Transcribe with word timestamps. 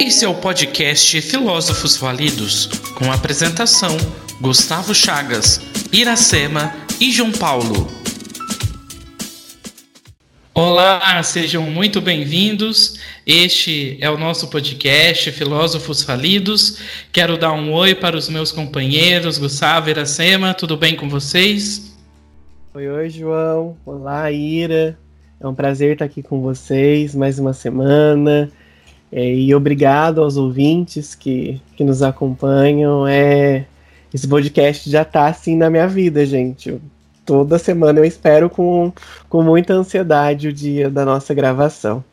Esse 0.00 0.24
é 0.24 0.28
o 0.28 0.34
podcast 0.34 1.22
Filósofos 1.22 1.96
Validos, 1.96 2.66
com 2.98 3.10
apresentação 3.10 3.96
Gustavo 4.40 4.94
Chagas, 4.94 5.60
Iracema 5.92 6.74
e 7.00 7.10
João 7.10 7.32
Paulo. 7.32 7.88
Olá, 10.52 11.22
sejam 11.22 11.62
muito 11.62 12.00
bem-vindos. 12.00 12.98
Este 13.26 13.96
é 14.00 14.10
o 14.10 14.18
nosso 14.18 14.48
podcast 14.48 15.30
Filósofos 15.32 16.02
Falidos. 16.02 16.78
Quero 17.12 17.38
dar 17.38 17.52
um 17.52 17.72
oi 17.72 17.94
para 17.94 18.16
os 18.16 18.28
meus 18.28 18.52
companheiros, 18.52 19.38
Gustavo 19.38 19.88
e 19.88 19.92
Iracema. 19.92 20.52
Tudo 20.52 20.76
bem 20.76 20.96
com 20.96 21.08
vocês? 21.08 21.96
Oi, 22.74 22.88
oi, 22.88 23.08
João. 23.08 23.76
Olá, 23.86 24.30
Ira. 24.30 24.98
É 25.40 25.46
um 25.46 25.54
prazer 25.54 25.92
estar 25.92 26.04
aqui 26.04 26.22
com 26.22 26.42
vocês 26.42 27.14
mais 27.14 27.38
uma 27.38 27.54
semana. 27.54 28.50
É, 29.12 29.34
e 29.34 29.54
obrigado 29.54 30.22
aos 30.22 30.36
ouvintes 30.36 31.14
que, 31.14 31.60
que 31.76 31.82
nos 31.82 32.02
acompanham. 32.02 33.06
É, 33.06 33.66
esse 34.12 34.26
podcast 34.26 34.88
já 34.88 35.02
está 35.02 35.26
assim 35.26 35.56
na 35.56 35.68
minha 35.68 35.88
vida, 35.88 36.24
gente. 36.24 36.68
Eu, 36.68 36.80
toda 37.26 37.58
semana 37.58 37.98
eu 37.98 38.04
espero 38.04 38.48
com, 38.48 38.92
com 39.28 39.42
muita 39.42 39.74
ansiedade 39.74 40.48
o 40.48 40.52
dia 40.52 40.88
da 40.88 41.04
nossa 41.04 41.34
gravação. 41.34 42.04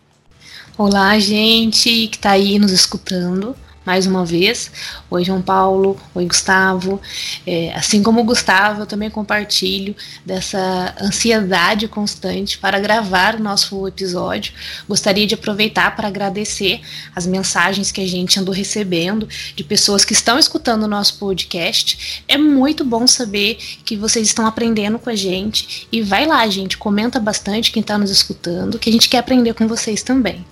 Olá, 0.77 1.17
gente 1.19 2.07
que 2.07 2.15
está 2.15 2.31
aí 2.31 2.59
nos 2.59 2.71
escutando 2.71 3.55
mais 3.87 4.05
uma 4.05 4.25
vez. 4.25 4.69
Oi, 5.09 5.23
João 5.23 5.41
Paulo. 5.41 5.97
Oi, 6.13 6.25
Gustavo. 6.25 6.99
É, 7.45 7.73
assim 7.73 8.03
como 8.03 8.19
o 8.19 8.23
Gustavo, 8.25 8.81
eu 8.81 8.85
também 8.85 9.09
compartilho 9.09 9.95
dessa 10.25 10.93
ansiedade 10.99 11.87
constante 11.87 12.57
para 12.57 12.81
gravar 12.81 13.35
o 13.35 13.41
nosso 13.41 13.87
episódio. 13.87 14.51
Gostaria 14.89 15.25
de 15.25 15.35
aproveitar 15.35 15.95
para 15.95 16.09
agradecer 16.09 16.81
as 17.15 17.25
mensagens 17.25 17.89
que 17.89 18.01
a 18.01 18.05
gente 18.05 18.37
andou 18.37 18.53
recebendo 18.53 19.25
de 19.55 19.63
pessoas 19.63 20.03
que 20.03 20.11
estão 20.11 20.37
escutando 20.37 20.83
o 20.83 20.87
nosso 20.87 21.17
podcast. 21.17 22.21
É 22.27 22.37
muito 22.37 22.83
bom 22.83 23.07
saber 23.07 23.55
que 23.85 23.95
vocês 23.95 24.27
estão 24.27 24.45
aprendendo 24.45 24.99
com 24.99 25.09
a 25.09 25.15
gente. 25.15 25.87
E 25.89 26.01
vai 26.01 26.25
lá, 26.25 26.45
gente, 26.49 26.77
comenta 26.77 27.21
bastante 27.21 27.71
quem 27.71 27.79
está 27.79 27.97
nos 27.97 28.11
escutando, 28.11 28.79
que 28.79 28.89
a 28.89 28.93
gente 28.93 29.07
quer 29.07 29.19
aprender 29.19 29.53
com 29.53 29.65
vocês 29.65 30.03
também. 30.03 30.45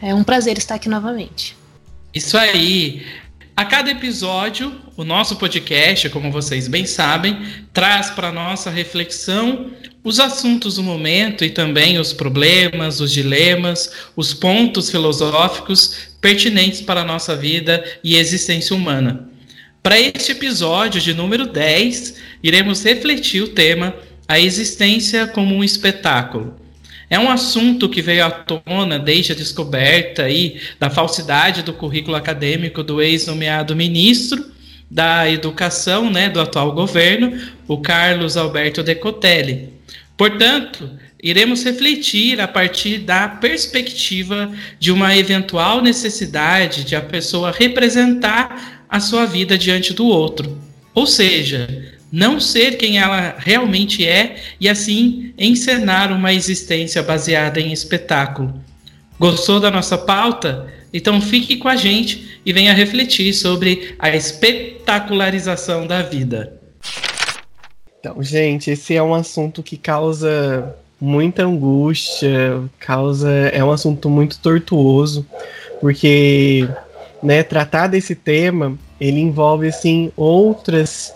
É 0.00 0.14
um 0.14 0.24
prazer 0.24 0.56
estar 0.56 0.76
aqui 0.76 0.88
novamente. 0.88 1.57
Isso 2.14 2.36
aí. 2.38 3.02
A 3.54 3.64
cada 3.64 3.90
episódio, 3.90 4.72
o 4.96 5.04
nosso 5.04 5.36
podcast, 5.36 6.08
como 6.10 6.30
vocês 6.30 6.68
bem 6.68 6.86
sabem, 6.86 7.42
traz 7.72 8.08
para 8.08 8.30
nossa 8.30 8.70
reflexão 8.70 9.72
os 10.04 10.20
assuntos 10.20 10.76
do 10.76 10.82
momento 10.82 11.44
e 11.44 11.50
também 11.50 11.98
os 11.98 12.12
problemas, 12.12 13.00
os 13.00 13.12
dilemas, 13.12 13.90
os 14.16 14.32
pontos 14.32 14.90
filosóficos 14.90 16.14
pertinentes 16.20 16.80
para 16.80 17.00
a 17.00 17.04
nossa 17.04 17.36
vida 17.36 17.84
e 18.02 18.16
existência 18.16 18.74
humana. 18.74 19.28
Para 19.82 19.98
este 19.98 20.32
episódio 20.32 21.00
de 21.00 21.12
número 21.12 21.46
10, 21.46 22.14
iremos 22.42 22.82
refletir 22.84 23.42
o 23.42 23.48
tema 23.48 23.94
A 24.26 24.38
existência 24.38 25.26
como 25.26 25.54
um 25.54 25.64
espetáculo. 25.64 26.56
É 27.10 27.18
um 27.18 27.30
assunto 27.30 27.88
que 27.88 28.02
veio 28.02 28.24
à 28.24 28.30
tona 28.30 28.98
desde 28.98 29.32
a 29.32 29.34
descoberta 29.34 30.24
aí 30.24 30.60
da 30.78 30.90
falsidade 30.90 31.62
do 31.62 31.72
currículo 31.72 32.16
acadêmico 32.16 32.82
do 32.82 33.00
ex-nomeado 33.00 33.74
ministro 33.74 34.44
da 34.90 35.30
Educação 35.30 36.10
né, 36.10 36.28
do 36.28 36.40
atual 36.40 36.72
governo, 36.72 37.38
o 37.66 37.78
Carlos 37.78 38.36
Alberto 38.36 38.82
Decotelli. 38.82 39.72
Portanto, 40.16 40.90
iremos 41.22 41.62
refletir 41.64 42.40
a 42.40 42.48
partir 42.48 42.98
da 42.98 43.28
perspectiva 43.28 44.52
de 44.78 44.90
uma 44.90 45.16
eventual 45.16 45.82
necessidade 45.82 46.84
de 46.84 46.96
a 46.96 47.00
pessoa 47.00 47.52
representar 47.52 48.84
a 48.88 49.00
sua 49.00 49.26
vida 49.26 49.58
diante 49.58 49.92
do 49.92 50.06
outro. 50.06 50.58
Ou 50.94 51.06
seja, 51.06 51.97
não 52.10 52.40
ser 52.40 52.76
quem 52.76 52.98
ela 52.98 53.34
realmente 53.38 54.06
é 54.06 54.36
e 54.60 54.68
assim 54.68 55.32
encenar 55.38 56.12
uma 56.12 56.32
existência 56.32 57.02
baseada 57.02 57.60
em 57.60 57.72
espetáculo. 57.72 58.54
Gostou 59.18 59.60
da 59.60 59.70
nossa 59.70 59.98
pauta? 59.98 60.72
Então 60.92 61.20
fique 61.20 61.56
com 61.56 61.68
a 61.68 61.76
gente 61.76 62.40
e 62.44 62.52
venha 62.52 62.72
refletir 62.72 63.34
sobre 63.34 63.94
a 63.98 64.14
espetacularização 64.14 65.86
da 65.86 66.02
vida. 66.02 66.58
Então, 68.00 68.22
gente, 68.22 68.70
esse 68.70 68.94
é 68.94 69.02
um 69.02 69.14
assunto 69.14 69.62
que 69.62 69.76
causa 69.76 70.74
muita 71.00 71.44
angústia, 71.44 72.62
causa 72.78 73.30
é 73.52 73.62
um 73.62 73.70
assunto 73.70 74.08
muito 74.08 74.38
tortuoso, 74.38 75.26
porque 75.80 76.68
né, 77.22 77.42
tratar 77.42 77.88
desse 77.88 78.14
tema, 78.14 78.78
ele 79.00 79.20
envolve 79.20 79.68
assim 79.68 80.12
outras 80.16 81.12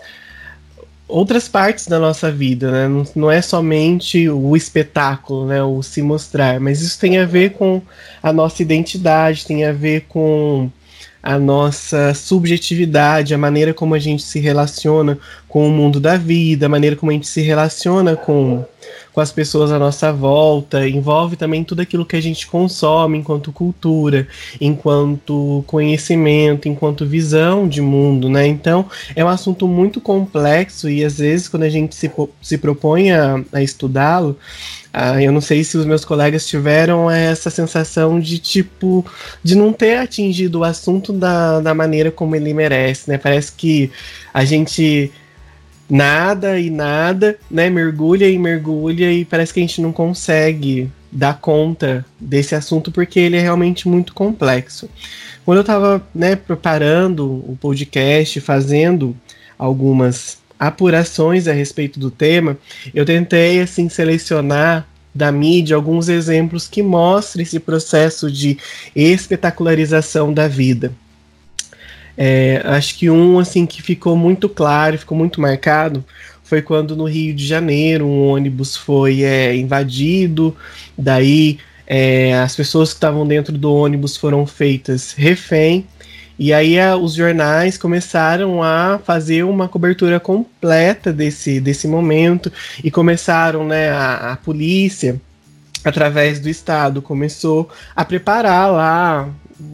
outras 1.13 1.47
partes 1.47 1.87
da 1.87 1.99
nossa 1.99 2.31
vida, 2.31 2.71
né? 2.71 2.87
Não, 2.87 3.05
não, 3.15 3.31
é 3.31 3.39
somente 3.41 4.27
o 4.27 4.57
espetáculo, 4.57 5.45
né? 5.45 5.61
O 5.61 5.83
se 5.83 6.01
mostrar, 6.01 6.59
mas 6.59 6.81
isso 6.81 6.99
tem 6.99 7.19
a 7.19 7.25
ver 7.25 7.51
com 7.51 7.81
a 8.21 8.33
nossa 8.33 8.63
identidade, 8.63 9.45
tem 9.45 9.63
a 9.63 9.71
ver 9.71 10.05
com 10.09 10.71
a 11.21 11.37
nossa 11.37 12.13
subjetividade, 12.15 13.33
a 13.33 13.37
maneira 13.37 13.73
como 13.73 13.93
a 13.93 13.99
gente 13.99 14.23
se 14.23 14.39
relaciona 14.39 15.17
com 15.47 15.67
o 15.67 15.71
mundo 15.71 15.99
da 15.99 16.17
vida, 16.17 16.65
a 16.65 16.69
maneira 16.69 16.95
como 16.95 17.11
a 17.11 17.13
gente 17.13 17.27
se 17.27 17.41
relaciona 17.41 18.15
com, 18.15 18.65
com 19.13 19.21
as 19.21 19.31
pessoas 19.31 19.71
à 19.71 19.77
nossa 19.77 20.11
volta, 20.11 20.87
envolve 20.87 21.35
também 21.35 21.63
tudo 21.63 21.81
aquilo 21.81 22.05
que 22.05 22.15
a 22.15 22.21
gente 22.21 22.47
consome 22.47 23.19
enquanto 23.19 23.51
cultura, 23.51 24.27
enquanto 24.59 25.63
conhecimento, 25.67 26.67
enquanto 26.67 27.05
visão 27.05 27.67
de 27.67 27.79
mundo, 27.79 28.27
né? 28.27 28.47
Então 28.47 28.89
é 29.15 29.23
um 29.23 29.29
assunto 29.29 29.67
muito 29.67 30.01
complexo 30.01 30.89
e 30.89 31.05
às 31.05 31.19
vezes 31.19 31.47
quando 31.47 31.63
a 31.63 31.69
gente 31.69 31.95
se, 31.95 32.11
se 32.41 32.57
propõe 32.57 33.11
a, 33.11 33.43
a 33.53 33.61
estudá-lo, 33.61 34.37
ah, 34.91 35.21
eu 35.21 35.31
não 35.31 35.41
sei 35.41 35.63
se 35.63 35.75
os 35.77 35.85
meus 35.85 36.05
colegas 36.05 36.47
tiveram 36.47 37.09
essa 37.09 37.49
sensação 37.49 38.19
de 38.19 38.37
tipo 38.37 39.05
de 39.43 39.55
não 39.55 39.73
ter 39.73 39.97
atingido 39.97 40.59
o 40.59 40.63
assunto 40.63 41.11
da, 41.11 41.59
da 41.59 41.73
maneira 41.73 42.11
como 42.11 42.35
ele 42.35 42.53
merece, 42.53 43.09
né? 43.09 43.17
Parece 43.17 43.51
que 43.51 43.91
a 44.33 44.45
gente 44.45 45.11
nada 45.93 46.59
e 46.59 46.71
nada, 46.71 47.37
né? 47.51 47.69
Mergulha 47.69 48.27
e 48.27 48.35
mergulha 48.35 49.11
e 49.11 49.23
parece 49.23 49.53
que 49.53 49.59
a 49.59 49.63
gente 49.63 49.79
não 49.79 49.93
consegue 49.93 50.89
dar 51.11 51.39
conta 51.39 52.03
desse 52.19 52.55
assunto 52.55 52.91
porque 52.91 53.19
ele 53.19 53.37
é 53.37 53.41
realmente 53.41 53.87
muito 53.87 54.11
complexo. 54.15 54.89
Quando 55.45 55.59
eu 55.59 55.61
estava 55.61 56.01
né, 56.13 56.35
preparando 56.35 57.25
o 57.27 57.55
podcast, 57.61 58.41
fazendo 58.41 59.15
algumas 59.55 60.39
apurações 60.59 61.47
a 61.47 61.53
respeito 61.53 61.99
do 61.99 62.09
tema, 62.09 62.57
eu 62.91 63.05
tentei 63.05 63.61
assim 63.61 63.87
selecionar 63.87 64.87
da 65.13 65.31
mídia 65.31 65.75
alguns 65.75 66.09
exemplos 66.09 66.67
que 66.67 66.81
mostrem 66.81 67.43
esse 67.43 67.59
processo 67.59 68.31
de 68.31 68.57
espetacularização 68.95 70.33
da 70.33 70.47
vida. 70.47 70.91
É, 72.17 72.61
acho 72.65 72.97
que 72.97 73.09
um 73.09 73.39
assim 73.39 73.65
que 73.65 73.81
ficou 73.81 74.15
muito 74.15 74.47
claro, 74.47 74.97
ficou 74.97 75.17
muito 75.17 75.41
marcado, 75.41 76.03
foi 76.43 76.61
quando 76.61 76.95
no 76.95 77.05
Rio 77.05 77.33
de 77.33 77.45
Janeiro 77.45 78.05
um 78.05 78.27
ônibus 78.27 78.77
foi 78.77 79.23
é, 79.23 79.55
invadido, 79.55 80.55
daí 80.97 81.57
é, 81.87 82.35
as 82.35 82.55
pessoas 82.55 82.89
que 82.89 82.95
estavam 82.95 83.25
dentro 83.25 83.57
do 83.57 83.73
ônibus 83.73 84.15
foram 84.17 84.45
feitas 84.45 85.13
refém. 85.13 85.85
E 86.37 86.51
aí 86.51 86.79
a, 86.79 86.95
os 86.95 87.13
jornais 87.13 87.77
começaram 87.77 88.63
a 88.63 88.99
fazer 89.03 89.43
uma 89.43 89.67
cobertura 89.67 90.19
completa 90.19 91.13
desse, 91.13 91.59
desse 91.59 91.87
momento 91.87 92.51
e 92.83 92.89
começaram, 92.89 93.65
né, 93.65 93.89
a, 93.89 94.33
a 94.33 94.37
polícia, 94.37 95.21
através 95.83 96.39
do 96.39 96.49
Estado, 96.49 97.01
começou 97.01 97.69
a 97.95 98.05
preparar 98.05 98.71
lá 98.71 99.29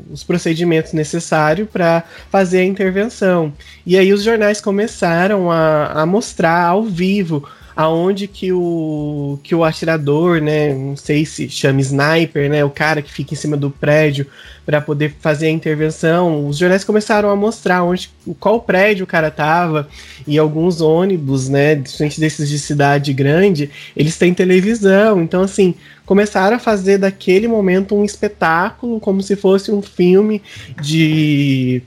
os 0.09 0.23
procedimentos 0.23 0.93
necessários 0.93 1.69
para 1.69 2.03
fazer 2.29 2.59
a 2.59 2.66
intervenção. 2.66 3.53
E 3.85 3.97
aí 3.97 4.11
os 4.11 4.23
jornais 4.23 4.61
começaram 4.61 5.52
a, 5.52 6.02
a 6.02 6.05
mostrar 6.05 6.66
ao 6.66 6.84
vivo 6.84 7.47
aonde 7.79 8.28
que 8.28 8.52
o 8.52 9.40
que 9.41 9.55
o 9.55 9.64
atirador, 9.64 10.41
né, 10.41 10.73
não 10.73 10.97
sei 10.97 11.26
se 11.26 11.47
chama 11.47 11.79
sniper, 11.79 12.49
né, 12.49 12.61
o 12.61 12.70
cara 12.70 13.02
que 13.02 13.09
fica 13.09 13.34
em 13.34 13.37
cima 13.37 13.55
do 13.55 13.72
prédio 13.72 14.28
para 14.66 14.81
poder 14.81 15.16
fazer 15.22 15.47
a 15.47 15.49
intervenção, 15.49 16.46
os 16.46 16.58
jornais 16.58 16.84
começaram 16.84 17.29
a 17.29 17.37
mostrar 17.37 17.81
onde 17.84 18.11
qual 18.37 18.59
prédio 18.59 19.05
o 19.05 19.08
cara 19.08 19.31
tava 19.31 19.87
e 20.28 20.37
alguns 20.37 20.81
ônibus, 20.81 21.47
né, 21.47 21.73
diferente 21.73 22.20
desses 22.20 22.49
de 22.49 22.59
cidade 22.59 23.14
grande, 23.14 23.70
eles 23.96 24.17
têm 24.17 24.34
televisão, 24.34 25.23
então 25.23 25.41
assim, 25.41 25.73
começaram 26.05 26.58
a 26.58 26.59
fazer 26.59 26.97
daquele 26.97 27.47
momento 27.47 27.96
um 27.96 28.03
espetáculo 28.03 28.99
como 28.99 29.23
se 29.23 29.37
fosse 29.37 29.72
um 29.72 29.81
filme 29.81 30.41
de 30.81 31.81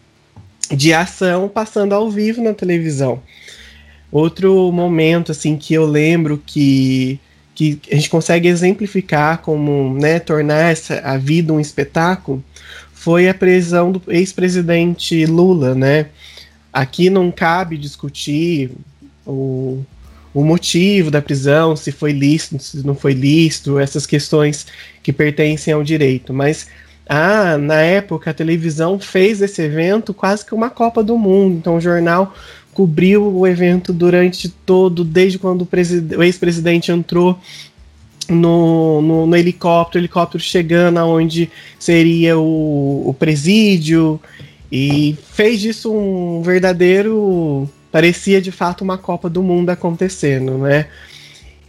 de 0.74 0.94
ação 0.94 1.50
passando 1.50 1.92
ao 1.92 2.10
vivo 2.10 2.42
na 2.42 2.54
televisão. 2.54 3.20
Outro 4.12 4.70
momento 4.70 5.32
assim 5.32 5.56
que 5.56 5.72
eu 5.72 5.86
lembro 5.86 6.40
que, 6.44 7.18
que 7.54 7.80
a 7.90 7.94
gente 7.94 8.10
consegue 8.10 8.46
exemplificar 8.46 9.38
como 9.38 9.98
né, 9.98 10.18
tornar 10.18 10.70
essa, 10.70 11.00
a 11.00 11.16
vida 11.16 11.50
um 11.50 11.58
espetáculo 11.58 12.44
foi 12.92 13.26
a 13.26 13.34
prisão 13.34 13.90
do 13.90 14.02
ex-presidente 14.08 15.24
Lula, 15.24 15.74
né? 15.74 16.06
Aqui 16.70 17.08
não 17.08 17.32
cabe 17.32 17.76
discutir 17.76 18.70
o, 19.26 19.82
o 20.34 20.44
motivo 20.44 21.10
da 21.10 21.20
prisão, 21.20 21.74
se 21.74 21.90
foi 21.90 22.12
lícito, 22.12 22.62
se 22.62 22.86
não 22.86 22.94
foi 22.94 23.12
lícito, 23.12 23.78
essas 23.78 24.06
questões 24.06 24.66
que 25.02 25.12
pertencem 25.12 25.74
ao 25.74 25.82
direito, 25.82 26.32
mas 26.32 26.68
ah, 27.08 27.58
na 27.58 27.80
época 27.80 28.30
a 28.30 28.34
televisão 28.34 28.98
fez 28.98 29.42
esse 29.42 29.60
evento 29.62 30.14
quase 30.14 30.46
que 30.46 30.54
uma 30.54 30.70
Copa 30.70 31.02
do 31.02 31.18
Mundo, 31.18 31.56
então 31.56 31.76
o 31.76 31.80
jornal 31.80 32.34
cobriu 32.72 33.36
o 33.36 33.46
evento 33.46 33.92
durante 33.92 34.48
todo, 34.48 35.04
desde 35.04 35.38
quando 35.38 35.62
o, 35.62 36.22
ex-presidente 36.22 36.90
entrou 36.90 37.38
no, 38.28 39.02
no, 39.02 39.26
no, 39.26 39.36
helicóptero, 39.36 40.00
helicóptero 40.00 40.42
chegando 40.42 40.98
aonde 40.98 41.50
seria 41.78 42.38
o, 42.38 43.08
o 43.08 43.14
presídio, 43.14 44.20
e 44.70 45.16
fez 45.32 45.60
disso 45.60 45.92
um 45.92 46.40
verdadeiro. 46.40 47.68
parecia 47.90 48.40
de 48.40 48.50
fato 48.50 48.82
uma 48.82 48.96
Copa 48.96 49.28
do 49.28 49.42
Mundo 49.42 49.68
acontecendo, 49.68 50.56
né? 50.56 50.86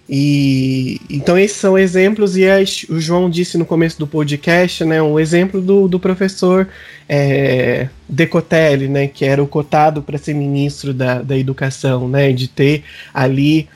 E 0.07 0.99
então 1.09 1.37
esses 1.37 1.57
são 1.57 1.77
exemplos, 1.77 2.35
e 2.35 2.45
as, 2.45 2.83
o 2.89 2.99
João 2.99 3.29
disse 3.29 3.57
no 3.57 3.65
começo 3.65 3.97
do 3.97 4.05
podcast, 4.05 4.83
né, 4.83 5.01
um 5.01 5.17
exemplo 5.17 5.61
do, 5.61 5.87
do 5.87 5.97
professor 5.97 6.67
é, 7.07 7.87
Decotelli, 8.07 8.89
né, 8.89 9.07
que 9.07 9.23
era 9.23 9.41
o 9.41 9.47
cotado 9.47 10.01
para 10.01 10.17
ser 10.17 10.33
ministro 10.33 10.93
da, 10.93 11.21
da 11.21 11.37
educação, 11.37 12.09
né, 12.09 12.33
de 12.33 12.49
ter 12.49 12.83
ali 13.13 13.69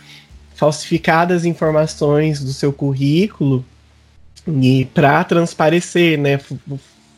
falsificadas 0.54 1.46
informações 1.46 2.44
do 2.44 2.52
seu 2.52 2.74
currículo 2.74 3.64
e 4.62 4.86
para 4.94 5.24
transparecer, 5.24 6.20
né, 6.20 6.40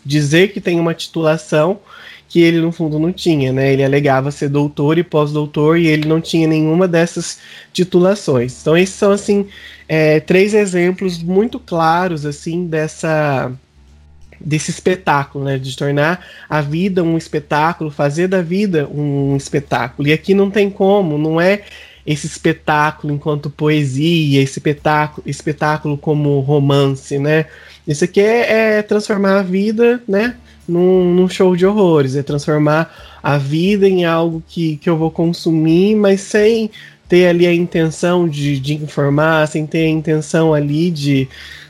dizer 0.06 0.54
que 0.54 0.62
tem 0.62 0.80
uma 0.80 0.94
titulação 0.94 1.80
que 2.30 2.40
ele 2.40 2.62
no 2.62 2.72
fundo 2.72 3.00
não 3.00 3.12
tinha, 3.12 3.52
né? 3.52 3.74
Ele 3.74 3.84
alegava 3.84 4.30
ser 4.30 4.50
doutor 4.50 5.00
e 5.00 5.04
pós-doutor 5.04 5.80
e 5.80 5.88
ele 5.88 6.08
não 6.08 6.22
tinha 6.22 6.48
nenhuma 6.48 6.88
dessas 6.88 7.40
titulações. 7.74 8.62
Então 8.62 8.78
esses 8.78 8.96
são 8.96 9.12
assim 9.12 9.48
é, 9.88 10.20
três 10.20 10.54
exemplos 10.54 11.22
muito 11.22 11.60
claros 11.60 12.26
assim 12.28 12.68
dessa 12.68 13.52
desse 14.40 14.72
espetáculo, 14.72 15.44
né? 15.44 15.58
De 15.58 15.76
tornar 15.76 16.26
a 16.48 16.62
vida 16.62 17.04
um 17.04 17.18
espetáculo, 17.18 17.90
fazer 17.90 18.28
da 18.28 18.42
vida 18.44 18.88
um 18.88 19.36
espetáculo. 19.36 20.08
E 20.08 20.14
aqui 20.14 20.34
não 20.36 20.52
tem 20.52 20.70
como, 20.70 21.18
não 21.18 21.42
é 21.42 21.64
esse 22.06 22.28
espetáculo 22.28 23.14
enquanto 23.14 23.50
poesia, 23.50 24.42
esse 24.42 24.60
espetáculo, 24.60 25.28
espetáculo 25.28 25.98
como 25.98 26.40
romance, 26.42 27.18
né? 27.18 27.48
Isso 27.88 28.04
aqui 28.04 28.22
é, 28.22 28.78
é 28.78 28.82
transformar 28.84 29.40
a 29.40 29.44
vida, 29.44 30.02
né? 30.08 30.36
Num, 30.70 31.14
num, 31.14 31.28
show 31.28 31.56
de 31.56 31.66
horrores, 31.66 32.16
é 32.16 32.24
transformar 32.24 32.94
a 33.22 33.38
vida 33.38 33.88
em 33.88 34.06
algo 34.06 34.44
que, 34.48 34.78
que 34.78 34.90
eu 34.90 34.98
vou 34.98 35.12
consumir, 35.12 35.96
mas 35.96 36.22
sem 36.22 36.70
ter 37.08 37.28
ali 37.28 37.48
a 37.48 37.54
intenção 37.54 38.30
de, 38.30 38.60
de 38.60 38.76
informar, 38.76 39.48
sem 39.48 39.66
ter 39.66 39.86
a 39.86 39.90
intenção 39.90 40.54
ali 40.54 40.92
de 40.92 41.28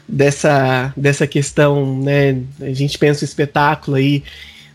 dessa, 0.08 0.92
dessa 0.98 1.28
questão, 1.28 2.00
né? 2.02 2.42
A 2.60 2.74
gente 2.74 2.98
pensa 2.98 3.24
o 3.24 3.26
espetáculo 3.26 3.98
aí 3.98 4.24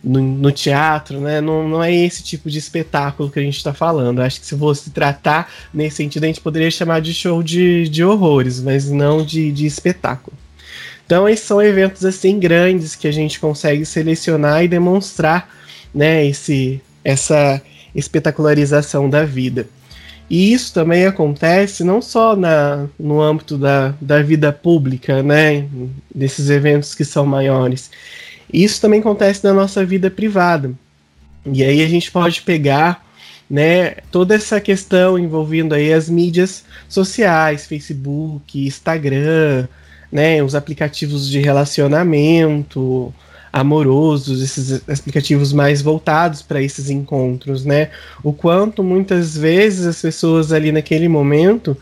no, 0.02 0.20
no, 0.20 0.52
teatro, 0.52 1.20
né? 1.20 1.40
Não, 1.40 1.68
não 1.68 1.82
é 1.82 1.92
esse 1.92 2.22
tipo 2.22 2.48
de 2.48 2.58
espetáculo 2.58 3.30
que 3.30 3.38
a 3.38 3.42
gente 3.42 3.56
está 3.56 3.74
falando. 3.74 4.20
Acho 4.20 4.40
que 4.40 4.46
se 4.46 4.56
fosse 4.56 4.90
tratar 4.90 5.50
nesse 5.72 5.96
sentido, 5.96 6.24
a 6.24 6.26
gente 6.26 6.40
poderia 6.40 6.70
chamar 6.70 7.00
de 7.00 7.12
show 7.12 7.42
de, 7.42 7.88
de 7.88 8.04
horrores, 8.04 8.60
mas 8.60 8.90
não 8.90 9.24
de, 9.24 9.50
de 9.50 9.66
espetáculo. 9.66 10.36
Então, 11.06 11.28
esses 11.28 11.46
são 11.46 11.60
eventos 11.60 12.04
assim 12.04 12.38
grandes 12.38 12.96
que 12.96 13.06
a 13.06 13.12
gente 13.12 13.38
consegue 13.38 13.84
selecionar 13.84 14.64
e 14.64 14.68
demonstrar, 14.68 15.48
né, 15.94 16.26
esse, 16.26 16.80
essa 17.04 17.60
espetacularização 17.94 19.08
da 19.08 19.24
vida. 19.24 19.66
E 20.28 20.52
isso 20.52 20.72
também 20.72 21.04
acontece 21.04 21.84
não 21.84 22.00
só 22.00 22.34
na, 22.34 22.86
no 22.98 23.20
âmbito 23.20 23.58
da, 23.58 23.94
da 24.00 24.22
vida 24.22 24.52
pública, 24.52 25.22
né, 25.22 25.66
desses 26.14 26.48
eventos 26.48 26.94
que 26.94 27.04
são 27.04 27.26
maiores. 27.26 27.90
Isso 28.52 28.80
também 28.80 29.00
acontece 29.00 29.44
na 29.44 29.52
nossa 29.52 29.84
vida 29.84 30.10
privada. 30.10 30.72
E 31.44 31.62
aí 31.62 31.82
a 31.82 31.88
gente 31.88 32.10
pode 32.10 32.40
pegar 32.42 33.04
né, 33.50 33.96
toda 34.10 34.34
essa 34.34 34.60
questão 34.60 35.18
envolvendo 35.18 35.74
aí 35.74 35.92
as 35.92 36.08
mídias 36.08 36.64
sociais, 36.88 37.66
Facebook, 37.66 38.66
Instagram, 38.66 39.68
né, 40.14 40.40
os 40.44 40.54
aplicativos 40.54 41.28
de 41.28 41.40
relacionamento 41.40 43.12
amorosos, 43.52 44.40
esses 44.42 44.80
aplicativos 44.88 45.52
mais 45.52 45.82
voltados 45.82 46.40
para 46.40 46.62
esses 46.62 46.88
encontros, 46.88 47.64
né? 47.64 47.90
O 48.22 48.32
quanto 48.32 48.82
muitas 48.82 49.36
vezes 49.36 49.86
as 49.86 50.00
pessoas 50.00 50.52
ali 50.52 50.72
naquele 50.72 51.08
momento 51.08 51.76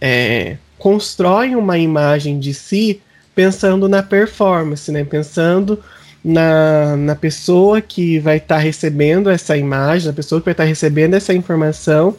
é, 0.00 0.56
constroem 0.78 1.56
uma 1.56 1.78
imagem 1.78 2.38
de 2.38 2.52
si 2.52 3.00
pensando 3.34 3.88
na 3.88 4.02
performance, 4.02 4.90
né? 4.90 5.04
Pensando 5.04 5.78
na, 6.22 6.96
na 6.96 7.14
pessoa 7.14 7.80
que 7.80 8.18
vai 8.18 8.36
estar 8.36 8.56
tá 8.56 8.60
recebendo 8.60 9.28
essa 9.30 9.56
imagem, 9.56 10.08
na 10.08 10.14
pessoa 10.14 10.40
que 10.40 10.46
vai 10.46 10.52
estar 10.52 10.64
tá 10.64 10.68
recebendo 10.68 11.14
essa 11.14 11.32
informação, 11.32 12.16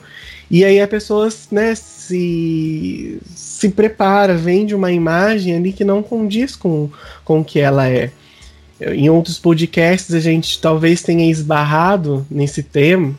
e 0.49 0.63
aí 0.63 0.79
a 0.79 0.87
pessoa 0.87 1.29
né, 1.51 1.73
se, 2.05 3.19
se 3.35 3.69
prepara, 3.69 4.35
vende 4.35 4.75
uma 4.75 4.91
imagem 4.91 5.55
ali 5.55 5.73
que 5.73 5.83
não 5.83 6.03
condiz 6.03 6.55
com, 6.55 6.89
com 7.23 7.39
o 7.39 7.45
que 7.45 7.59
ela 7.59 7.87
é. 7.89 8.11
Em 8.79 9.09
outros 9.09 9.39
podcasts 9.39 10.13
a 10.13 10.19
gente 10.19 10.59
talvez 10.59 11.01
tenha 11.01 11.29
esbarrado 11.29 12.25
nesse 12.29 12.61
tema, 12.61 13.15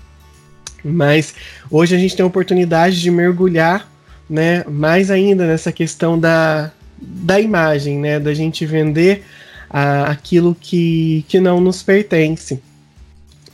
mas 0.84 1.34
hoje 1.70 1.96
a 1.96 1.98
gente 1.98 2.14
tem 2.14 2.22
a 2.22 2.26
oportunidade 2.26 3.00
de 3.00 3.10
mergulhar 3.10 3.90
né, 4.28 4.64
mais 4.68 5.10
ainda 5.10 5.46
nessa 5.46 5.72
questão 5.72 6.18
da, 6.18 6.70
da 7.00 7.40
imagem, 7.40 7.98
né, 7.98 8.20
da 8.20 8.34
gente 8.34 8.66
vender 8.66 9.24
a, 9.70 10.10
aquilo 10.10 10.54
que, 10.54 11.24
que 11.28 11.40
não 11.40 11.60
nos 11.60 11.82
pertence. 11.82 12.60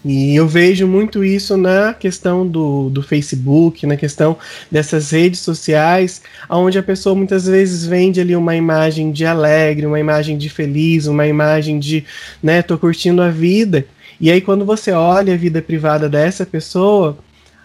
E 0.04 0.34
eu 0.34 0.48
vejo 0.48 0.86
muito 0.86 1.24
isso 1.24 1.56
na 1.56 1.94
questão 1.94 2.46
do, 2.46 2.90
do 2.90 3.02
Facebook, 3.02 3.86
na 3.86 3.96
questão 3.96 4.36
dessas 4.70 5.10
redes 5.10 5.40
sociais, 5.40 6.22
onde 6.50 6.76
a 6.76 6.82
pessoa 6.82 7.14
muitas 7.14 7.46
vezes 7.46 7.86
vende 7.86 8.20
ali 8.20 8.34
uma 8.34 8.56
imagem 8.56 9.12
de 9.12 9.24
alegre, 9.24 9.86
uma 9.86 10.00
imagem 10.00 10.36
de 10.36 10.48
feliz, 10.48 11.06
uma 11.06 11.26
imagem 11.26 11.78
de, 11.78 12.04
né, 12.42 12.62
tô 12.62 12.76
curtindo 12.76 13.22
a 13.22 13.28
vida. 13.28 13.86
E 14.20 14.30
aí 14.30 14.40
quando 14.40 14.64
você 14.64 14.90
olha 14.90 15.34
a 15.34 15.36
vida 15.36 15.62
privada 15.62 16.08
dessa 16.08 16.44
pessoa, 16.44 17.16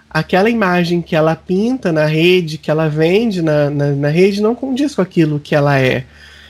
aquela 0.07 0.49
imagem 0.49 1.01
que 1.01 1.15
ela 1.15 1.35
pinta 1.35 1.91
na 1.91 2.05
rede, 2.05 2.59
que 2.59 2.69
ela 2.69 2.87
vende 2.87 3.41
na, 3.41 3.69
na, 3.69 3.91
na 3.91 4.09
rede, 4.09 4.41
não 4.41 4.53
condiz 4.53 4.93
com 4.93 5.01
aquilo 5.01 5.39
que 5.39 5.55
ela 5.55 5.79
é. 5.79 6.05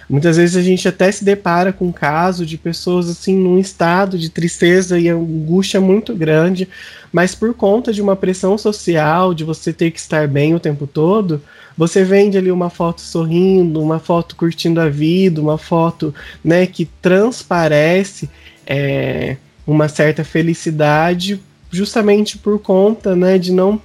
Muitas 0.10 0.38
vezes 0.38 0.56
a 0.56 0.62
gente 0.62 0.88
até 0.88 1.12
se 1.12 1.26
depara 1.26 1.74
com 1.74 1.88
um 1.88 1.92
caso 1.92 2.46
de 2.46 2.58
pessoas 2.58 3.10
assim 3.10 3.36
num 3.36 3.60
estado 3.60 4.18
de 4.18 4.30
tristeza 4.30 4.98
e 4.98 5.10
angústia 5.10 5.82
muito 5.82 6.16
grande, 6.16 6.68
mas 7.12 7.36
por 7.36 7.54
conta 7.54 7.92
de 7.92 8.02
uma 8.02 8.16
pressão 8.16 8.58
social, 8.58 9.34
de 9.34 9.44
você 9.44 9.74
ter 9.74 9.92
que 9.92 10.00
estar 10.00 10.26
bem 10.28 10.56
o 10.56 10.60
tempo 10.60 10.88
todo, 10.88 11.42
você 11.78 12.06
vende 12.06 12.38
ali 12.38 12.50
uma 12.50 12.70
foto 12.70 13.02
sorrindo, 13.02 13.82
uma 13.82 14.00
foto 14.00 14.36
curtindo 14.36 14.80
a 14.80 14.88
vida, 14.88 15.42
uma 15.42 15.58
foto 15.58 16.16
né, 16.44 16.66
que 16.66 16.86
transparece 17.02 18.30
é, 18.66 19.36
uma 19.66 19.90
certa 19.90 20.24
felicidade, 20.24 21.40
justamente 21.70 22.38
por 22.38 22.60
conta 22.60 23.14
né, 23.14 23.38
de 23.38 23.52
não 23.52 23.82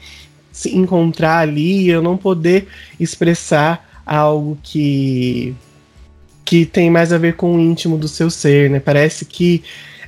se 0.53 0.77
encontrar 0.77 1.39
ali, 1.39 1.89
eu 1.89 2.01
não 2.01 2.17
poder 2.17 2.69
expressar 3.01 4.03
algo 4.07 4.57
que 4.63 5.55
que 6.45 6.67
tem 6.67 6.91
mais 6.91 7.13
a 7.13 7.19
ver 7.19 7.35
com 7.35 7.57
o 7.57 7.61
íntimo 7.61 7.97
do 7.97 8.09
seu 8.09 8.31
ser, 8.31 8.71
né? 8.71 8.81
Parece 8.81 9.25
que 9.25 9.63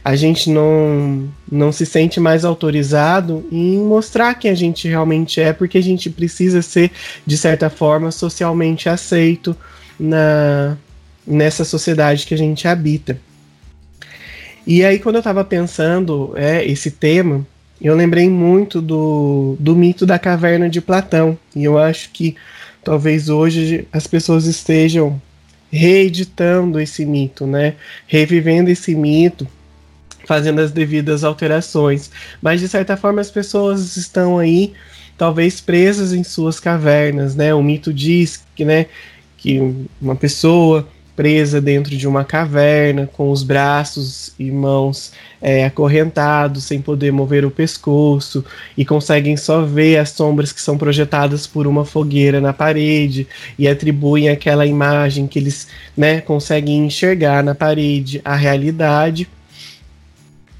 a 0.04 0.14
gente 0.14 0.50
não, 0.50 1.28
não 1.50 1.72
se 1.72 1.86
sente 1.86 2.20
mais 2.20 2.44
autorizado 2.44 3.46
em 3.50 3.78
mostrar 3.78 4.34
quem 4.34 4.50
a 4.50 4.54
gente 4.54 4.86
realmente 4.86 5.40
é, 5.40 5.52
porque 5.52 5.78
a 5.78 5.82
gente 5.82 6.10
precisa 6.10 6.60
ser, 6.60 6.90
de 7.24 7.38
certa 7.38 7.70
forma, 7.70 8.10
socialmente 8.10 8.86
aceito 8.86 9.56
na, 9.98 10.76
nessa 11.26 11.64
sociedade 11.64 12.26
que 12.26 12.34
a 12.34 12.38
gente 12.38 12.68
habita. 12.68 13.18
E 14.66 14.84
aí, 14.84 14.98
quando 14.98 15.16
eu 15.16 15.20
estava 15.20 15.42
pensando 15.42 16.34
é, 16.36 16.64
esse 16.64 16.90
tema, 16.90 17.46
eu 17.80 17.94
lembrei 17.94 18.28
muito 18.28 18.80
do, 18.80 19.56
do 19.58 19.74
mito 19.74 20.06
da 20.06 20.18
caverna 20.18 20.68
de 20.68 20.80
Platão. 20.80 21.36
E 21.54 21.64
eu 21.64 21.78
acho 21.78 22.10
que 22.10 22.36
talvez 22.82 23.28
hoje 23.28 23.86
as 23.92 24.06
pessoas 24.06 24.46
estejam 24.46 25.20
reeditando 25.74 26.78
esse 26.78 27.04
mito, 27.04 27.46
né? 27.46 27.74
Revivendo 28.06 28.70
esse 28.70 28.94
mito, 28.94 29.46
fazendo 30.24 30.60
as 30.60 30.70
devidas 30.70 31.24
alterações. 31.24 32.10
Mas 32.40 32.60
de 32.60 32.68
certa 32.68 32.96
forma 32.96 33.20
as 33.20 33.30
pessoas 33.30 33.96
estão 33.96 34.38
aí, 34.38 34.72
talvez 35.18 35.60
presas 35.60 36.12
em 36.12 36.22
suas 36.22 36.60
cavernas, 36.60 37.34
né? 37.34 37.52
O 37.52 37.62
mito 37.62 37.92
diz 37.92 38.44
que, 38.54 38.64
né, 38.64 38.86
que 39.36 39.60
uma 40.00 40.14
pessoa 40.14 40.88
presa 41.16 41.60
dentro 41.60 41.96
de 41.96 42.06
uma 42.06 42.24
caverna, 42.24 43.08
com 43.12 43.30
os 43.30 43.42
braços 43.42 44.32
e 44.38 44.50
mãos 44.50 45.12
é, 45.40 45.64
acorrentados, 45.64 46.64
sem 46.64 46.80
poder 46.80 47.12
mover 47.12 47.44
o 47.44 47.50
pescoço, 47.50 48.44
e 48.76 48.84
conseguem 48.84 49.36
só 49.36 49.62
ver 49.62 49.98
as 49.98 50.10
sombras 50.10 50.52
que 50.52 50.60
são 50.60 50.76
projetadas 50.76 51.46
por 51.46 51.66
uma 51.66 51.84
fogueira 51.84 52.40
na 52.40 52.52
parede, 52.52 53.26
e 53.58 53.68
atribuem 53.68 54.28
aquela 54.28 54.66
imagem 54.66 55.26
que 55.26 55.38
eles 55.38 55.68
né, 55.96 56.20
conseguem 56.20 56.86
enxergar 56.86 57.42
na 57.42 57.54
parede 57.54 58.20
a 58.24 58.34
realidade 58.34 59.28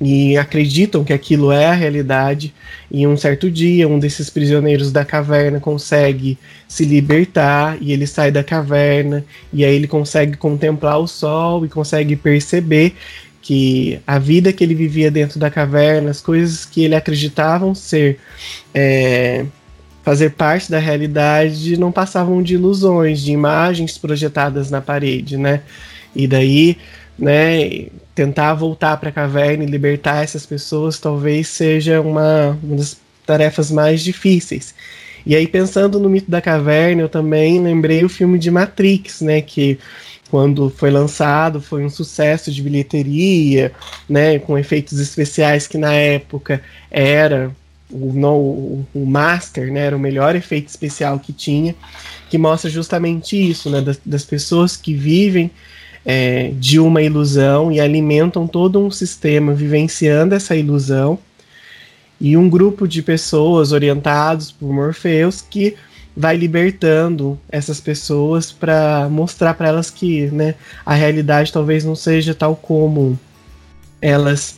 e 0.01 0.37
acreditam 0.37 1.05
que 1.05 1.13
aquilo 1.13 1.53
é 1.53 1.67
a 1.67 1.73
realidade. 1.73 2.53
E 2.91 3.07
um 3.07 3.17
certo 3.17 3.51
dia, 3.51 3.89
um 3.89 3.99
desses 3.99 4.29
prisioneiros 4.29 4.93
da 4.93 5.05
caverna 5.05 5.61
consegue 5.61 6.39
se 6.69 6.85
libertar 6.85 7.79
e 7.81 7.93
ele 7.93 8.07
sai 8.07 8.31
da 8.31 8.43
caverna 8.43 9.25
e 9.53 9.65
aí 9.65 9.75
ele 9.75 9.87
consegue 9.87 10.37
contemplar 10.37 10.99
o 10.99 11.07
sol 11.07 11.65
e 11.65 11.69
consegue 11.69 12.17
perceber 12.17 12.95
que 13.41 14.01
a 14.07 14.19
vida 14.19 14.53
que 14.53 14.65
ele 14.65 14.75
vivia 14.75 15.11
dentro 15.11 15.39
da 15.39 15.51
caverna, 15.51 16.11
as 16.11 16.21
coisas 16.21 16.65
que 16.65 16.83
ele 16.83 16.95
acreditavam 16.95 17.75
ser 17.75 18.19
é, 18.73 19.45
fazer 20.03 20.31
parte 20.31 20.71
da 20.71 20.79
realidade, 20.79 21.77
não 21.79 21.93
passavam 21.93 22.43
de 22.43 22.55
ilusões, 22.55 23.21
de 23.21 23.33
imagens 23.33 23.99
projetadas 23.99 24.71
na 24.71 24.81
parede, 24.81 25.37
né? 25.37 25.61
E 26.17 26.27
daí 26.27 26.79
né, 27.19 27.87
tentar 28.15 28.55
voltar 28.55 28.97
para 28.97 29.09
a 29.09 29.13
caverna 29.13 29.65
e 29.65 29.67
libertar 29.67 30.23
essas 30.23 30.47
pessoas 30.47 30.99
talvez 30.99 31.49
seja 31.49 32.01
uma, 32.01 32.59
uma 32.63 32.77
das 32.77 32.97
tarefas 33.27 33.71
mais 33.71 34.03
difíceis. 34.03 34.75
E 35.27 35.35
aí, 35.35 35.47
pensando 35.47 35.99
no 35.99 36.09
mito 36.09 36.31
da 36.31 36.41
caverna, 36.41 37.03
eu 37.03 37.09
também 37.09 37.61
lembrei 37.61 38.05
o 38.05 38.09
filme 38.09 38.39
de 38.39 38.51
Matrix, 38.51 39.23
né? 39.23 39.41
Que 39.41 39.79
quando 40.31 40.69
foi 40.69 40.91
lançado 40.91 41.61
foi 41.61 41.85
um 41.85 41.91
sucesso 41.91 42.53
de 42.53 42.63
bilheteria, 42.63 43.73
né? 44.09 44.39
Com 44.39 44.59
efeitos 44.59 45.01
especiais 45.01 45.67
que 45.67 45.79
na 45.79 45.95
época 45.95 46.63
era 46.91 47.51
o, 47.91 48.13
no, 48.13 48.85
o 48.95 49.07
Master, 49.07 49.73
né? 49.73 49.87
Era 49.87 49.97
o 49.97 50.01
melhor 50.01 50.37
efeito 50.37 50.69
especial 50.69 51.19
que 51.19 51.33
tinha, 51.33 51.75
que 52.29 52.37
mostra 52.37 52.69
justamente 52.69 53.35
isso, 53.35 53.71
né? 53.71 53.81
Das, 53.81 53.99
das 54.05 54.25
pessoas 54.25 54.77
que 54.77 54.93
vivem 54.93 55.51
é, 56.05 56.53
de 56.59 56.79
uma 56.79 57.03
ilusão 57.03 57.73
e 57.73 57.81
alimentam 57.81 58.47
todo 58.47 58.79
um 58.79 58.91
sistema 58.91 59.55
vivenciando 59.55 60.35
essa 60.35 60.55
ilusão. 60.55 61.19
E 62.21 62.37
um 62.37 62.49
grupo 62.49 62.87
de 62.87 63.03
pessoas 63.03 63.73
orientados 63.73 64.53
por 64.53 64.73
Morpheus 64.73 65.41
que 65.41 65.77
vai 66.17 66.37
libertando 66.37 67.39
essas 67.49 67.81
pessoas 67.81 68.53
para 68.53 69.09
mostrar 69.11 69.55
para 69.55 69.69
elas 69.69 69.91
que 69.91 70.27
né, 70.27 70.55
a 70.87 70.95
realidade 70.95 71.53
talvez 71.53 71.85
não 71.85 71.97
seja 71.97 72.35
tal 72.35 72.55
como 72.55 73.19
elas 74.01 74.57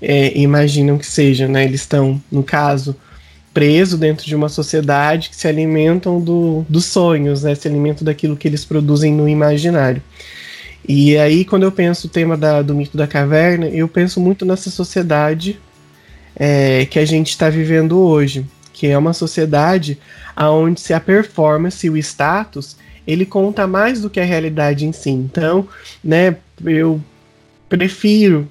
é, 0.00 0.36
imaginam 0.38 0.96
que 0.96 1.06
seja. 1.06 1.46
Né? 1.46 1.64
Eles 1.64 1.82
estão, 1.82 2.20
no 2.32 2.42
caso, 2.42 2.96
presos 3.52 3.98
dentro 3.98 4.24
de 4.24 4.34
uma 4.34 4.48
sociedade 4.48 5.28
que 5.28 5.36
se 5.36 5.46
alimentam 5.46 6.20
do, 6.20 6.64
dos 6.68 6.86
sonhos, 6.86 7.42
né? 7.42 7.54
se 7.54 7.68
alimentam 7.68 8.04
daquilo 8.04 8.36
que 8.36 8.48
eles 8.48 8.64
produzem 8.64 9.12
no 9.12 9.28
imaginário. 9.28 10.02
E 10.86 11.16
aí, 11.16 11.44
quando 11.44 11.62
eu 11.62 11.72
penso 11.72 12.06
o 12.06 12.10
tema 12.10 12.36
da, 12.36 12.60
do 12.60 12.74
mito 12.74 12.96
da 12.96 13.06
caverna, 13.06 13.66
eu 13.68 13.88
penso 13.88 14.20
muito 14.20 14.44
nessa 14.44 14.70
sociedade 14.70 15.58
é, 16.36 16.84
que 16.86 16.98
a 16.98 17.04
gente 17.04 17.30
está 17.30 17.48
vivendo 17.48 17.98
hoje, 17.98 18.44
que 18.72 18.86
é 18.86 18.98
uma 18.98 19.12
sociedade 19.12 19.98
onde 20.36 20.80
se 20.80 20.92
a 20.92 21.00
performance 21.00 21.86
e 21.86 21.90
o 21.90 21.96
status 21.96 22.76
ele 23.06 23.24
conta 23.24 23.66
mais 23.66 24.00
do 24.00 24.10
que 24.10 24.20
a 24.20 24.24
realidade 24.24 24.86
em 24.86 24.92
si. 24.92 25.10
Então, 25.10 25.66
né, 26.02 26.36
eu 26.64 27.00
prefiro 27.68 28.48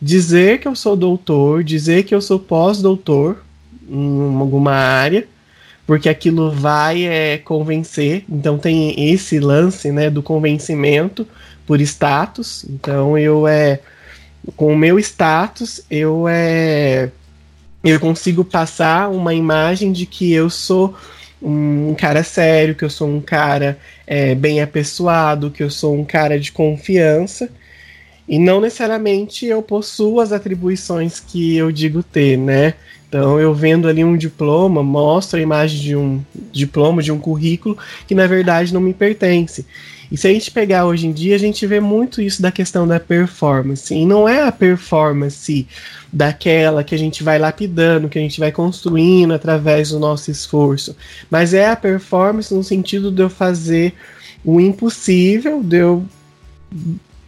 dizer 0.00 0.60
que 0.60 0.68
eu 0.68 0.74
sou 0.74 0.96
doutor, 0.96 1.62
dizer 1.62 2.04
que 2.04 2.14
eu 2.14 2.20
sou 2.20 2.38
pós-doutor 2.38 3.42
em 3.88 4.36
alguma 4.38 4.72
área, 4.72 5.26
porque 5.86 6.08
aquilo 6.08 6.50
vai 6.50 7.04
é, 7.04 7.38
convencer. 7.38 8.24
Então 8.28 8.58
tem 8.58 9.12
esse 9.12 9.38
lance, 9.38 9.90
né, 9.92 10.08
do 10.08 10.22
convencimento 10.22 11.26
por 11.70 11.80
status. 11.80 12.64
Então 12.68 13.16
eu 13.16 13.46
é 13.46 13.78
com 14.56 14.72
o 14.72 14.76
meu 14.76 14.98
status 14.98 15.80
eu 15.88 16.26
é 16.26 17.10
eu 17.84 18.00
consigo 18.00 18.44
passar 18.44 19.08
uma 19.08 19.32
imagem 19.32 19.92
de 19.92 20.04
que 20.04 20.32
eu 20.32 20.50
sou 20.50 20.96
um 21.40 21.94
cara 21.94 22.24
sério, 22.24 22.74
que 22.74 22.84
eu 22.84 22.90
sou 22.90 23.08
um 23.08 23.20
cara 23.20 23.78
é, 24.04 24.34
bem 24.34 24.60
apessoado, 24.60 25.48
que 25.48 25.62
eu 25.62 25.70
sou 25.70 25.96
um 25.96 26.04
cara 26.04 26.40
de 26.40 26.50
confiança. 26.50 27.48
E 28.28 28.36
não 28.36 28.60
necessariamente 28.60 29.46
eu 29.46 29.62
possuo 29.62 30.18
as 30.18 30.32
atribuições 30.32 31.20
que 31.20 31.56
eu 31.56 31.70
digo 31.70 32.02
ter, 32.02 32.36
né? 32.36 32.74
Então 33.08 33.38
eu 33.38 33.54
vendo 33.54 33.86
ali 33.86 34.02
um 34.02 34.16
diploma, 34.16 34.82
mostro 34.82 35.38
a 35.38 35.42
imagem 35.42 35.80
de 35.80 35.94
um 35.94 36.20
diploma, 36.50 37.00
de 37.00 37.12
um 37.12 37.18
currículo 37.20 37.78
que 38.08 38.14
na 38.14 38.26
verdade 38.26 38.74
não 38.74 38.80
me 38.80 38.92
pertence. 38.92 39.64
E 40.10 40.16
se 40.16 40.26
a 40.26 40.32
gente 40.32 40.50
pegar 40.50 40.86
hoje 40.86 41.06
em 41.06 41.12
dia, 41.12 41.36
a 41.36 41.38
gente 41.38 41.64
vê 41.66 41.78
muito 41.78 42.20
isso 42.20 42.42
da 42.42 42.50
questão 42.50 42.86
da 42.86 42.98
performance. 42.98 43.94
E 43.94 44.04
não 44.04 44.28
é 44.28 44.42
a 44.42 44.50
performance 44.50 45.68
daquela 46.12 46.82
que 46.82 46.94
a 46.94 46.98
gente 46.98 47.22
vai 47.22 47.38
lapidando, 47.38 48.08
que 48.08 48.18
a 48.18 48.22
gente 48.22 48.40
vai 48.40 48.50
construindo 48.50 49.32
através 49.32 49.90
do 49.90 50.00
nosso 50.00 50.30
esforço, 50.30 50.96
mas 51.30 51.54
é 51.54 51.68
a 51.68 51.76
performance 51.76 52.52
no 52.52 52.64
sentido 52.64 53.12
de 53.12 53.22
eu 53.22 53.30
fazer 53.30 53.94
o 54.44 54.60
impossível, 54.60 55.62
de 55.62 55.76
eu 55.76 56.04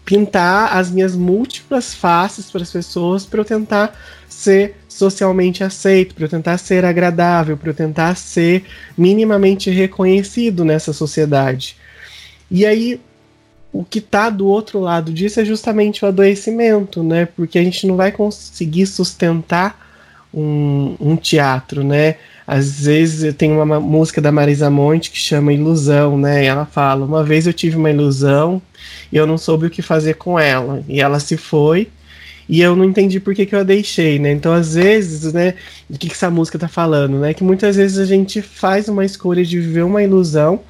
pintar 0.05 0.77
as 0.77 0.91
minhas 0.91 1.15
múltiplas 1.15 1.95
faces 1.95 2.51
para 2.51 2.63
as 2.63 2.73
pessoas 2.73 3.25
para 3.25 3.41
eu 3.41 3.45
tentar 3.45 3.97
ser 4.29 4.77
socialmente 4.89 5.63
aceito, 5.63 6.15
para 6.15 6.25
eu 6.25 6.29
tentar 6.29 6.59
ser 6.59 6.85
agradável, 6.85 7.57
para 7.57 7.71
eu 7.71 7.75
tentar 7.75 8.17
ser 8.17 8.65
minimamente 8.99 9.71
reconhecido 9.71 10.65
nessa 10.65 10.93
sociedade. 10.93 11.77
E 12.53 12.67
aí, 12.67 13.01
o 13.73 13.83
que 13.83 13.99
está 13.99 14.29
do 14.29 14.47
outro 14.47 14.79
lado 14.79 15.11
disso 15.11 15.41
é 15.41 15.45
justamente 15.45 16.05
o 16.05 16.09
adoecimento, 16.09 17.03
né? 17.03 17.25
Porque 17.25 17.59
a 17.59 17.65
gente 17.65 17.87
não 17.87 17.97
vai 17.97 18.13
conseguir 18.13 18.85
sustentar 18.85 19.91
um, 20.35 20.95
um 21.01 21.17
teatro, 21.17 21.83
né? 21.83 22.17
Às 22.47 22.85
vezes 22.85 23.35
tem 23.37 23.53
uma 23.53 23.81
música 23.81 24.21
da 24.21 24.31
Marisa 24.31 24.69
Monte 24.69 25.11
que 25.11 25.17
chama 25.19 25.51
Ilusão, 25.55 26.19
né? 26.19 26.45
E 26.45 26.47
ela 26.47 26.67
fala: 26.67 27.07
Uma 27.07 27.25
vez 27.25 27.47
eu 27.47 27.55
tive 27.55 27.77
uma 27.77 27.91
ilusão 27.91 28.61
e 29.11 29.17
eu 29.17 29.27
não 29.27 29.39
soube 29.39 29.67
o 29.67 29.71
que 29.71 29.81
fazer 29.81 30.17
com 30.17 30.39
ela. 30.39 30.85
E 30.87 31.01
ela 31.01 31.19
se 31.19 31.39
foi 31.39 31.89
e 32.47 32.61
eu 32.61 32.77
não 32.77 32.85
entendi 32.85 33.19
por 33.19 33.35
que, 33.35 33.47
que 33.47 33.55
eu 33.55 33.61
a 33.61 33.63
deixei, 33.63 34.19
né? 34.19 34.31
Então, 34.31 34.53
às 34.53 34.75
vezes, 34.75 35.33
né, 35.33 35.55
o 35.89 35.97
que, 35.97 36.09
que 36.09 36.13
essa 36.13 36.31
música 36.31 36.59
tá 36.59 36.69
falando, 36.69 37.19
né? 37.19 37.33
Que 37.33 37.43
muitas 37.43 37.77
vezes 37.77 37.99
a 37.99 38.05
gente 38.05 38.43
faz 38.43 38.89
uma 38.89 39.07
escolha 39.07 39.43
de 39.43 39.59
viver 39.59 39.85
uma 39.85 40.03
ilusão 40.03 40.61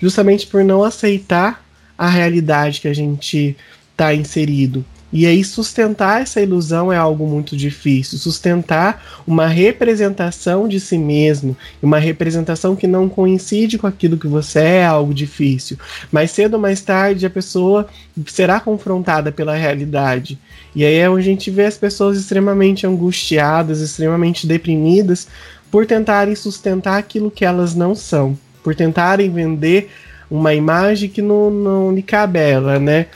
justamente 0.00 0.46
por 0.46 0.64
não 0.64 0.82
aceitar 0.82 1.64
a 1.96 2.08
realidade 2.08 2.80
que 2.80 2.88
a 2.88 2.94
gente 2.94 3.56
está 3.92 4.14
inserido. 4.14 4.84
E 5.12 5.26
aí 5.26 5.42
sustentar 5.42 6.22
essa 6.22 6.40
ilusão 6.40 6.92
é 6.92 6.96
algo 6.96 7.26
muito 7.26 7.56
difícil. 7.56 8.16
Sustentar 8.16 9.22
uma 9.26 9.46
representação 9.46 10.68
de 10.68 10.78
si 10.78 10.96
mesmo, 10.96 11.56
uma 11.82 11.98
representação 11.98 12.76
que 12.76 12.86
não 12.86 13.08
coincide 13.08 13.76
com 13.76 13.88
aquilo 13.88 14.16
que 14.16 14.28
você 14.28 14.60
é, 14.60 14.76
é 14.76 14.86
algo 14.86 15.12
difícil. 15.12 15.76
Mas 16.12 16.30
cedo 16.30 16.54
ou 16.54 16.60
mais 16.60 16.80
tarde 16.80 17.26
a 17.26 17.30
pessoa 17.30 17.88
será 18.26 18.60
confrontada 18.60 19.32
pela 19.32 19.56
realidade. 19.56 20.38
E 20.74 20.84
aí 20.84 20.94
é 20.94 21.10
onde 21.10 21.22
a 21.22 21.30
gente 21.32 21.50
vê 21.50 21.66
as 21.66 21.76
pessoas 21.76 22.16
extremamente 22.16 22.86
angustiadas, 22.86 23.80
extremamente 23.80 24.46
deprimidas 24.46 25.26
por 25.72 25.86
tentarem 25.86 26.36
sustentar 26.36 26.98
aquilo 26.98 27.30
que 27.30 27.44
elas 27.44 27.74
não 27.74 27.96
são 27.96 28.38
por 28.62 28.74
tentarem 28.74 29.30
vender 29.30 29.90
uma 30.30 30.54
imagem 30.54 31.08
que 31.08 31.20
não, 31.20 31.50
não 31.50 31.92
lhe 31.92 32.02
cabe 32.02 32.38
a 32.38 32.42
ela, 32.42 32.78
né? 32.78 33.06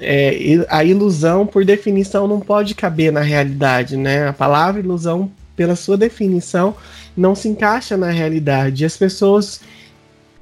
É, 0.00 0.66
a 0.68 0.84
ilusão, 0.84 1.46
por 1.46 1.64
definição, 1.64 2.26
não 2.26 2.40
pode 2.40 2.74
caber 2.74 3.12
na 3.12 3.20
realidade, 3.20 3.96
né? 3.96 4.28
A 4.28 4.32
palavra 4.32 4.80
ilusão, 4.80 5.30
pela 5.54 5.76
sua 5.76 5.96
definição, 5.96 6.74
não 7.16 7.34
se 7.34 7.48
encaixa 7.48 7.96
na 7.96 8.10
realidade. 8.10 8.84
As 8.84 8.96
pessoas 8.96 9.60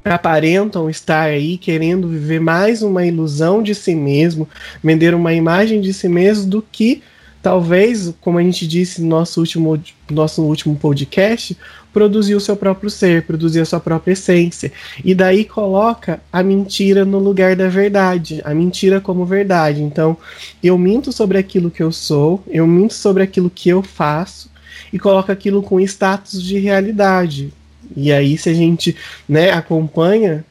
aparentam 0.04 0.90
estar 0.90 1.24
aí 1.24 1.58
querendo 1.58 2.08
viver 2.08 2.40
mais 2.40 2.82
uma 2.82 3.04
ilusão 3.06 3.62
de 3.62 3.74
si 3.74 3.94
mesmo, 3.94 4.48
vender 4.82 5.14
uma 5.14 5.32
imagem 5.32 5.80
de 5.80 5.92
si 5.92 6.08
mesmo 6.08 6.50
do 6.50 6.62
que 6.62 7.02
talvez, 7.42 8.14
como 8.20 8.38
a 8.38 8.42
gente 8.42 8.66
disse 8.66 9.02
no 9.02 9.08
nosso 9.08 9.40
último, 9.40 9.82
nosso 10.10 10.42
último 10.42 10.76
podcast, 10.76 11.56
produzir 11.92 12.34
o 12.34 12.40
seu 12.40 12.56
próprio 12.56 12.90
ser, 12.90 13.22
produzir 13.22 13.60
a 13.60 13.64
sua 13.64 13.80
própria 13.80 14.12
essência. 14.12 14.72
E 15.04 15.14
daí 15.14 15.44
coloca 15.44 16.20
a 16.32 16.42
mentira 16.42 17.04
no 17.04 17.18
lugar 17.18 17.54
da 17.54 17.68
verdade, 17.68 18.40
a 18.44 18.54
mentira 18.54 19.00
como 19.00 19.26
verdade. 19.26 19.82
Então, 19.82 20.16
eu 20.62 20.78
minto 20.78 21.12
sobre 21.12 21.38
aquilo 21.38 21.70
que 21.70 21.82
eu 21.82 21.92
sou, 21.92 22.42
eu 22.48 22.66
minto 22.66 22.94
sobre 22.94 23.22
aquilo 23.22 23.50
que 23.50 23.68
eu 23.68 23.82
faço 23.82 24.50
e 24.92 24.98
coloco 24.98 25.30
aquilo 25.30 25.62
com 25.62 25.80
status 25.80 26.42
de 26.42 26.58
realidade. 26.58 27.52
E 27.96 28.12
aí, 28.12 28.38
se 28.38 28.48
a 28.48 28.54
gente 28.54 28.96
né, 29.28 29.50
acompanha 29.50 30.44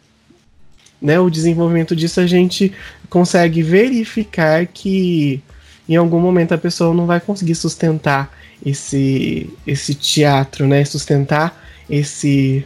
né, 1.02 1.20
o 1.20 1.30
desenvolvimento 1.30 1.96
disso, 1.96 2.20
a 2.20 2.28
gente 2.28 2.72
consegue 3.10 3.64
verificar 3.64 4.68
que 4.68 5.42
em 5.94 5.98
algum 5.98 6.20
momento 6.20 6.54
a 6.54 6.58
pessoa 6.58 6.94
não 6.94 7.06
vai 7.06 7.20
conseguir 7.20 7.56
sustentar 7.56 8.32
esse, 8.66 9.50
esse 9.66 9.94
teatro, 9.94 10.68
né? 10.68 10.84
Sustentar 10.86 11.62
esse 11.90 12.66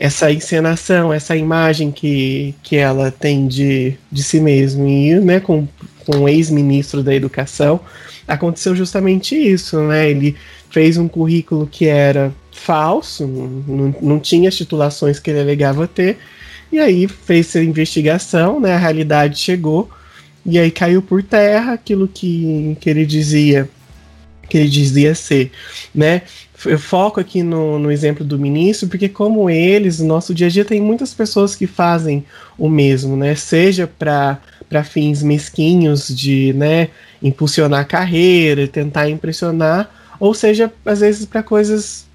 essa 0.00 0.30
encenação, 0.30 1.12
essa 1.12 1.36
imagem 1.36 1.90
que, 1.90 2.54
que 2.62 2.76
ela 2.76 3.10
tem 3.10 3.48
de, 3.48 3.94
de 4.12 4.22
si 4.22 4.38
mesma. 4.38 4.88
E 4.88 5.18
né, 5.18 5.40
com, 5.40 5.66
com 6.06 6.18
o 6.20 6.28
ex-ministro 6.28 7.02
da 7.02 7.12
Educação, 7.12 7.80
aconteceu 8.26 8.76
justamente 8.76 9.34
isso. 9.34 9.80
Né? 9.80 10.10
Ele 10.10 10.36
fez 10.70 10.96
um 10.96 11.08
currículo 11.08 11.66
que 11.66 11.86
era 11.86 12.32
falso, 12.52 13.26
não, 13.26 13.94
não 14.00 14.20
tinha 14.20 14.48
as 14.48 14.56
titulações 14.56 15.18
que 15.18 15.30
ele 15.30 15.40
alegava 15.40 15.86
ter, 15.86 16.18
e 16.70 16.78
aí 16.78 17.08
fez 17.08 17.54
a 17.56 17.62
investigação, 17.62 18.60
né, 18.60 18.74
a 18.74 18.78
realidade 18.78 19.38
chegou, 19.38 19.88
e 20.44 20.58
aí 20.58 20.70
caiu 20.70 21.02
por 21.02 21.22
terra 21.22 21.72
aquilo 21.72 22.08
que, 22.08 22.76
que 22.80 22.88
ele 22.88 23.04
dizia 23.04 23.68
que 24.48 24.56
ele 24.56 24.68
dizia 24.68 25.14
ser, 25.14 25.52
né? 25.94 26.22
Eu 26.64 26.78
foco 26.78 27.20
aqui 27.20 27.42
no, 27.42 27.78
no 27.78 27.92
exemplo 27.92 28.24
do 28.24 28.38
ministro, 28.38 28.88
porque 28.88 29.08
como 29.08 29.50
eles, 29.50 30.00
no 30.00 30.06
nosso 30.06 30.34
dia 30.34 30.46
a 30.46 30.50
dia 30.50 30.64
tem 30.64 30.80
muitas 30.80 31.12
pessoas 31.12 31.54
que 31.54 31.66
fazem 31.66 32.24
o 32.56 32.68
mesmo, 32.68 33.16
né? 33.16 33.34
Seja 33.34 33.86
para 33.86 34.40
para 34.68 34.84
fins 34.84 35.22
mesquinhos 35.22 36.08
de, 36.08 36.52
né, 36.52 36.88
impulsionar 37.22 37.80
a 37.80 37.84
carreira, 37.84 38.68
tentar 38.68 39.08
impressionar, 39.08 39.90
ou 40.20 40.34
seja, 40.34 40.70
às 40.84 41.00
vezes 41.00 41.24
para 41.24 41.42
coisas 41.42 42.06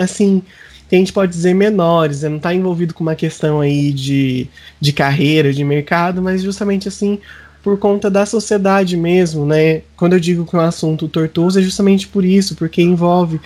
assim 0.00 0.42
que 0.88 0.96
a 0.96 0.98
gente 0.98 1.12
pode 1.12 1.32
dizer 1.32 1.54
menores, 1.54 2.22
né? 2.22 2.28
não 2.28 2.36
está 2.36 2.54
envolvido 2.54 2.92
com 2.92 3.02
uma 3.02 3.14
questão 3.14 3.60
aí 3.60 3.92
de, 3.92 4.46
de 4.80 4.92
carreira, 4.92 5.52
de 5.52 5.64
mercado, 5.64 6.20
mas 6.20 6.42
justamente 6.42 6.86
assim 6.88 7.18
por 7.62 7.78
conta 7.78 8.10
da 8.10 8.26
sociedade 8.26 8.96
mesmo, 8.96 9.46
né? 9.46 9.82
Quando 9.96 10.14
eu 10.14 10.20
digo 10.20 10.44
que 10.44 10.56
é 10.56 10.58
um 10.58 10.62
assunto 10.62 11.06
tortuoso 11.08 11.58
é 11.58 11.62
justamente 11.62 12.08
por 12.08 12.24
isso, 12.24 12.56
porque 12.56 12.82
envolve 12.82 13.40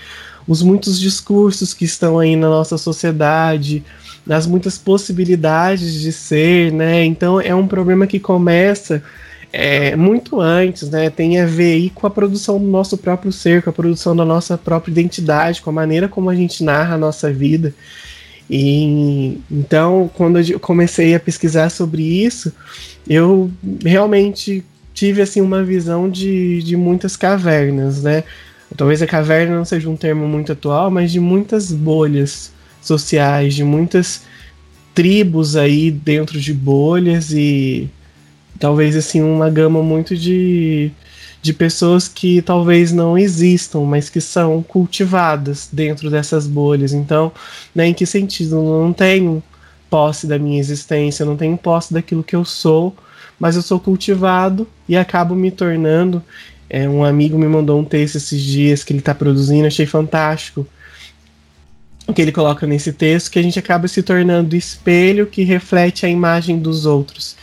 os 0.49 0.63
muitos 0.63 0.99
discursos 0.99 1.75
que 1.75 1.85
estão 1.85 2.19
aí 2.19 2.37
na 2.37 2.49
nossa 2.49 2.79
sociedade, 2.79 3.85
as 4.29 4.47
muitas 4.47 4.79
possibilidades 4.79 6.01
de 6.01 6.13
ser, 6.13 6.73
né? 6.73 7.05
Então 7.05 7.41
é 7.41 7.55
um 7.55 7.67
problema 7.67 8.07
que 8.07 8.19
começa 8.19 9.03
é, 9.53 9.95
muito 9.97 10.41
antes, 10.41 10.89
né? 10.91 11.11
Tem 11.11 11.41
a 11.41 11.47
ver 11.47 11.75
aí 11.75 11.91
com 11.91 12.07
a 12.07 12.11
produção 12.11 12.59
do 12.59 12.67
nosso 12.67 12.97
próprio 12.97 13.33
ser, 13.33 13.63
com 13.63 13.71
a 13.71 13.73
produção 13.73 14.17
da 14.17 14.25
nossa 14.25 14.57
própria 14.57 14.93
identidade, 14.93 15.61
com 15.61 15.71
a 15.71 15.73
maneira 15.73 16.09
como 16.09 16.31
a 16.31 16.35
gente 16.35 16.65
narra 16.65 16.95
a 16.95 16.99
nossa 16.99 17.33
vida. 17.33 17.75
E 18.49 19.41
então, 19.51 20.11
quando 20.15 20.39
eu 20.41 20.61
comecei 20.61 21.15
a 21.15 21.21
pesquisar 21.21 21.69
sobre 21.71 22.03
isso, 22.03 22.53
eu 23.09 23.51
realmente 23.85 24.65
tive 24.95 25.21
assim 25.21 25.41
uma 25.41 25.63
visão 25.63 26.09
de, 26.09 26.63
de 26.63 26.77
muitas 26.77 27.17
cavernas, 27.17 28.03
né? 28.03 28.25
Talvez 28.77 29.03
a 29.03 29.07
caverna 29.07 29.57
não 29.57 29.65
seja 29.65 29.89
um 29.89 29.97
termo 29.97 30.27
muito 30.27 30.53
atual, 30.53 30.91
mas 30.91 31.13
de 31.13 31.21
muitas 31.21 31.73
bolhas 31.73 32.53
sociais, 32.83 33.55
de 33.55 33.65
muitas 33.65 34.23
tribos 34.95 35.57
aí 35.57 35.91
dentro 35.91 36.41
de 36.41 36.55
bolhas 36.55 37.31
e 37.33 37.91
talvez 38.59 38.97
assim 38.97 39.23
uma 39.23 39.51
gama 39.51 39.83
muito 39.83 40.17
de, 40.17 40.91
de 41.47 41.55
pessoas 41.55 42.09
que 42.09 42.43
talvez 42.43 42.93
não 42.93 43.17
existam, 43.17 43.81
mas 43.81 44.11
que 44.11 44.21
são 44.21 44.63
cultivadas 44.63 45.69
dentro 45.73 46.11
dessas 46.11 46.47
bolhas. 46.47 46.93
Então, 46.93 47.33
né, 47.75 47.87
em 47.87 47.95
que 47.95 48.05
sentido? 48.05 48.57
Eu 48.57 48.83
não 48.85 48.93
tenho 48.93 49.43
posse 49.89 50.27
da 50.27 50.39
minha 50.39 50.59
existência, 50.59 51.23
eu 51.23 51.27
não 51.27 51.37
tenho 51.37 51.57
posse 51.57 51.95
daquilo 51.95 52.25
que 52.25 52.37
eu 52.37 52.45
sou, 52.45 52.95
mas 53.39 53.57
eu 53.57 53.63
sou 53.63 53.79
cultivado 53.79 54.67
e 54.89 54.97
acabo 54.97 55.35
me 55.35 55.51
tornando. 55.51 56.23
É, 56.69 56.89
um 56.89 57.05
amigo 57.05 57.39
me 57.39 57.47
mandou 57.47 57.81
um 57.81 57.85
texto 57.85 58.17
esses 58.17 58.43
dias 58.43 58.83
que 58.83 58.93
ele 58.93 58.99
está 58.99 59.15
produzindo, 59.15 59.67
achei 59.67 59.87
fantástico. 59.87 60.67
O 62.07 62.13
que 62.13 62.21
ele 62.23 62.33
coloca 62.33 62.67
nesse 62.67 62.93
texto, 62.93 63.31
que 63.31 63.39
a 63.39 63.43
gente 63.43 63.59
acaba 63.59 63.89
se 63.89 64.03
tornando 64.03 64.57
espelho 64.57 65.27
que 65.27 65.45
reflete 65.45 66.05
a 66.05 66.09
imagem 66.09 66.59
dos 66.59 66.87
outros 66.87 67.37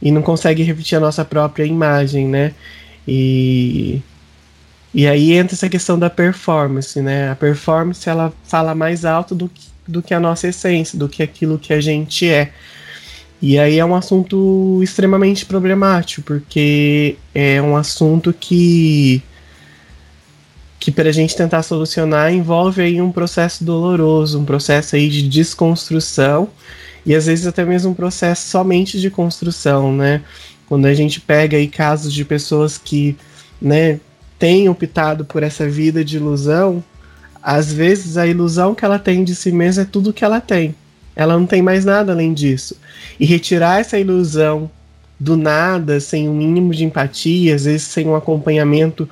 e 0.00 0.10
não 0.10 0.22
consegue 0.22 0.62
repetir 0.62 0.96
a 0.96 1.00
nossa 1.00 1.24
própria 1.24 1.64
imagem, 1.64 2.26
né? 2.26 2.52
E, 3.06 4.00
e 4.94 5.06
aí 5.06 5.32
entra 5.32 5.54
essa 5.54 5.68
questão 5.68 5.98
da 5.98 6.10
performance, 6.10 7.00
né? 7.00 7.30
A 7.30 7.36
performance 7.36 8.08
ela 8.08 8.32
fala 8.44 8.74
mais 8.74 9.04
alto 9.04 9.34
do 9.34 9.48
que, 9.48 9.66
do 9.86 10.02
que 10.02 10.14
a 10.14 10.20
nossa 10.20 10.48
essência, 10.48 10.98
do 10.98 11.08
que 11.08 11.22
aquilo 11.22 11.58
que 11.58 11.72
a 11.72 11.80
gente 11.80 12.28
é. 12.28 12.52
E 13.40 13.58
aí 13.58 13.78
é 13.78 13.84
um 13.84 13.94
assunto 13.94 14.80
extremamente 14.82 15.44
problemático, 15.44 16.22
porque 16.22 17.16
é 17.34 17.60
um 17.60 17.76
assunto 17.76 18.32
que 18.32 19.22
que 20.78 20.90
para 20.90 21.10
a 21.10 21.12
gente 21.12 21.36
tentar 21.36 21.62
solucionar 21.62 22.32
envolve 22.32 22.82
aí 22.82 23.00
um 23.00 23.12
processo 23.12 23.64
doloroso, 23.64 24.40
um 24.40 24.44
processo 24.44 24.96
aí 24.96 25.08
de 25.08 25.28
desconstrução 25.28 26.50
e 27.06 27.14
às 27.14 27.26
vezes 27.26 27.46
até 27.46 27.64
mesmo 27.64 27.92
um 27.92 27.94
processo 27.94 28.48
somente 28.48 29.00
de 29.00 29.08
construção, 29.08 29.94
né? 29.94 30.22
Quando 30.68 30.86
a 30.86 30.94
gente 30.94 31.20
pega 31.20 31.56
aí 31.56 31.68
casos 31.68 32.12
de 32.12 32.24
pessoas 32.24 32.78
que, 32.78 33.16
né, 33.60 34.00
têm 34.38 34.68
optado 34.68 35.24
por 35.24 35.42
essa 35.42 35.68
vida 35.68 36.04
de 36.04 36.16
ilusão, 36.16 36.82
às 37.42 37.72
vezes 37.72 38.16
a 38.16 38.26
ilusão 38.26 38.74
que 38.74 38.84
ela 38.84 38.98
tem 38.98 39.24
de 39.24 39.34
si 39.34 39.52
mesma 39.52 39.82
é 39.82 39.86
tudo 39.86 40.12
que 40.12 40.24
ela 40.24 40.40
tem. 40.40 40.74
Ela 41.14 41.38
não 41.38 41.46
tem 41.46 41.60
mais 41.60 41.84
nada 41.84 42.12
além 42.12 42.32
disso. 42.32 42.76
E 43.20 43.26
retirar 43.26 43.80
essa 43.80 43.98
ilusão 43.98 44.70
do 45.18 45.36
nada, 45.36 46.00
sem 46.00 46.28
um 46.28 46.34
mínimo 46.34 46.74
de 46.74 46.84
empatia, 46.84 47.54
às 47.54 47.64
vezes 47.64 47.82
sem 47.82 48.08
um 48.08 48.16
acompanhamento 48.16 49.08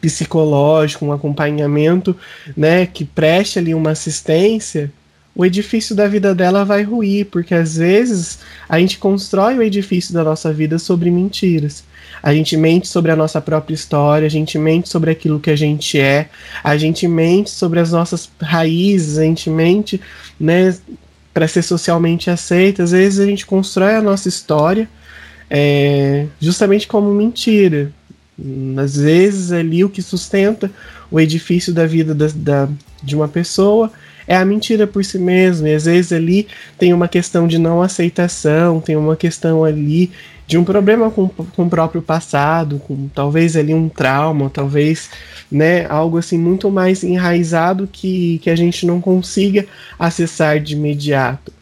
psicológico, 0.00 1.04
um 1.04 1.12
acompanhamento, 1.12 2.16
né, 2.56 2.86
que 2.86 3.04
preste 3.04 3.58
ali 3.58 3.74
uma 3.74 3.90
assistência, 3.90 4.92
o 5.38 5.46
edifício 5.46 5.94
da 5.94 6.08
vida 6.08 6.34
dela 6.34 6.64
vai 6.64 6.82
ruir, 6.82 7.26
porque 7.26 7.54
às 7.54 7.76
vezes 7.76 8.40
a 8.68 8.80
gente 8.80 8.98
constrói 8.98 9.56
o 9.56 9.62
edifício 9.62 10.12
da 10.12 10.24
nossa 10.24 10.52
vida 10.52 10.80
sobre 10.80 11.12
mentiras. 11.12 11.84
A 12.20 12.34
gente 12.34 12.56
mente 12.56 12.88
sobre 12.88 13.12
a 13.12 13.16
nossa 13.16 13.40
própria 13.40 13.72
história, 13.72 14.26
a 14.26 14.28
gente 14.28 14.58
mente 14.58 14.88
sobre 14.88 15.12
aquilo 15.12 15.38
que 15.38 15.48
a 15.48 15.54
gente 15.54 15.96
é, 15.96 16.28
a 16.64 16.76
gente 16.76 17.06
mente 17.06 17.50
sobre 17.50 17.78
as 17.78 17.92
nossas 17.92 18.28
raízes, 18.42 19.16
a 19.16 19.22
gente 19.22 19.48
mente, 19.48 20.00
né, 20.40 20.76
para 21.32 21.46
ser 21.46 21.62
socialmente 21.62 22.28
aceita. 22.28 22.82
Às 22.82 22.90
vezes 22.90 23.20
a 23.20 23.26
gente 23.26 23.46
constrói 23.46 23.94
a 23.94 24.02
nossa 24.02 24.28
história 24.28 24.88
é, 25.48 26.26
justamente 26.40 26.88
como 26.88 27.14
mentira. 27.14 27.92
Às 28.76 28.96
vezes 28.96 29.52
ali 29.52 29.84
o 29.84 29.88
que 29.88 30.02
sustenta 30.02 30.68
o 31.12 31.20
edifício 31.20 31.72
da 31.72 31.86
vida 31.86 32.12
da, 32.12 32.26
da 32.34 32.68
de 33.00 33.14
uma 33.14 33.28
pessoa 33.28 33.92
é 34.28 34.36
a 34.36 34.44
mentira 34.44 34.86
por 34.86 35.02
si 35.02 35.18
mesmo. 35.18 35.66
E 35.66 35.74
às 35.74 35.86
vezes 35.86 36.12
ali 36.12 36.46
tem 36.78 36.92
uma 36.92 37.08
questão 37.08 37.48
de 37.48 37.58
não 37.58 37.82
aceitação, 37.82 38.78
tem 38.78 38.94
uma 38.94 39.16
questão 39.16 39.64
ali 39.64 40.12
de 40.46 40.56
um 40.56 40.64
problema 40.64 41.10
com, 41.10 41.28
com 41.28 41.64
o 41.64 41.70
próprio 41.70 42.02
passado, 42.02 42.78
com 42.86 43.08
talvez 43.08 43.56
ali 43.56 43.72
um 43.74 43.88
trauma, 43.88 44.50
talvez 44.50 45.10
né, 45.50 45.86
algo 45.86 46.18
assim 46.18 46.38
muito 46.38 46.70
mais 46.70 47.02
enraizado 47.02 47.88
que, 47.90 48.38
que 48.38 48.50
a 48.50 48.56
gente 48.56 48.86
não 48.86 49.00
consiga 49.00 49.66
acessar 49.98 50.60
de 50.60 50.74
imediato. 50.74 51.52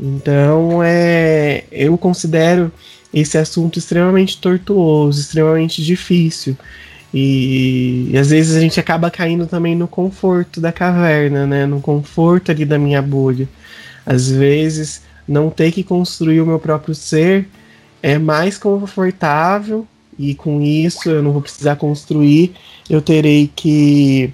Então 0.00 0.82
é, 0.82 1.64
eu 1.70 1.96
considero 1.96 2.72
esse 3.12 3.38
assunto 3.38 3.78
extremamente 3.78 4.38
tortuoso, 4.38 5.20
extremamente 5.20 5.82
difícil. 5.82 6.56
E, 7.18 8.10
e, 8.12 8.18
às 8.18 8.28
vezes 8.28 8.54
a 8.54 8.60
gente 8.60 8.78
acaba 8.78 9.10
caindo 9.10 9.46
também 9.46 9.74
no 9.74 9.88
conforto 9.88 10.60
da 10.60 10.70
caverna, 10.70 11.46
né? 11.46 11.64
No 11.64 11.80
conforto 11.80 12.50
ali 12.50 12.66
da 12.66 12.78
minha 12.78 13.00
bolha. 13.00 13.48
Às 14.04 14.30
vezes 14.30 15.00
não 15.26 15.48
ter 15.48 15.72
que 15.72 15.82
construir 15.82 16.42
o 16.42 16.46
meu 16.46 16.58
próprio 16.58 16.94
ser 16.94 17.48
é 18.02 18.18
mais 18.18 18.58
confortável 18.58 19.88
e 20.18 20.34
com 20.34 20.60
isso 20.60 21.08
eu 21.08 21.22
não 21.22 21.32
vou 21.32 21.40
precisar 21.40 21.76
construir, 21.76 22.54
eu 22.88 23.00
terei 23.00 23.50
que 23.56 24.30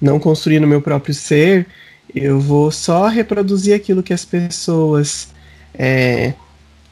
não 0.00 0.18
construir 0.18 0.58
no 0.58 0.66
meu 0.66 0.82
próprio 0.82 1.14
ser, 1.14 1.68
eu 2.12 2.40
vou 2.40 2.72
só 2.72 3.06
reproduzir 3.06 3.76
aquilo 3.76 4.02
que 4.02 4.12
as 4.12 4.24
pessoas 4.24 5.28
é, 5.72 6.34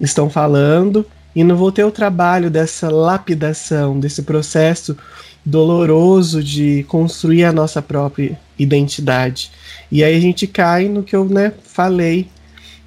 estão 0.01 0.31
falando 0.31 1.05
e 1.35 1.45
não 1.45 1.57
vou 1.57 1.71
ter 1.71 1.85
o 1.85 1.91
trabalho 1.91 2.51
dessa 2.51 2.89
lapidação, 2.91 3.99
desse 3.99 4.23
processo 4.23 4.97
doloroso 5.45 6.43
de 6.43 6.85
construir 6.89 7.45
a 7.45 7.53
nossa 7.53 7.81
própria 7.81 8.39
identidade. 8.59 9.51
E 9.91 10.05
aí 10.05 10.15
a 10.15 10.21
gente 10.21 10.47
cai 10.47 10.89
no 10.89 11.03
que 11.03 11.17
eu 11.17 11.25
né, 11.25 11.53
falei 11.65 12.29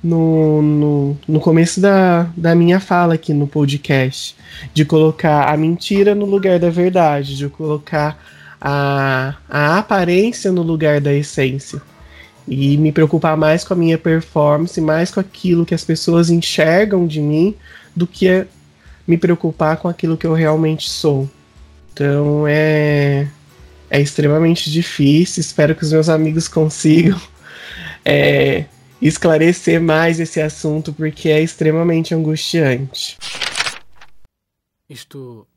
no, 0.04 0.62
no, 0.62 1.18
no 1.28 1.40
começo 1.40 1.80
da, 1.80 2.30
da 2.36 2.54
minha 2.54 2.80
fala 2.80 3.14
aqui 3.14 3.34
no 3.34 3.48
podcast, 3.48 4.36
de 4.74 4.84
colocar 4.84 5.50
a 5.50 5.56
mentira 5.56 6.14
no 6.14 6.26
lugar 6.26 6.60
da 6.60 6.70
verdade, 6.70 7.38
de 7.38 7.48
colocar 7.48 8.22
a, 8.60 9.36
a 9.50 9.78
aparência 9.78 10.52
no 10.52 10.62
lugar 10.62 11.00
da 11.00 11.14
essência. 11.14 11.82
e 12.48 12.78
me 12.78 12.92
preocupar 12.92 13.38
mais 13.38 13.64
com 13.64 13.74
a 13.74 13.78
minha 13.78 13.98
performance, 13.98 14.80
mais 14.82 15.10
com 15.10 15.20
aquilo 15.22 15.66
que 15.66 15.74
as 15.74 15.86
pessoas 15.86 16.30
enxergam 16.30 17.08
de 17.08 17.22
mim, 17.22 17.56
do 17.96 18.08
que 18.08 18.46
me 19.08 19.18
preocupar 19.18 19.78
com 19.78 19.88
aquilo 19.88 20.18
que 20.18 20.26
eu 20.26 20.34
realmente 20.34 20.90
sou. 20.90 21.30
Então 21.92 22.46
é 22.48 23.28
é 23.94 24.02
extremamente 24.02 24.72
difícil. 24.72 25.40
Espero 25.40 25.76
que 25.76 25.84
os 25.84 25.92
meus 25.92 26.10
amigos 26.10 26.48
consigam 26.48 27.22
é, 28.04 28.66
esclarecer 29.00 29.80
mais 29.80 30.20
esse 30.20 30.42
assunto 30.42 30.92
porque 30.92 31.30
é 31.30 31.40
extremamente 31.40 32.16
angustiante. 32.16 33.18
Isto. 34.90 35.48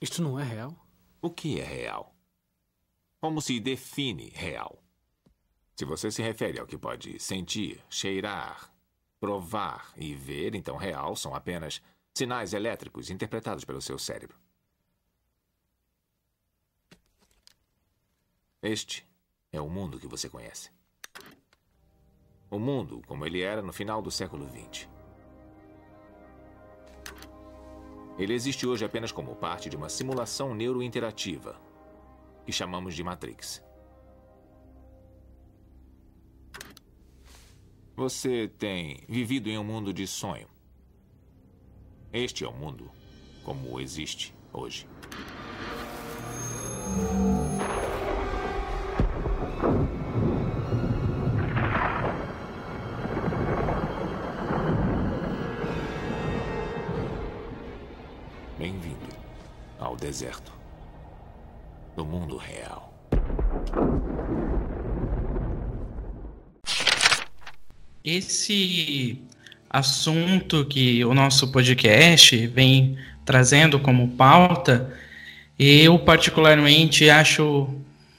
Isto 0.00 0.22
não 0.22 0.40
é 0.40 0.44
real? 0.44 0.74
O 1.20 1.28
que 1.28 1.60
é 1.60 1.64
real? 1.64 2.14
Como 3.20 3.42
se 3.42 3.60
define 3.60 4.32
real? 4.34 4.82
Se 5.76 5.84
você 5.84 6.10
se 6.10 6.22
refere 6.22 6.58
ao 6.58 6.66
que 6.66 6.78
pode 6.78 7.18
sentir, 7.20 7.80
cheirar, 7.90 8.72
provar 9.20 9.92
e 9.96 10.14
ver, 10.14 10.54
então 10.54 10.76
real 10.76 11.16
são 11.16 11.34
apenas 11.34 11.82
sinais 12.14 12.52
elétricos 12.52 13.10
interpretados 13.10 13.64
pelo 13.64 13.80
seu 13.80 13.98
cérebro. 13.98 14.38
Este 18.62 19.06
é 19.52 19.60
o 19.60 19.68
mundo 19.68 20.00
que 20.00 20.08
você 20.08 20.28
conhece. 20.28 20.70
O 22.50 22.58
mundo 22.58 23.02
como 23.06 23.24
ele 23.24 23.40
era 23.40 23.62
no 23.62 23.72
final 23.72 24.02
do 24.02 24.10
século 24.10 24.48
XX. 24.48 24.88
Ele 28.18 28.34
existe 28.34 28.66
hoje 28.66 28.84
apenas 28.84 29.12
como 29.12 29.36
parte 29.36 29.70
de 29.70 29.76
uma 29.76 29.88
simulação 29.88 30.54
neurointerativa 30.54 31.60
que 32.44 32.50
chamamos 32.50 32.96
de 32.96 33.04
Matrix. 33.04 33.62
Você 37.98 38.48
tem 38.60 39.00
vivido 39.08 39.50
em 39.50 39.58
um 39.58 39.64
mundo 39.64 39.92
de 39.92 40.06
sonho. 40.06 40.46
Este 42.12 42.44
é 42.44 42.48
o 42.48 42.52
mundo 42.52 42.88
como 43.42 43.80
existe 43.80 44.32
hoje. 44.52 44.86
Bem-vindo 58.56 59.08
ao 59.80 59.96
deserto 59.96 60.52
do 61.96 62.04
mundo 62.04 62.36
real. 62.36 62.94
Esse 68.16 69.20
assunto 69.68 70.64
que 70.64 71.04
o 71.04 71.12
nosso 71.12 71.48
podcast 71.48 72.46
vem 72.46 72.96
trazendo 73.24 73.78
como 73.78 74.08
pauta, 74.08 74.90
eu 75.58 75.98
particularmente 75.98 77.10
acho 77.10 77.68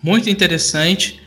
muito 0.04 0.30
interessante, 0.30 1.20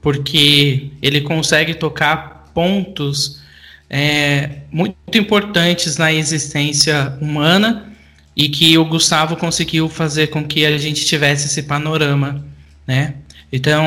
porque 0.00 0.90
ele 1.02 1.20
consegue 1.20 1.74
tocar 1.74 2.50
pontos 2.54 3.42
é, 3.90 4.60
muito 4.72 5.18
importantes 5.18 5.98
na 5.98 6.12
existência 6.12 7.18
humana 7.20 7.92
e 8.34 8.48
que 8.48 8.78
o 8.78 8.84
Gustavo 8.84 9.36
conseguiu 9.36 9.88
fazer 9.88 10.28
com 10.28 10.44
que 10.44 10.64
a 10.64 10.78
gente 10.78 11.04
tivesse 11.04 11.46
esse 11.46 11.62
panorama, 11.64 12.44
né? 12.86 13.14
Então, 13.52 13.84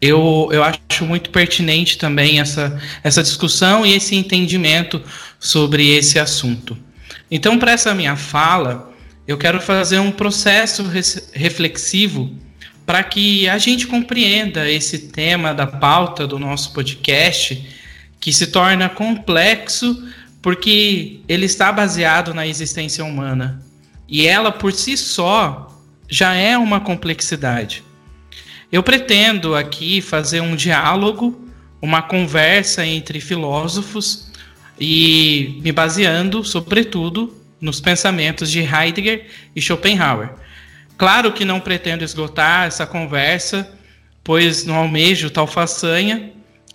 eu, 0.00 0.48
eu 0.50 0.62
acho 0.64 1.04
muito 1.04 1.30
pertinente 1.30 1.98
também 1.98 2.40
essa, 2.40 2.80
essa 3.04 3.22
discussão 3.22 3.84
e 3.84 3.94
esse 3.94 4.16
entendimento 4.16 5.02
sobre 5.38 5.96
esse 5.96 6.18
assunto. 6.18 6.76
Então, 7.30 7.58
para 7.58 7.72
essa 7.72 7.94
minha 7.94 8.16
fala, 8.16 8.92
eu 9.26 9.36
quero 9.36 9.60
fazer 9.60 9.98
um 9.98 10.10
processo 10.10 10.84
reflexivo 11.32 12.34
para 12.86 13.04
que 13.04 13.48
a 13.48 13.58
gente 13.58 13.86
compreenda 13.86 14.68
esse 14.68 14.98
tema 14.98 15.54
da 15.54 15.66
pauta 15.66 16.26
do 16.26 16.38
nosso 16.38 16.72
podcast, 16.72 17.64
que 18.18 18.32
se 18.32 18.48
torna 18.48 18.88
complexo 18.88 20.08
porque 20.42 21.20
ele 21.28 21.46
está 21.46 21.70
baseado 21.70 22.34
na 22.34 22.46
existência 22.46 23.04
humana. 23.04 23.62
E 24.08 24.26
ela 24.26 24.50
por 24.50 24.72
si 24.72 24.96
só 24.96 25.78
já 26.08 26.34
é 26.34 26.58
uma 26.58 26.80
complexidade. 26.80 27.84
Eu 28.72 28.82
pretendo 28.84 29.56
aqui 29.56 30.00
fazer 30.00 30.40
um 30.40 30.54
diálogo, 30.54 31.48
uma 31.82 32.02
conversa 32.02 32.86
entre 32.86 33.20
filósofos 33.20 34.30
e 34.78 35.58
me 35.62 35.72
baseando, 35.72 36.44
sobretudo, 36.44 37.34
nos 37.60 37.80
pensamentos 37.80 38.50
de 38.50 38.60
Heidegger 38.60 39.26
e 39.56 39.60
Schopenhauer. 39.60 40.30
Claro 40.96 41.32
que 41.32 41.44
não 41.44 41.58
pretendo 41.58 42.04
esgotar 42.04 42.68
essa 42.68 42.86
conversa, 42.86 43.76
pois 44.22 44.64
não 44.64 44.76
almejo 44.76 45.30
tal 45.30 45.46
façanha 45.46 46.30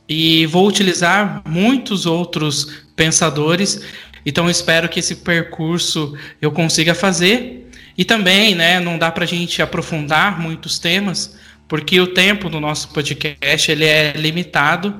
e 0.08 0.46
vou 0.48 0.68
utilizar 0.68 1.42
muitos 1.48 2.06
outros 2.06 2.84
pensadores, 2.96 3.82
então 4.26 4.50
espero 4.50 4.90
que 4.90 5.00
esse 5.00 5.18
percurso 5.18 6.14
eu 6.42 6.52
consiga 6.52 6.94
fazer. 6.94 7.70
E 7.98 8.04
também, 8.04 8.54
né, 8.54 8.80
não 8.80 8.98
dá 8.98 9.10
para 9.10 9.24
a 9.24 9.28
gente 9.28 9.62
aprofundar 9.62 10.40
muitos 10.40 10.78
temas, 10.78 11.38
porque 11.68 12.00
o 12.00 12.08
tempo 12.08 12.50
do 12.50 12.60
nosso 12.60 12.90
podcast 12.90 13.72
ele 13.72 13.86
é 13.86 14.14
limitado 14.14 14.96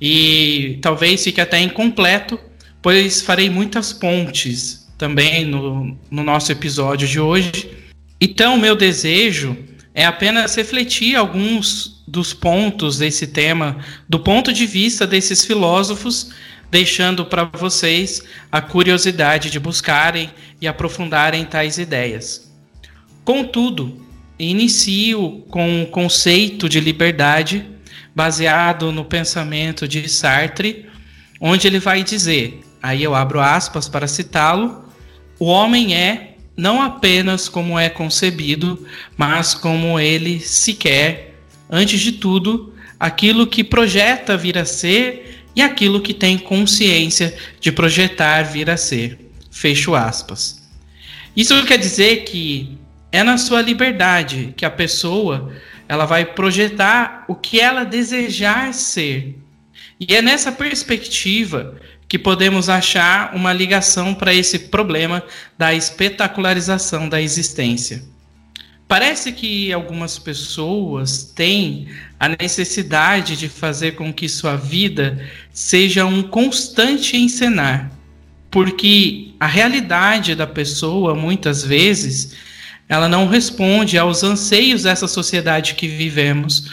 e 0.00 0.78
talvez 0.82 1.24
fique 1.24 1.40
até 1.40 1.60
incompleto, 1.60 2.38
pois 2.80 3.22
farei 3.22 3.48
muitas 3.50 3.92
pontes 3.92 4.86
também 4.98 5.44
no, 5.44 5.96
no 6.10 6.22
nosso 6.22 6.52
episódio 6.52 7.08
de 7.08 7.18
hoje. 7.18 7.70
Então, 8.20 8.56
meu 8.56 8.76
desejo 8.76 9.56
é 9.92 10.04
apenas 10.04 10.54
refletir 10.54 11.16
alguns 11.16 12.02
dos 12.06 12.32
pontos 12.32 12.98
desse 12.98 13.26
tema 13.26 13.78
do 14.08 14.20
ponto 14.20 14.52
de 14.52 14.66
vista 14.66 15.06
desses 15.06 15.44
filósofos, 15.44 16.30
deixando 16.70 17.24
para 17.24 17.44
vocês 17.44 18.22
a 18.50 18.60
curiosidade 18.60 19.50
de 19.50 19.58
buscarem 19.58 20.30
e 20.60 20.68
aprofundarem 20.68 21.44
tais 21.44 21.78
ideias. 21.78 22.52
Contudo, 23.24 24.03
inicio 24.38 25.44
com 25.48 25.82
o 25.82 25.86
conceito 25.86 26.68
de 26.68 26.80
liberdade 26.80 27.64
baseado 28.14 28.92
no 28.92 29.04
pensamento 29.04 29.88
de 29.88 30.08
Sartre, 30.08 30.86
onde 31.40 31.66
ele 31.66 31.78
vai 31.78 32.02
dizer, 32.02 32.60
aí 32.82 33.02
eu 33.02 33.14
abro 33.14 33.40
aspas 33.40 33.88
para 33.88 34.06
citá-lo, 34.06 34.84
o 35.38 35.46
homem 35.46 35.94
é 35.94 36.34
não 36.56 36.80
apenas 36.80 37.48
como 37.48 37.78
é 37.78 37.88
concebido, 37.88 38.86
mas 39.16 39.54
como 39.54 39.98
ele 39.98 40.38
se 40.38 40.72
quer, 40.74 41.34
antes 41.68 42.00
de 42.00 42.12
tudo, 42.12 42.72
aquilo 42.98 43.46
que 43.46 43.64
projeta 43.64 44.36
vir 44.36 44.56
a 44.56 44.64
ser 44.64 45.44
e 45.56 45.62
aquilo 45.62 46.00
que 46.00 46.14
tem 46.14 46.38
consciência 46.38 47.36
de 47.60 47.72
projetar 47.72 48.42
vir 48.42 48.70
a 48.70 48.76
ser. 48.76 49.18
Fecho 49.50 49.94
aspas. 49.94 50.62
Isso 51.36 51.64
quer 51.64 51.78
dizer 51.78 52.24
que 52.24 52.78
é 53.14 53.22
na 53.22 53.38
sua 53.38 53.62
liberdade 53.62 54.52
que 54.56 54.64
a 54.64 54.70
pessoa 54.70 55.52
ela 55.88 56.04
vai 56.04 56.24
projetar 56.24 57.24
o 57.28 57.34
que 57.36 57.60
ela 57.60 57.84
desejar 57.84 58.74
ser. 58.74 59.38
E 60.00 60.16
é 60.16 60.20
nessa 60.20 60.50
perspectiva 60.50 61.76
que 62.08 62.18
podemos 62.18 62.68
achar 62.68 63.32
uma 63.36 63.52
ligação 63.52 64.14
para 64.14 64.34
esse 64.34 64.58
problema 64.58 65.22
da 65.56 65.72
espetacularização 65.72 67.08
da 67.08 67.22
existência. 67.22 68.02
Parece 68.88 69.30
que 69.30 69.72
algumas 69.72 70.18
pessoas 70.18 71.22
têm 71.22 71.86
a 72.18 72.28
necessidade 72.28 73.36
de 73.36 73.48
fazer 73.48 73.92
com 73.92 74.12
que 74.12 74.28
sua 74.28 74.56
vida 74.56 75.24
seja 75.52 76.04
um 76.04 76.20
constante 76.20 77.16
encenar, 77.16 77.92
porque 78.50 79.34
a 79.38 79.46
realidade 79.46 80.34
da 80.34 80.48
pessoa 80.48 81.14
muitas 81.14 81.64
vezes 81.64 82.53
ela 82.94 83.08
não 83.08 83.26
responde 83.26 83.98
aos 83.98 84.22
anseios 84.22 84.84
dessa 84.84 85.08
sociedade 85.08 85.74
que 85.74 85.88
vivemos. 85.88 86.70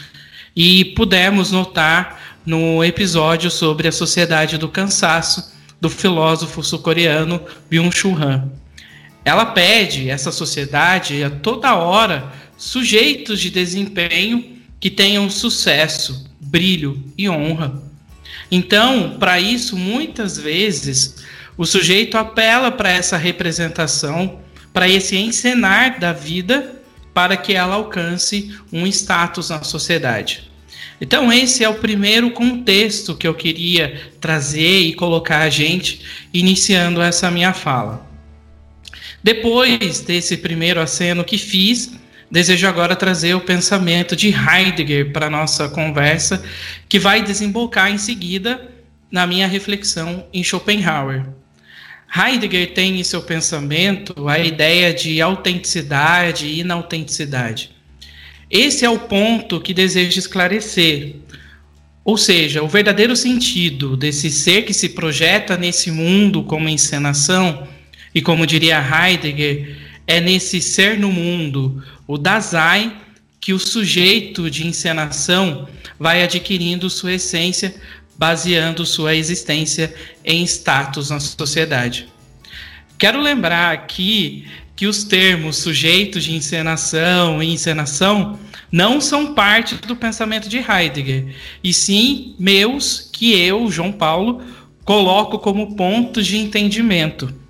E 0.54 0.84
pudemos 0.84 1.50
notar 1.50 2.38
no 2.46 2.84
episódio 2.84 3.50
sobre 3.50 3.88
a 3.88 3.92
sociedade 3.92 4.56
do 4.56 4.68
cansaço 4.68 5.52
do 5.80 5.90
filósofo 5.90 6.62
sul-coreano 6.62 7.42
Byung-Chul 7.68 8.16
Han. 8.16 8.48
Ela 9.24 9.46
pede 9.46 10.08
essa 10.08 10.30
sociedade 10.30 11.24
a 11.24 11.30
toda 11.30 11.74
hora 11.74 12.32
sujeitos 12.56 13.40
de 13.40 13.50
desempenho 13.50 14.58
que 14.78 14.90
tenham 14.90 15.28
sucesso, 15.28 16.30
brilho 16.40 17.02
e 17.18 17.28
honra. 17.28 17.82
Então, 18.48 19.16
para 19.18 19.40
isso, 19.40 19.76
muitas 19.76 20.38
vezes, 20.38 21.16
o 21.56 21.66
sujeito 21.66 22.16
apela 22.16 22.70
para 22.70 22.90
essa 22.90 23.16
representação 23.16 24.41
para 24.72 24.88
esse 24.88 25.16
encenar 25.16 25.98
da 25.98 26.12
vida 26.12 26.80
para 27.12 27.36
que 27.36 27.52
ela 27.52 27.74
alcance 27.74 28.54
um 28.72 28.86
status 28.86 29.50
na 29.50 29.62
sociedade. 29.62 30.50
Então, 31.00 31.32
esse 31.32 31.64
é 31.64 31.68
o 31.68 31.74
primeiro 31.74 32.30
contexto 32.30 33.16
que 33.16 33.26
eu 33.26 33.34
queria 33.34 34.00
trazer 34.20 34.80
e 34.80 34.94
colocar 34.94 35.40
a 35.40 35.50
gente 35.50 36.00
iniciando 36.32 37.02
essa 37.02 37.30
minha 37.30 37.52
fala. 37.52 38.06
Depois 39.22 40.00
desse 40.00 40.36
primeiro 40.36 40.80
aceno 40.80 41.24
que 41.24 41.38
fiz, 41.38 41.92
desejo 42.30 42.66
agora 42.66 42.96
trazer 42.96 43.34
o 43.34 43.40
pensamento 43.40 44.16
de 44.16 44.28
Heidegger 44.28 45.12
para 45.12 45.28
nossa 45.28 45.68
conversa, 45.68 46.42
que 46.88 46.98
vai 46.98 47.22
desembocar 47.22 47.90
em 47.90 47.98
seguida 47.98 48.70
na 49.10 49.26
minha 49.26 49.46
reflexão 49.46 50.26
em 50.32 50.42
Schopenhauer. 50.42 51.26
Heidegger 52.14 52.74
tem 52.74 53.00
em 53.00 53.04
seu 53.04 53.22
pensamento 53.22 54.28
a 54.28 54.38
ideia 54.38 54.92
de 54.92 55.20
autenticidade 55.22 56.46
e 56.46 56.60
inautenticidade. 56.60 57.70
Esse 58.50 58.84
é 58.84 58.90
o 58.90 58.98
ponto 58.98 59.60
que 59.60 59.72
desejo 59.72 60.18
esclarecer. 60.18 61.16
Ou 62.04 62.18
seja, 62.18 62.62
o 62.62 62.68
verdadeiro 62.68 63.16
sentido 63.16 63.96
desse 63.96 64.30
ser 64.30 64.62
que 64.62 64.74
se 64.74 64.90
projeta 64.90 65.56
nesse 65.56 65.90
mundo 65.90 66.42
como 66.42 66.68
encenação, 66.68 67.66
e 68.14 68.20
como 68.20 68.46
diria 68.46 68.78
Heidegger, 68.78 69.78
é 70.06 70.20
nesse 70.20 70.60
ser 70.60 70.98
no 70.98 71.10
mundo, 71.10 71.82
o 72.06 72.18
Dasein, 72.18 72.92
que 73.40 73.54
o 73.54 73.58
sujeito 73.58 74.50
de 74.50 74.66
encenação 74.66 75.66
vai 75.98 76.22
adquirindo 76.22 76.90
sua 76.90 77.14
essência 77.14 77.74
baseando 78.16 78.86
sua 78.86 79.14
existência 79.14 79.94
em 80.24 80.42
status 80.44 81.10
na 81.10 81.20
sociedade. 81.20 82.08
Quero 82.98 83.20
lembrar 83.20 83.72
aqui 83.72 84.46
que 84.76 84.86
os 84.86 85.04
termos 85.04 85.56
sujeitos 85.56 86.24
de 86.24 86.34
encenação 86.34 87.42
e 87.42 87.52
encenação 87.52 88.38
não 88.70 89.00
são 89.00 89.34
parte 89.34 89.74
do 89.74 89.94
pensamento 89.94 90.48
de 90.48 90.58
Heidegger, 90.58 91.34
e 91.62 91.74
sim 91.74 92.34
meus 92.38 93.10
que 93.12 93.38
eu, 93.38 93.70
João 93.70 93.92
Paulo, 93.92 94.42
coloco 94.84 95.38
como 95.38 95.76
pontos 95.76 96.26
de 96.26 96.38
entendimento. 96.38 97.41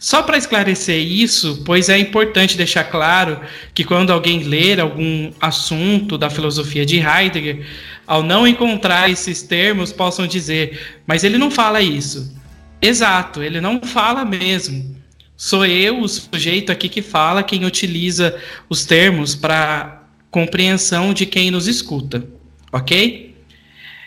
Só 0.00 0.22
para 0.22 0.38
esclarecer 0.38 0.98
isso, 0.98 1.62
pois 1.62 1.90
é 1.90 1.98
importante 1.98 2.56
deixar 2.56 2.84
claro 2.84 3.38
que 3.74 3.84
quando 3.84 4.10
alguém 4.10 4.42
ler 4.44 4.80
algum 4.80 5.30
assunto 5.38 6.16
da 6.16 6.30
filosofia 6.30 6.86
de 6.86 6.96
Heidegger, 6.98 7.66
ao 8.06 8.22
não 8.22 8.46
encontrar 8.46 9.10
esses 9.10 9.42
termos, 9.42 9.92
possam 9.92 10.26
dizer, 10.26 10.96
mas 11.06 11.22
ele 11.22 11.36
não 11.36 11.50
fala 11.50 11.82
isso. 11.82 12.34
Exato, 12.80 13.42
ele 13.42 13.60
não 13.60 13.78
fala 13.82 14.24
mesmo. 14.24 14.96
Sou 15.36 15.66
eu, 15.66 16.00
o 16.00 16.08
sujeito 16.08 16.72
aqui 16.72 16.88
que 16.88 17.02
fala, 17.02 17.42
quem 17.42 17.66
utiliza 17.66 18.34
os 18.70 18.86
termos 18.86 19.34
para 19.34 20.02
compreensão 20.30 21.12
de 21.12 21.26
quem 21.26 21.50
nos 21.50 21.68
escuta, 21.68 22.26
ok? 22.72 23.36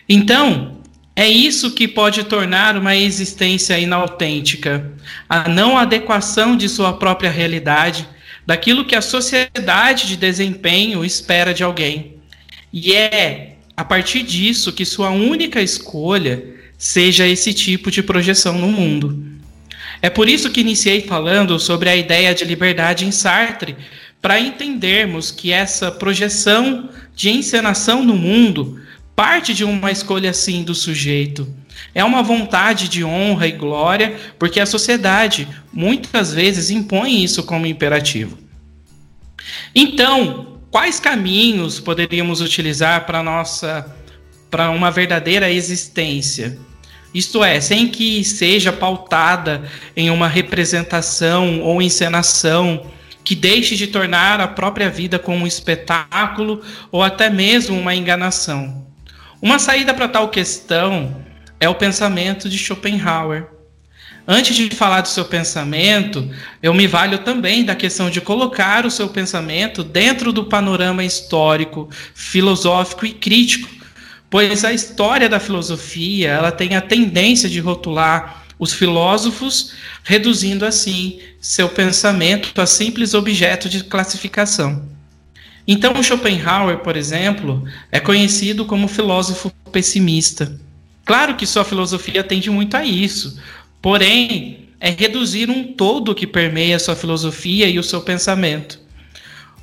Então, 0.08 0.73
é 1.16 1.28
isso 1.28 1.70
que 1.72 1.86
pode 1.86 2.24
tornar 2.24 2.76
uma 2.76 2.96
existência 2.96 3.78
inautêntica, 3.78 4.92
a 5.28 5.48
não 5.48 5.78
adequação 5.78 6.56
de 6.56 6.68
sua 6.68 6.94
própria 6.94 7.30
realidade, 7.30 8.08
daquilo 8.44 8.84
que 8.84 8.96
a 8.96 9.02
sociedade 9.02 10.08
de 10.08 10.16
desempenho 10.16 11.04
espera 11.04 11.54
de 11.54 11.62
alguém. 11.62 12.16
E 12.72 12.92
é 12.92 13.56
a 13.76 13.84
partir 13.84 14.22
disso 14.22 14.72
que 14.72 14.84
sua 14.84 15.10
única 15.10 15.62
escolha 15.62 16.44
seja 16.76 17.26
esse 17.26 17.54
tipo 17.54 17.90
de 17.90 18.02
projeção 18.02 18.58
no 18.58 18.68
mundo. 18.68 19.24
É 20.02 20.10
por 20.10 20.28
isso 20.28 20.50
que 20.50 20.60
iniciei 20.60 21.02
falando 21.02 21.58
sobre 21.58 21.88
a 21.88 21.96
ideia 21.96 22.34
de 22.34 22.44
liberdade 22.44 23.06
em 23.06 23.12
Sartre, 23.12 23.76
para 24.20 24.40
entendermos 24.40 25.30
que 25.30 25.52
essa 25.52 25.92
projeção 25.92 26.88
de 27.14 27.30
encenação 27.30 28.02
no 28.02 28.14
mundo 28.14 28.80
parte 29.14 29.54
de 29.54 29.64
uma 29.64 29.90
escolha 29.90 30.30
assim 30.30 30.62
do 30.62 30.74
sujeito. 30.74 31.46
É 31.94 32.04
uma 32.04 32.22
vontade 32.22 32.88
de 32.88 33.04
honra 33.04 33.46
e 33.46 33.52
glória, 33.52 34.16
porque 34.38 34.60
a 34.60 34.66
sociedade 34.66 35.48
muitas 35.72 36.32
vezes 36.32 36.70
impõe 36.70 37.22
isso 37.22 37.42
como 37.42 37.66
imperativo. 37.66 38.38
Então, 39.74 40.58
quais 40.70 40.98
caminhos 40.98 41.78
poderíamos 41.78 42.40
utilizar 42.40 43.06
para 43.06 43.22
nossa 43.22 43.94
para 44.50 44.70
uma 44.70 44.90
verdadeira 44.90 45.50
existência? 45.50 46.58
Isto 47.12 47.44
é, 47.44 47.60
sem 47.60 47.88
que 47.88 48.24
seja 48.24 48.72
pautada 48.72 49.62
em 49.96 50.10
uma 50.10 50.26
representação 50.26 51.60
ou 51.60 51.80
encenação 51.80 52.90
que 53.22 53.36
deixe 53.36 53.76
de 53.76 53.86
tornar 53.86 54.40
a 54.40 54.48
própria 54.48 54.90
vida 54.90 55.18
como 55.18 55.44
um 55.44 55.46
espetáculo 55.46 56.60
ou 56.90 57.02
até 57.02 57.30
mesmo 57.30 57.78
uma 57.78 57.94
enganação. 57.94 58.83
Uma 59.44 59.58
saída 59.58 59.92
para 59.92 60.08
tal 60.08 60.30
questão 60.30 61.22
é 61.60 61.68
o 61.68 61.74
pensamento 61.74 62.48
de 62.48 62.56
Schopenhauer. 62.56 63.46
Antes 64.26 64.56
de 64.56 64.70
falar 64.70 65.02
do 65.02 65.08
seu 65.08 65.26
pensamento, 65.26 66.30
eu 66.62 66.72
me 66.72 66.86
valho 66.86 67.18
também 67.18 67.62
da 67.62 67.74
questão 67.74 68.08
de 68.08 68.22
colocar 68.22 68.86
o 68.86 68.90
seu 68.90 69.06
pensamento 69.06 69.84
dentro 69.84 70.32
do 70.32 70.46
panorama 70.46 71.04
histórico, 71.04 71.90
filosófico 72.14 73.04
e 73.04 73.12
crítico, 73.12 73.68
pois 74.30 74.64
a 74.64 74.72
história 74.72 75.28
da 75.28 75.38
filosofia 75.38 76.30
ela 76.30 76.50
tem 76.50 76.74
a 76.74 76.80
tendência 76.80 77.46
de 77.46 77.60
rotular 77.60 78.46
os 78.58 78.72
filósofos, 78.72 79.74
reduzindo 80.04 80.64
assim 80.64 81.20
seu 81.38 81.68
pensamento 81.68 82.58
a 82.58 82.64
simples 82.64 83.12
objeto 83.12 83.68
de 83.68 83.84
classificação. 83.84 84.93
Então, 85.66 86.02
Schopenhauer, 86.02 86.78
por 86.78 86.96
exemplo, 86.96 87.64
é 87.90 87.98
conhecido 87.98 88.64
como 88.64 88.86
filósofo 88.86 89.50
pessimista. 89.72 90.58
Claro 91.04 91.36
que 91.36 91.46
sua 91.46 91.64
filosofia 91.64 92.22
tende 92.22 92.50
muito 92.50 92.76
a 92.76 92.84
isso, 92.84 93.38
Porém, 93.84 94.70
é 94.80 94.88
reduzir 94.88 95.50
um 95.50 95.62
todo 95.62 96.14
que 96.14 96.26
permeia 96.26 96.78
sua 96.78 96.96
filosofia 96.96 97.68
e 97.68 97.78
o 97.78 97.82
seu 97.82 98.00
pensamento. 98.00 98.80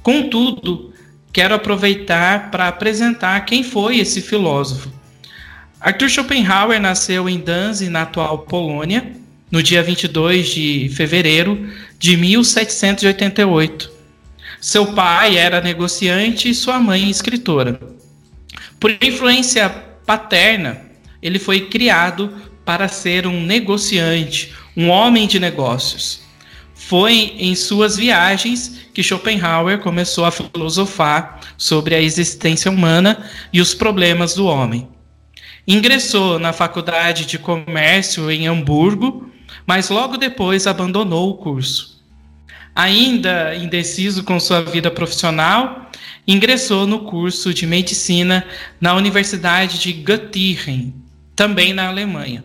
Contudo, 0.04 0.94
quero 1.34 1.56
aproveitar 1.56 2.52
para 2.52 2.68
apresentar 2.68 3.44
quem 3.46 3.64
foi 3.64 3.98
esse 3.98 4.22
filósofo. 4.22 4.92
Arthur 5.80 6.08
Schopenhauer 6.08 6.80
nasceu 6.80 7.28
em 7.28 7.40
Danzig, 7.40 7.90
na 7.90 8.04
atual 8.04 8.38
Polônia, 8.38 9.12
no 9.50 9.64
dia 9.64 9.82
22 9.82 10.50
de 10.50 10.92
fevereiro 10.94 11.68
de 11.98 12.16
1788. 12.16 13.92
Seu 14.62 14.94
pai 14.94 15.38
era 15.38 15.60
negociante 15.60 16.48
e 16.48 16.54
sua 16.54 16.80
mãe 16.80 17.10
escritora. 17.10 17.80
Por 18.80 18.96
influência 19.02 19.68
paterna, 20.06 20.80
ele 21.20 21.40
foi 21.40 21.62
criado 21.62 22.32
para 22.64 22.88
ser 22.88 23.26
um 23.26 23.42
negociante, 23.44 24.54
um 24.78 24.88
homem 24.90 25.26
de 25.26 25.40
negócios. 25.40 26.22
Foi 26.76 27.34
em 27.40 27.56
suas 27.56 27.98
viagens 27.98 28.82
que 28.94 29.02
Schopenhauer 29.02 29.80
começou 29.80 30.26
a 30.26 30.32
filosofar 30.32 31.40
sobre 31.58 31.96
a 31.96 32.02
existência 32.02 32.70
humana 32.70 33.32
e 33.52 33.60
os 33.60 33.74
problemas 33.74 34.36
do 34.36 34.46
homem. 34.46 34.88
Ingressou 35.68 36.38
na 36.38 36.54
Faculdade 36.54 37.26
de 37.26 37.40
Comércio 37.40 38.30
em 38.30 38.46
Hamburgo, 38.46 39.28
mas 39.66 39.90
logo 39.90 40.18
depois 40.18 40.68
abandonou 40.68 41.32
o 41.32 41.38
curso. 41.38 41.91
Ainda 42.76 43.56
indeciso 43.56 44.24
com 44.24 44.40
sua 44.40 44.62
vida 44.62 44.90
profissional, 44.90 45.90
ingressou 46.28 46.88
no 46.88 47.00
curso 47.00 47.54
de 47.54 47.68
medicina 47.68 48.46
na 48.80 48.96
Universidade 48.96 49.80
de 49.80 49.92
Göttingen, 49.92 50.94
também 51.36 51.74
na 51.74 51.88
Alemanha. 51.88 52.44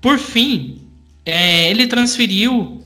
Por 0.00 0.18
fim, 0.18 0.82
é, 1.24 1.70
ele 1.70 1.86
transferiu 1.86 2.84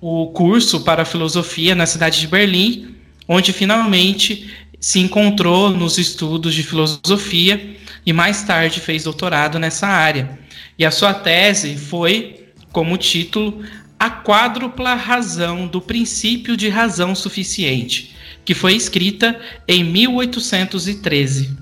o 0.00 0.28
curso 0.28 0.80
para 0.80 1.04
filosofia 1.04 1.74
na 1.74 1.86
cidade 1.86 2.20
de 2.20 2.28
Berlim, 2.28 2.94
onde 3.28 3.52
finalmente 3.52 4.50
se 4.80 4.98
encontrou 4.98 5.70
nos 5.70 5.98
estudos 5.98 6.54
de 6.54 6.62
filosofia 6.62 7.76
e 8.04 8.12
mais 8.12 8.42
tarde 8.42 8.80
fez 8.80 9.04
doutorado 9.04 9.58
nessa 9.58 9.86
área. 9.86 10.38
E 10.78 10.84
a 10.84 10.90
sua 10.90 11.14
tese 11.14 11.76
foi, 11.76 12.48
como 12.72 12.96
título, 12.96 13.62
A 14.02 14.10
Quádrupla 14.10 14.94
Razão 14.94 15.68
do 15.68 15.80
Princípio 15.80 16.56
de 16.56 16.68
Razão 16.68 17.14
Suficiente, 17.14 18.16
que 18.44 18.52
foi 18.52 18.74
escrita 18.74 19.38
em 19.68 19.84
1813. 19.84 21.56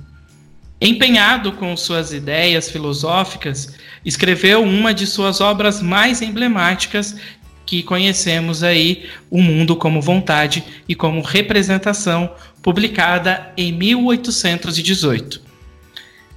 Empenhado 0.81 1.53
com 1.53 1.76
suas 1.76 2.14
ideias 2.14 2.70
filosóficas, 2.70 3.74
escreveu 4.07 4.62
uma 4.62 4.94
de 4.94 5.07
suas 5.07 5.42
obras 5.42 5.83
mais 5.83 6.22
emblemáticas 6.22 7.14
que 7.66 7.83
conhecemos 7.83 8.62
aí, 8.62 9.05
O 9.31 9.42
Mundo 9.42 9.76
como 9.76 10.00
Vontade 10.00 10.64
e 10.88 10.94
como 10.94 11.20
Representação, 11.20 12.35
publicada 12.62 13.53
em 13.55 13.70
1818. 13.70 15.50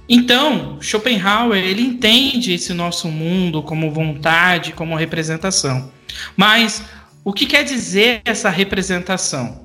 Então, 0.08 0.78
Schopenhauer 0.80 1.62
ele 1.64 1.82
entende 1.82 2.52
esse 2.52 2.74
nosso 2.74 3.08
mundo 3.08 3.62
como 3.62 3.90
vontade, 3.90 4.72
como 4.72 4.94
representação. 4.94 5.90
Mas 6.36 6.84
o 7.24 7.32
que 7.32 7.46
quer 7.46 7.64
dizer 7.64 8.20
essa 8.24 8.50
representação? 8.50 9.64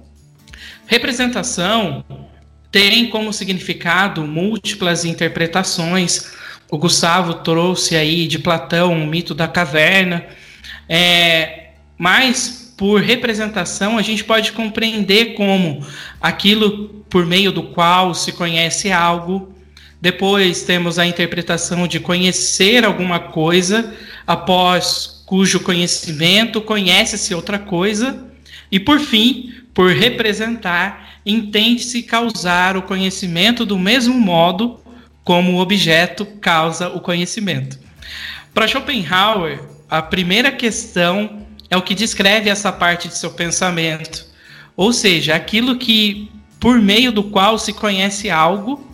Representação 0.85 2.03
tem 2.71 3.09
como 3.09 3.33
significado 3.33 4.23
múltiplas 4.25 5.03
interpretações. 5.03 6.31
O 6.71 6.77
Gustavo 6.77 7.35
trouxe 7.35 7.95
aí 7.95 8.27
de 8.27 8.39
Platão 8.39 8.93
o 8.93 9.07
mito 9.07 9.33
da 9.33 9.47
caverna, 9.47 10.25
é, 10.87 11.71
mas 11.97 12.73
por 12.77 13.01
representação 13.01 13.97
a 13.97 14.01
gente 14.01 14.23
pode 14.23 14.53
compreender 14.53 15.33
como 15.33 15.85
aquilo 16.21 17.03
por 17.09 17.25
meio 17.25 17.51
do 17.51 17.63
qual 17.63 18.13
se 18.13 18.31
conhece 18.31 18.91
algo. 18.91 19.53
Depois 20.01 20.63
temos 20.63 20.97
a 20.97 21.05
interpretação 21.05 21.87
de 21.87 21.99
conhecer 21.99 22.85
alguma 22.85 23.19
coisa, 23.19 23.93
após 24.25 25.23
cujo 25.25 25.59
conhecimento 25.59 26.61
conhece-se 26.61 27.35
outra 27.35 27.59
coisa. 27.59 28.27
E 28.71 28.79
por 28.79 28.99
fim, 28.99 29.53
por 29.73 29.91
representar, 29.91 31.19
entende-se 31.25 32.03
causar 32.03 32.77
o 32.77 32.81
conhecimento 32.81 33.65
do 33.65 33.77
mesmo 33.77 34.13
modo 34.19 34.79
como 35.23 35.53
o 35.53 35.59
objeto 35.59 36.25
causa 36.41 36.89
o 36.89 37.01
conhecimento. 37.01 37.77
Para 38.53 38.67
Schopenhauer, 38.67 39.59
a 39.89 40.01
primeira 40.01 40.51
questão 40.51 41.45
é 41.69 41.77
o 41.77 41.81
que 41.81 41.93
descreve 41.93 42.49
essa 42.49 42.71
parte 42.71 43.07
de 43.07 43.17
seu 43.17 43.31
pensamento, 43.31 44.25
ou 44.75 44.91
seja, 44.91 45.35
aquilo 45.35 45.77
que 45.77 46.31
por 46.59 46.79
meio 46.81 47.11
do 47.11 47.23
qual 47.23 47.59
se 47.59 47.73
conhece 47.73 48.29
algo 48.29 48.88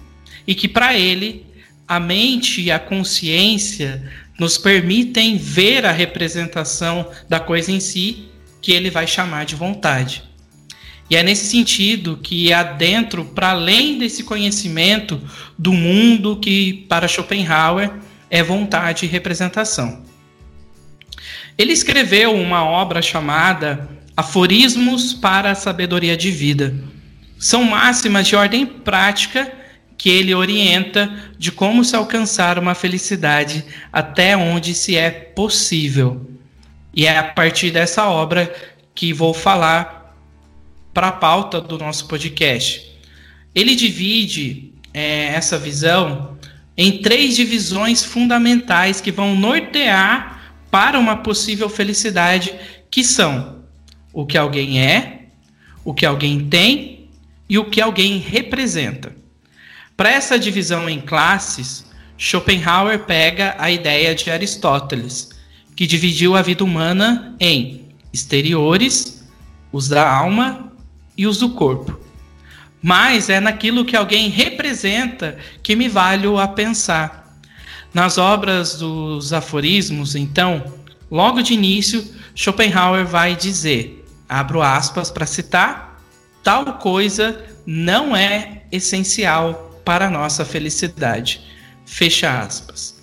e 0.47 0.53
que 0.53 0.67
para 0.67 0.97
ele 0.97 1.45
a 1.87 1.99
mente 1.99 2.61
e 2.61 2.71
a 2.71 2.79
consciência 2.79 4.11
nos 4.39 4.57
permitem 4.57 5.37
ver 5.37 5.85
a 5.85 5.91
representação 5.91 7.09
da 7.29 7.39
coisa 7.39 7.71
em 7.71 7.79
si, 7.79 8.25
que 8.61 8.71
ele 8.71 8.89
vai 8.89 9.07
chamar 9.07 9.45
de 9.45 9.55
vontade. 9.55 10.23
E 11.09 11.15
é 11.15 11.21
nesse 11.21 11.45
sentido 11.45 12.17
que 12.17 12.51
há 12.51 12.63
dentro, 12.63 13.25
para 13.25 13.51
além 13.51 13.97
desse 13.99 14.23
conhecimento 14.23 15.21
do 15.57 15.71
mundo 15.71 16.37
que 16.37 16.85
para 16.89 17.07
Schopenhauer 17.07 17.91
é 18.29 18.41
vontade 18.41 19.05
e 19.05 19.09
representação. 19.09 20.03
Ele 21.57 21.71
escreveu 21.71 22.33
uma 22.33 22.65
obra 22.65 23.01
chamada 23.01 23.87
Aforismos 24.17 25.13
para 25.13 25.51
a 25.51 25.55
Sabedoria 25.55 26.17
de 26.17 26.31
Vida. 26.31 26.75
São 27.37 27.63
máximas 27.63 28.27
de 28.27 28.35
ordem 28.35 28.65
prática 28.65 29.51
que 29.97 30.09
ele 30.09 30.33
orienta 30.33 31.11
de 31.37 31.51
como 31.51 31.83
se 31.83 31.95
alcançar 31.95 32.59
uma 32.59 32.75
felicidade 32.75 33.65
até 33.91 34.35
onde 34.35 34.73
se 34.73 34.95
é 34.95 35.09
possível. 35.09 36.29
E 36.93 37.05
é 37.05 37.17
a 37.17 37.23
partir 37.23 37.71
dessa 37.71 38.05
obra 38.05 38.53
que 38.93 39.13
vou 39.13 39.33
falar 39.33 40.15
para 40.93 41.09
a 41.09 41.11
pauta 41.11 41.59
do 41.59 41.77
nosso 41.77 42.07
podcast. 42.07 42.89
Ele 43.53 43.75
divide 43.75 44.73
é, 44.93 45.25
essa 45.33 45.57
visão 45.57 46.37
em 46.77 47.01
três 47.01 47.35
divisões 47.35 48.03
fundamentais 48.03 49.01
que 49.01 49.11
vão 49.11 49.35
nortear 49.35 50.53
para 50.71 50.99
uma 50.99 51.17
possível 51.17 51.69
felicidade, 51.69 52.53
que 52.89 53.03
são 53.03 53.63
o 54.13 54.25
que 54.25 54.37
alguém 54.37 54.79
é, 54.79 55.27
o 55.83 55.93
que 55.93 56.05
alguém 56.05 56.47
tem 56.47 57.09
e 57.47 57.57
o 57.57 57.65
que 57.65 57.79
alguém 57.79 58.17
representa. 58.17 59.15
Para 59.97 60.11
essa 60.11 60.37
divisão 60.37 60.89
em 60.89 60.99
classes, 60.99 61.85
Schopenhauer 62.17 62.99
pega 63.05 63.55
a 63.57 63.71
ideia 63.71 64.13
de 64.13 64.29
Aristóteles, 64.29 65.29
que 65.73 65.87
dividiu 65.87 66.35
a 66.35 66.41
vida 66.41 66.65
humana 66.65 67.33
em 67.39 67.85
exteriores, 68.11 69.23
os 69.71 69.87
da 69.87 70.09
alma 70.09 70.71
e 71.17 71.25
os 71.25 71.37
do 71.37 71.49
corpo. 71.51 71.97
Mas 72.81 73.29
é 73.29 73.39
naquilo 73.39 73.85
que 73.85 73.95
alguém 73.95 74.29
representa 74.29 75.37
que 75.63 75.77
me 75.77 75.87
valho 75.87 76.37
a 76.37 76.47
pensar. 76.47 77.39
Nas 77.93 78.17
obras 78.17 78.77
dos 78.77 79.31
aforismos, 79.31 80.13
então, 80.13 80.73
logo 81.09 81.41
de 81.41 81.53
início, 81.53 82.05
Schopenhauer 82.35 83.05
vai 83.05 83.33
dizer, 83.33 84.05
abro 84.27 84.61
aspas 84.61 85.09
para 85.09 85.25
citar, 85.25 86.01
tal 86.43 86.79
coisa 86.79 87.45
não 87.65 88.13
é 88.13 88.63
essencial 88.71 89.74
para 89.85 90.09
nossa 90.09 90.43
felicidade. 90.43 91.41
Fecha 91.85 92.39
aspas. 92.39 93.01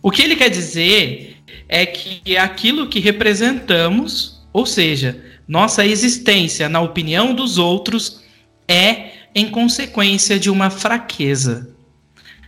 O 0.00 0.10
que 0.10 0.22
ele 0.22 0.36
quer 0.36 0.48
dizer 0.48 1.36
é 1.68 1.84
que 1.84 2.36
aquilo 2.36 2.88
que 2.88 3.00
representamos, 3.00 4.40
ou 4.52 4.64
seja, 4.64 5.20
nossa 5.48 5.84
existência 5.84 6.68
na 6.68 6.80
opinião 6.80 7.34
dos 7.34 7.58
outros, 7.58 8.22
é 8.68 9.10
em 9.34 9.50
consequência 9.50 10.38
de 10.38 10.48
uma 10.48 10.70
fraqueza. 10.70 11.74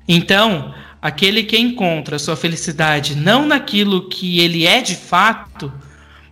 Então, 0.07 0.75
aquele 1.03 1.43
que 1.43 1.59
encontra 1.59 2.19
sua 2.19 2.37
felicidade 2.37 3.15
não 3.15 3.47
naquilo 3.47 4.09
que 4.09 4.41
ele 4.41 4.67
é 4.67 4.81
de 4.81 4.97
fato, 4.97 5.73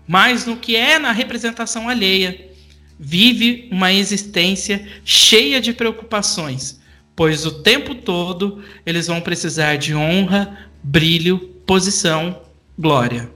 mas 0.07 0.47
no 0.47 0.57
que 0.57 0.77
é 0.77 0.99
na 0.99 1.13
representação 1.13 1.89
alheia, 1.89 2.51
vive 2.99 3.69
uma 3.71 3.93
existência 3.93 4.87
cheia 5.05 5.61
de 5.61 5.73
preocupações, 5.73 6.81
pois 7.17 7.47
o 7.47 7.63
tempo 7.63 7.95
todo 7.95 8.63
eles 8.85 9.07
vão 9.07 9.23
precisar 9.23 9.77
de 9.77 9.95
honra, 9.95 10.57
brilho, 10.83 11.39
posição, 11.67 12.43
glória. 12.79 13.31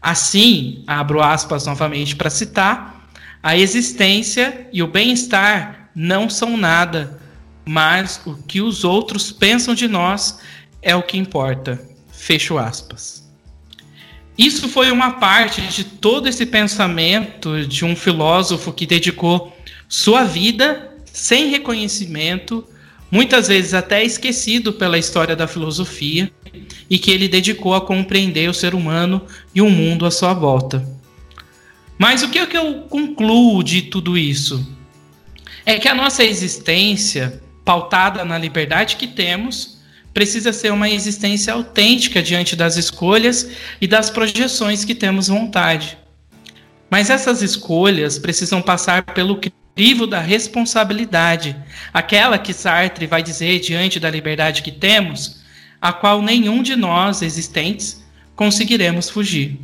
Assim, 0.00 0.84
abro 0.86 1.22
aspas 1.22 1.66
novamente 1.66 2.14
para 2.14 2.28
citar, 2.28 3.08
a 3.42 3.56
existência 3.56 4.68
e 4.70 4.82
o 4.82 4.86
bem-estar 4.86 5.90
não 5.94 6.28
são 6.28 6.56
nada, 6.56 7.18
mas 7.64 8.20
o 8.26 8.36
que 8.36 8.60
os 8.60 8.84
outros 8.84 9.32
pensam 9.32 9.74
de 9.74 9.88
nós 9.88 10.38
é 10.82 10.94
o 10.94 11.02
que 11.02 11.16
importa. 11.16 11.82
Fecho 12.12 12.58
aspas. 12.58 13.24
Isso 14.36 14.68
foi 14.68 14.90
uma 14.90 15.12
parte 15.12 15.62
de 15.62 15.84
todo 15.84 16.28
esse 16.28 16.44
pensamento 16.44 17.66
de 17.66 17.84
um 17.84 17.94
filósofo 17.94 18.72
que 18.72 18.84
dedicou 18.84 19.56
sua 19.88 20.24
vida 20.24 20.92
sem 21.06 21.48
reconhecimento 21.48 22.66
muitas 23.10 23.48
vezes 23.48 23.74
até 23.74 24.04
esquecido 24.04 24.72
pela 24.72 24.98
história 24.98 25.36
da 25.36 25.46
filosofia, 25.46 26.30
e 26.88 26.98
que 26.98 27.10
ele 27.10 27.28
dedicou 27.28 27.74
a 27.74 27.80
compreender 27.80 28.48
o 28.48 28.54
ser 28.54 28.74
humano 28.74 29.22
e 29.54 29.60
o 29.60 29.70
mundo 29.70 30.06
à 30.06 30.10
sua 30.10 30.34
volta. 30.34 30.86
Mas 31.98 32.22
o 32.22 32.28
que, 32.28 32.38
é 32.38 32.46
que 32.46 32.56
eu 32.56 32.82
concluo 32.82 33.62
de 33.62 33.82
tudo 33.82 34.18
isso? 34.18 34.66
É 35.64 35.78
que 35.78 35.88
a 35.88 35.94
nossa 35.94 36.24
existência, 36.24 37.40
pautada 37.64 38.24
na 38.24 38.36
liberdade 38.36 38.96
que 38.96 39.06
temos, 39.06 39.78
precisa 40.12 40.52
ser 40.52 40.72
uma 40.72 40.88
existência 40.88 41.52
autêntica 41.52 42.22
diante 42.22 42.54
das 42.54 42.76
escolhas 42.76 43.50
e 43.80 43.86
das 43.86 44.10
projeções 44.10 44.84
que 44.84 44.94
temos 44.94 45.28
vontade. 45.28 45.98
Mas 46.90 47.10
essas 47.10 47.42
escolhas 47.42 48.18
precisam 48.18 48.62
passar 48.62 49.02
pelo 49.02 49.40
crivo 49.74 50.06
da 50.06 50.20
responsabilidade, 50.20 51.56
aquela 51.92 52.38
que 52.38 52.52
Sartre 52.52 53.06
vai 53.06 53.22
dizer 53.22 53.58
diante 53.60 53.98
da 53.98 54.08
liberdade 54.08 54.62
que 54.62 54.70
temos, 54.70 55.42
a 55.80 55.92
qual 55.92 56.22
nenhum 56.22 56.62
de 56.62 56.76
nós 56.76 57.22
existentes 57.22 58.02
conseguiremos 58.36 59.10
fugir. 59.10 59.58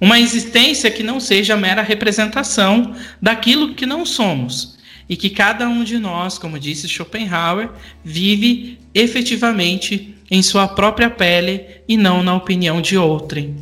Uma 0.00 0.18
existência 0.18 0.90
que 0.90 1.02
não 1.02 1.20
seja 1.20 1.56
mera 1.56 1.82
representação 1.82 2.94
daquilo 3.22 3.74
que 3.74 3.86
não 3.86 4.04
somos 4.04 4.76
e 5.08 5.16
que 5.16 5.30
cada 5.30 5.68
um 5.68 5.82
de 5.82 5.98
nós, 5.98 6.38
como 6.38 6.58
disse 6.58 6.88
Schopenhauer, 6.88 7.70
vive 8.04 8.78
efetivamente 8.94 10.14
em 10.30 10.42
sua 10.42 10.68
própria 10.68 11.08
pele 11.08 11.64
e 11.88 11.96
não 11.96 12.22
na 12.22 12.34
opinião 12.34 12.80
de 12.80 12.96
outrem. 12.96 13.56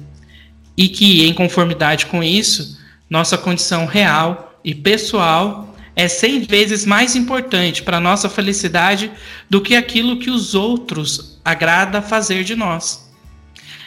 E 0.76 0.88
que, 0.88 1.24
em 1.24 1.32
conformidade 1.32 2.06
com 2.06 2.22
isso, 2.22 2.78
nossa 3.08 3.38
condição 3.38 3.86
real 3.86 4.45
e 4.66 4.74
pessoal 4.74 5.72
é 5.94 6.08
cem 6.08 6.40
vezes 6.40 6.84
mais 6.84 7.14
importante 7.14 7.84
para 7.84 8.00
nossa 8.00 8.28
felicidade 8.28 9.12
do 9.48 9.60
que 9.60 9.76
aquilo 9.76 10.18
que 10.18 10.28
os 10.28 10.56
outros 10.56 11.40
agrada 11.44 12.02
fazer 12.02 12.42
de 12.42 12.56
nós. 12.56 13.08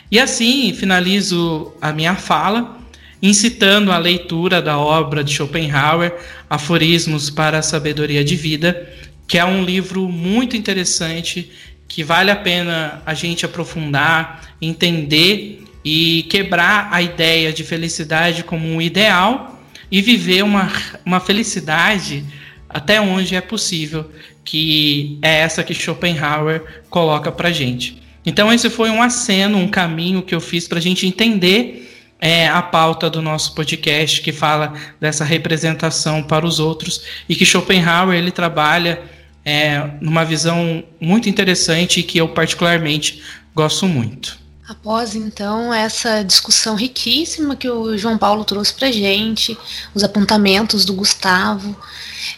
E 0.09 0.17
assim 0.17 0.73
finalizo 0.73 1.73
a 1.81 1.91
minha 1.91 2.15
fala, 2.15 2.79
incitando 3.21 3.91
a 3.91 3.97
leitura 3.97 4.61
da 4.61 4.79
obra 4.79 5.21
de 5.21 5.33
Schopenhauer, 5.33 6.15
Aforismos 6.49 7.29
para 7.29 7.59
a 7.59 7.61
Sabedoria 7.61 8.23
de 8.23 8.37
Vida, 8.37 8.89
que 9.27 9.37
é 9.37 9.43
um 9.43 9.63
livro 9.63 10.07
muito 10.07 10.55
interessante 10.55 11.51
que 11.89 12.05
vale 12.05 12.31
a 12.31 12.35
pena 12.37 13.03
a 13.05 13.13
gente 13.13 13.45
aprofundar, 13.45 14.55
entender 14.61 15.65
e 15.83 16.23
quebrar 16.29 16.87
a 16.89 17.01
ideia 17.01 17.51
de 17.51 17.65
felicidade 17.65 18.43
como 18.45 18.65
um 18.65 18.81
ideal 18.81 19.58
e 19.91 20.01
viver 20.01 20.43
uma, 20.43 20.71
uma 21.05 21.19
felicidade 21.19 22.23
até 22.69 23.01
onde 23.01 23.35
é 23.35 23.41
possível, 23.41 24.11
que 24.45 25.17
é 25.21 25.39
essa 25.39 25.63
que 25.63 25.73
Schopenhauer 25.73 26.63
coloca 26.89 27.31
para 27.31 27.51
gente. 27.51 28.01
Então 28.25 28.51
esse 28.53 28.69
foi 28.69 28.89
um 28.89 29.01
aceno, 29.01 29.57
um 29.57 29.67
caminho 29.67 30.21
que 30.21 30.35
eu 30.35 30.41
fiz 30.41 30.67
para 30.67 30.77
a 30.77 30.81
gente 30.81 31.07
entender 31.07 31.87
é 32.21 32.47
a 32.49 32.61
pauta 32.61 33.09
do 33.09 33.21
nosso 33.21 33.55
podcast 33.55 34.21
que 34.21 34.33
fala 34.33 34.73
dessa 34.99 35.23
representação 35.23 36.21
para 36.21 36.45
os 36.45 36.59
outros 36.59 37.01
e 37.29 37.35
que 37.35 37.45
Schopenhauer 37.45 38.17
ele 38.17 38.29
trabalha 38.29 39.01
é, 39.45 39.91
numa 40.01 40.25
visão 40.25 40.83
muito 40.99 41.29
interessante 41.29 42.01
e 42.01 42.03
que 42.03 42.17
eu 42.17 42.27
particularmente 42.27 43.23
gosto 43.55 43.87
muito. 43.87 44.37
Após 44.69 45.15
então 45.15 45.73
essa 45.73 46.21
discussão 46.21 46.75
riquíssima 46.75 47.55
que 47.55 47.67
o 47.67 47.97
João 47.97 48.19
Paulo 48.19 48.45
trouxe 48.45 48.71
para 48.71 48.91
gente, 48.91 49.57
os 49.95 50.03
apontamentos 50.03 50.85
do 50.85 50.93
Gustavo, 50.93 51.75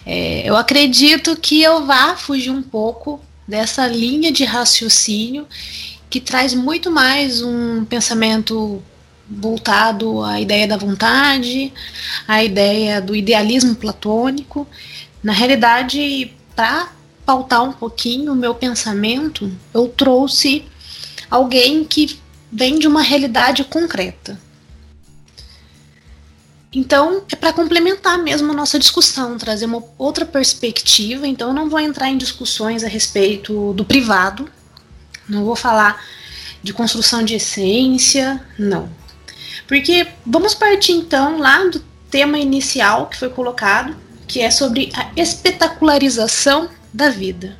é, 0.05 0.47
eu 0.47 0.55
acredito 0.55 1.35
que 1.35 1.61
eu 1.61 1.85
vá 1.85 2.15
fugir 2.15 2.49
um 2.49 2.61
pouco 2.61 3.19
dessa 3.45 3.85
linha 3.85 4.31
de 4.31 4.45
raciocínio 4.45 5.45
que 6.09 6.21
traz 6.21 6.53
muito 6.53 6.89
mais 6.89 7.41
um 7.41 7.83
pensamento 7.83 8.81
voltado 9.29 10.23
à 10.23 10.39
ideia 10.39 10.65
da 10.65 10.77
vontade, 10.77 11.73
à 12.25 12.41
ideia 12.41 13.01
do 13.01 13.13
idealismo 13.13 13.75
platônico. 13.75 14.65
Na 15.21 15.33
realidade, 15.33 16.33
para 16.55 16.93
pautar 17.25 17.61
um 17.61 17.73
pouquinho 17.73 18.31
o 18.31 18.37
meu 18.37 18.55
pensamento, 18.55 19.51
eu 19.73 19.89
trouxe 19.89 20.63
alguém 21.29 21.85
que 21.85 22.20
vem 22.51 22.77
de 22.77 22.87
uma 22.87 23.01
realidade 23.01 23.63
concreta. 23.63 24.39
Então, 26.73 27.23
é 27.29 27.35
para 27.35 27.51
complementar 27.51 28.17
mesmo 28.17 28.51
a 28.51 28.55
nossa 28.55 28.79
discussão, 28.79 29.37
trazer 29.37 29.65
uma 29.65 29.83
outra 29.97 30.25
perspectiva. 30.25 31.27
Então, 31.27 31.49
eu 31.49 31.53
não 31.53 31.69
vou 31.69 31.79
entrar 31.79 32.09
em 32.09 32.17
discussões 32.17 32.83
a 32.83 32.87
respeito 32.87 33.73
do 33.73 33.83
privado, 33.83 34.49
não 35.27 35.43
vou 35.43 35.55
falar 35.55 36.01
de 36.63 36.71
construção 36.71 37.23
de 37.23 37.35
essência, 37.35 38.41
não. 38.57 38.89
Porque 39.67 40.07
vamos 40.25 40.53
partir 40.53 40.93
então 40.93 41.39
lá 41.39 41.63
do 41.65 41.79
tema 42.09 42.37
inicial 42.37 43.07
que 43.07 43.17
foi 43.17 43.29
colocado, 43.29 43.95
que 44.27 44.39
é 44.39 44.49
sobre 44.49 44.91
a 44.93 45.11
espetacularização 45.15 46.69
da 46.93 47.09
vida. 47.09 47.57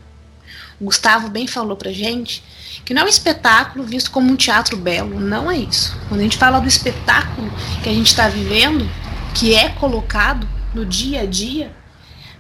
O 0.80 0.86
Gustavo 0.86 1.30
bem 1.30 1.48
falou 1.48 1.76
pra 1.76 1.92
gente 1.92 2.44
que 2.86 2.94
não 2.94 3.04
é 3.04 3.06
um 3.06 3.10
espetáculo 3.10 3.84
visto 3.84 4.12
como 4.12 4.32
um 4.32 4.36
teatro 4.36 4.78
belo, 4.78 5.20
não 5.20 5.50
é 5.50 5.58
isso. 5.58 5.98
Quando 6.08 6.22
a 6.22 6.24
gente 6.24 6.38
fala 6.38 6.60
do 6.60 6.68
espetáculo 6.68 7.52
que 7.84 7.90
a 7.90 7.94
gente 7.94 8.08
está 8.08 8.28
vivendo, 8.28 8.90
que 9.34 9.54
é 9.54 9.70
colocado 9.70 10.48
no 10.74 10.86
dia 10.86 11.22
a 11.22 11.26
dia, 11.26 11.72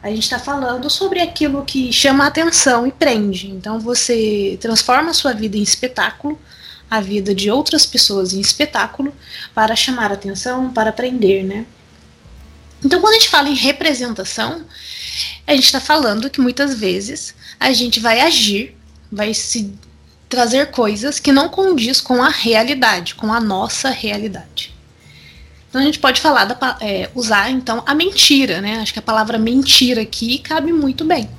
a 0.02 0.10
gente 0.10 0.24
está 0.24 0.40
falando 0.40 0.90
sobre 0.90 1.20
aquilo 1.22 1.64
que 1.64 1.94
chama 1.94 2.24
a 2.24 2.28
atenção 2.28 2.88
e 2.88 2.92
prende. 2.92 3.50
Então 3.50 3.80
você 3.80 4.58
transforma 4.60 5.12
a 5.12 5.14
sua 5.14 5.34
vida 5.34 5.58
em 5.58 5.62
espetáculo 5.62 6.40
a 6.92 7.00
vida 7.00 7.34
de 7.34 7.50
outras 7.50 7.86
pessoas 7.86 8.34
em 8.34 8.42
espetáculo 8.42 9.16
para 9.56 9.78
chamar 9.78 10.12
atenção, 10.12 10.74
para 10.74 10.90
aprender, 10.90 11.42
né? 11.42 11.66
Então, 12.84 13.00
quando 13.00 13.14
a 13.14 13.18
gente 13.18 13.30
fala 13.30 13.48
em 13.48 13.56
representação, 13.56 14.66
a 15.48 15.54
gente 15.54 15.64
está 15.64 15.80
falando 15.80 16.30
que 16.30 16.42
muitas 16.42 16.78
vezes 16.78 17.34
a 17.58 17.72
gente 17.72 18.02
vai 18.02 18.20
agir, 18.20 18.76
vai 19.10 19.34
se 19.34 19.74
trazer 20.32 20.72
coisas 20.72 21.20
que 21.20 21.32
não 21.32 21.50
condiz 21.50 22.00
com 22.00 22.24
a 22.24 22.30
realidade, 22.30 23.16
com 23.16 23.34
a 23.34 23.42
nossa 23.42 23.90
realidade. 23.90 24.74
Então 25.70 25.82
a 25.82 25.84
gente 25.84 26.00
pode 26.00 26.22
falar 26.22 26.46
da, 26.46 26.78
é, 26.80 27.10
usar 27.14 27.52
então 27.52 27.84
a 27.86 27.94
mentira, 27.94 28.62
né? 28.62 28.80
Acho 28.80 28.94
que 28.94 29.00
a 29.00 29.02
palavra 29.02 29.38
mentira 29.38 30.02
aqui 30.02 30.40
cabe 30.40 30.72
muito 30.72 31.04
bem. 31.04 31.30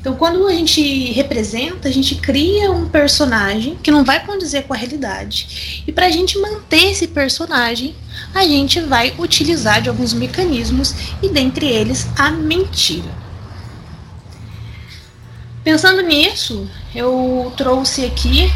Então, 0.00 0.16
quando 0.16 0.46
a 0.46 0.52
gente 0.52 1.12
representa, 1.12 1.88
a 1.88 1.90
gente 1.90 2.16
cria 2.16 2.70
um 2.70 2.90
personagem 2.90 3.78
que 3.82 3.90
não 3.90 4.04
vai 4.04 4.22
condizer 4.26 4.64
com 4.64 4.74
a 4.74 4.76
realidade. 4.76 5.82
E 5.86 5.92
para 5.92 6.06
a 6.06 6.10
gente 6.10 6.38
manter 6.38 6.90
esse 6.90 7.06
personagem, 7.08 7.94
a 8.34 8.44
gente 8.44 8.80
vai 8.80 9.14
utilizar 9.18 9.80
de 9.80 9.88
alguns 9.88 10.12
mecanismos 10.12 10.94
e 11.22 11.30
dentre 11.30 11.66
eles 11.66 12.06
a 12.18 12.30
mentira. 12.30 13.23
Pensando 15.64 16.02
nisso, 16.02 16.70
eu 16.94 17.50
trouxe 17.56 18.04
aqui 18.04 18.52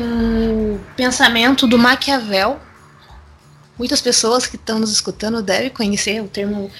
um 0.00 0.78
pensamento 0.96 1.66
do 1.66 1.78
Maquiavel. 1.78 2.58
Muitas 3.78 4.00
pessoas 4.00 4.46
que 4.46 4.56
estão 4.56 4.78
nos 4.78 4.90
escutando 4.90 5.42
devem 5.42 5.68
conhecer 5.68 6.22
o 6.22 6.28
termo 6.28 6.70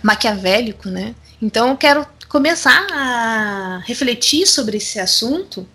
maquiavélico, 0.00 0.88
né? 0.88 1.12
Então 1.42 1.70
eu 1.70 1.76
quero 1.76 2.06
começar 2.28 2.86
a 2.92 3.82
refletir 3.84 4.46
sobre 4.46 4.76
esse 4.76 5.00
assunto, 5.00 5.66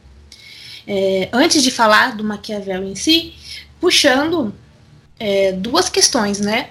é, 0.88 1.28
antes 1.34 1.62
de 1.62 1.72
falar 1.72 2.16
do 2.16 2.24
Maquiavel 2.24 2.86
em 2.86 2.96
si, 2.96 3.34
puxando 3.82 4.56
é, 5.20 5.52
duas 5.52 5.90
questões, 5.90 6.40
né? 6.40 6.70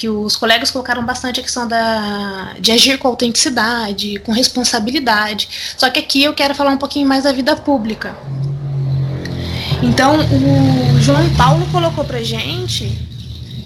Que 0.00 0.08
os 0.08 0.34
colegas 0.34 0.70
colocaram 0.70 1.04
bastante 1.04 1.40
a 1.40 1.42
questão 1.42 1.68
da, 1.68 2.54
de 2.58 2.72
agir 2.72 2.96
com 2.96 3.06
autenticidade, 3.06 4.18
com 4.20 4.32
responsabilidade. 4.32 5.74
Só 5.76 5.90
que 5.90 5.98
aqui 5.98 6.22
eu 6.22 6.32
quero 6.32 6.54
falar 6.54 6.70
um 6.70 6.78
pouquinho 6.78 7.06
mais 7.06 7.24
da 7.24 7.32
vida 7.32 7.54
pública. 7.54 8.16
Então, 9.82 10.16
o 10.20 10.98
João 11.02 11.28
Paulo 11.36 11.66
colocou 11.70 12.02
pra 12.02 12.22
gente 12.22 12.98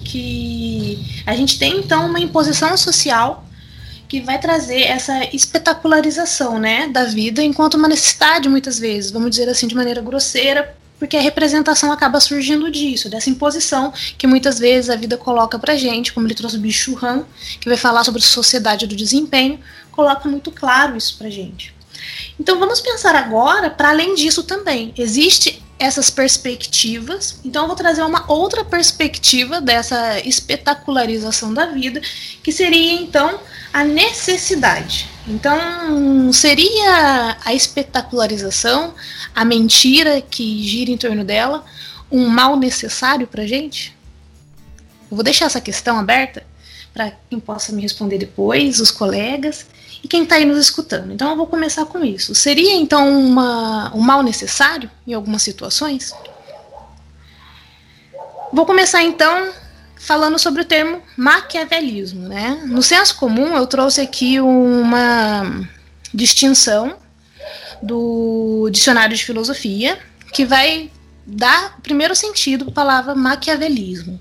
que 0.03 1.23
a 1.25 1.33
gente 1.37 1.57
tem 1.57 1.77
então 1.77 2.05
uma 2.05 2.19
imposição 2.19 2.75
social 2.75 3.45
que 4.05 4.19
vai 4.19 4.37
trazer 4.37 4.81
essa 4.81 5.23
espetacularização, 5.33 6.59
né, 6.59 6.89
da 6.89 7.05
vida 7.05 7.41
enquanto 7.41 7.75
uma 7.75 7.87
necessidade 7.87 8.49
muitas 8.49 8.77
vezes, 8.77 9.09
vamos 9.09 9.29
dizer 9.29 9.47
assim 9.47 9.67
de 9.67 9.75
maneira 9.75 10.01
grosseira, 10.01 10.75
porque 11.05 11.17
a 11.17 11.21
representação 11.21 11.91
acaba 11.91 12.19
surgindo 12.19 12.71
disso, 12.71 13.09
dessa 13.09 13.29
imposição 13.29 13.93
que 14.17 14.25
muitas 14.25 14.57
vezes 14.57 14.89
a 14.89 14.95
vida 14.95 15.15
coloca 15.15 15.59
pra 15.59 15.75
gente, 15.75 16.11
como 16.11 16.25
ele 16.25 16.33
trouxe 16.33 16.57
o 16.57 16.59
Bicho 16.59 16.97
Han, 17.05 17.23
que 17.59 17.69
vai 17.69 17.77
falar 17.77 18.03
sobre 18.03 18.21
sociedade 18.23 18.87
do 18.87 18.95
desempenho, 18.95 19.59
coloca 19.91 20.27
muito 20.27 20.49
claro 20.49 20.97
isso 20.97 21.15
pra 21.15 21.29
gente. 21.29 21.75
Então 22.39 22.59
vamos 22.59 22.81
pensar 22.81 23.15
agora 23.15 23.69
para 23.69 23.89
além 23.89 24.15
disso 24.15 24.41
também. 24.41 24.93
Existe 24.97 25.63
essas 25.77 26.09
perspectivas. 26.09 27.39
Então 27.45 27.63
eu 27.63 27.67
vou 27.67 27.75
trazer 27.75 28.01
uma 28.01 28.25
outra 28.27 28.65
perspectiva 28.65 29.61
dessa 29.61 30.19
espetacularização 30.21 31.53
da 31.53 31.67
vida, 31.67 32.01
que 32.41 32.51
seria 32.51 32.93
então 32.93 33.39
a 33.75 33.83
necessidade. 33.83 35.09
Então, 35.27 36.31
seria 36.31 37.35
a 37.43 37.53
espetacularização, 37.53 38.93
a 39.35 39.43
mentira 39.43 40.21
que 40.21 40.63
gira 40.63 40.91
em 40.91 40.97
torno 40.97 41.25
dela, 41.25 41.61
um 42.09 42.25
mal 42.25 42.55
necessário 42.55 43.27
para 43.27 43.45
gente? 43.45 43.93
Eu 45.11 45.17
vou 45.17 45.23
deixar 45.25 45.47
essa 45.47 45.59
questão 45.59 45.99
aberta 45.99 46.41
para 46.93 47.11
quem 47.29 47.37
possa 47.37 47.73
me 47.73 47.81
responder 47.81 48.17
depois, 48.17 48.79
os 48.79 48.91
colegas 48.91 49.65
e 50.01 50.07
quem 50.07 50.23
está 50.23 50.35
aí 50.35 50.45
nos 50.45 50.57
escutando. 50.57 51.11
Então, 51.11 51.31
eu 51.31 51.35
vou 51.35 51.45
começar 51.45 51.83
com 51.85 52.01
isso. 52.01 52.33
Seria 52.33 52.75
então 52.75 53.09
uma, 53.19 53.93
um 53.93 53.99
mal 53.99 54.23
necessário 54.23 54.89
em 55.05 55.13
algumas 55.13 55.41
situações? 55.41 56.13
Vou 58.53 58.65
começar 58.65 59.03
então 59.03 59.51
falando 59.97 60.37
sobre 60.37 60.61
o 60.61 60.65
termo 60.65 61.01
maquiavelismo. 61.17 62.27
Né? 62.27 62.61
No 62.65 62.83
senso 62.83 63.15
comum, 63.15 63.55
eu 63.55 63.65
trouxe 63.67 64.01
aqui 64.01 64.39
uma 64.39 65.67
distinção 66.13 66.95
do 67.81 68.69
dicionário 68.71 69.15
de 69.15 69.23
filosofia 69.23 69.99
que 70.33 70.45
vai 70.45 70.91
dar 71.25 71.75
o 71.77 71.81
primeiro 71.81 72.15
sentido 72.15 72.65
para 72.65 72.71
a 72.71 72.75
palavra 72.75 73.15
maquiavelismo. 73.15 74.19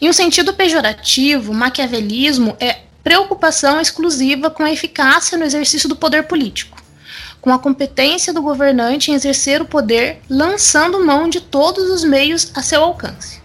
Em 0.00 0.08
um 0.08 0.12
sentido 0.12 0.54
pejorativo, 0.54 1.52
maquiavelismo 1.52 2.56
é 2.58 2.80
preocupação 3.02 3.80
exclusiva 3.80 4.50
com 4.50 4.62
a 4.62 4.70
eficácia 4.70 5.36
no 5.36 5.44
exercício 5.44 5.88
do 5.88 5.96
poder 5.96 6.24
político, 6.24 6.82
com 7.40 7.52
a 7.52 7.58
competência 7.58 8.32
do 8.32 8.40
governante 8.40 9.10
em 9.10 9.14
exercer 9.14 9.60
o 9.60 9.66
poder, 9.66 10.20
lançando 10.28 11.04
mão 11.04 11.28
de 11.28 11.40
todos 11.40 11.90
os 11.90 12.04
meios 12.04 12.50
a 12.54 12.62
seu 12.62 12.82
alcance 12.82 13.39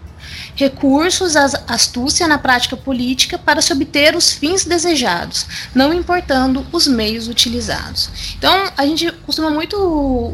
recursos 0.56 1.36
astúcia 1.36 2.26
na 2.26 2.38
prática 2.38 2.76
política 2.76 3.38
para 3.38 3.60
se 3.60 3.72
obter 3.72 4.16
os 4.16 4.32
fins 4.32 4.64
desejados, 4.64 5.46
não 5.74 5.92
importando 5.92 6.66
os 6.72 6.86
meios 6.86 7.28
utilizados. 7.28 8.34
Então, 8.36 8.72
a 8.76 8.86
gente 8.86 9.12
costuma 9.24 9.50
muito 9.50 9.76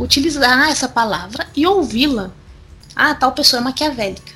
utilizar 0.01 0.71
essa 0.71 0.89
palavra 0.89 1.47
e 1.55 1.67
ouvi-la. 1.67 2.31
Ah, 2.95 3.15
tal 3.15 3.33
pessoa 3.33 3.61
é 3.61 3.65
maquiavélica. 3.65 4.33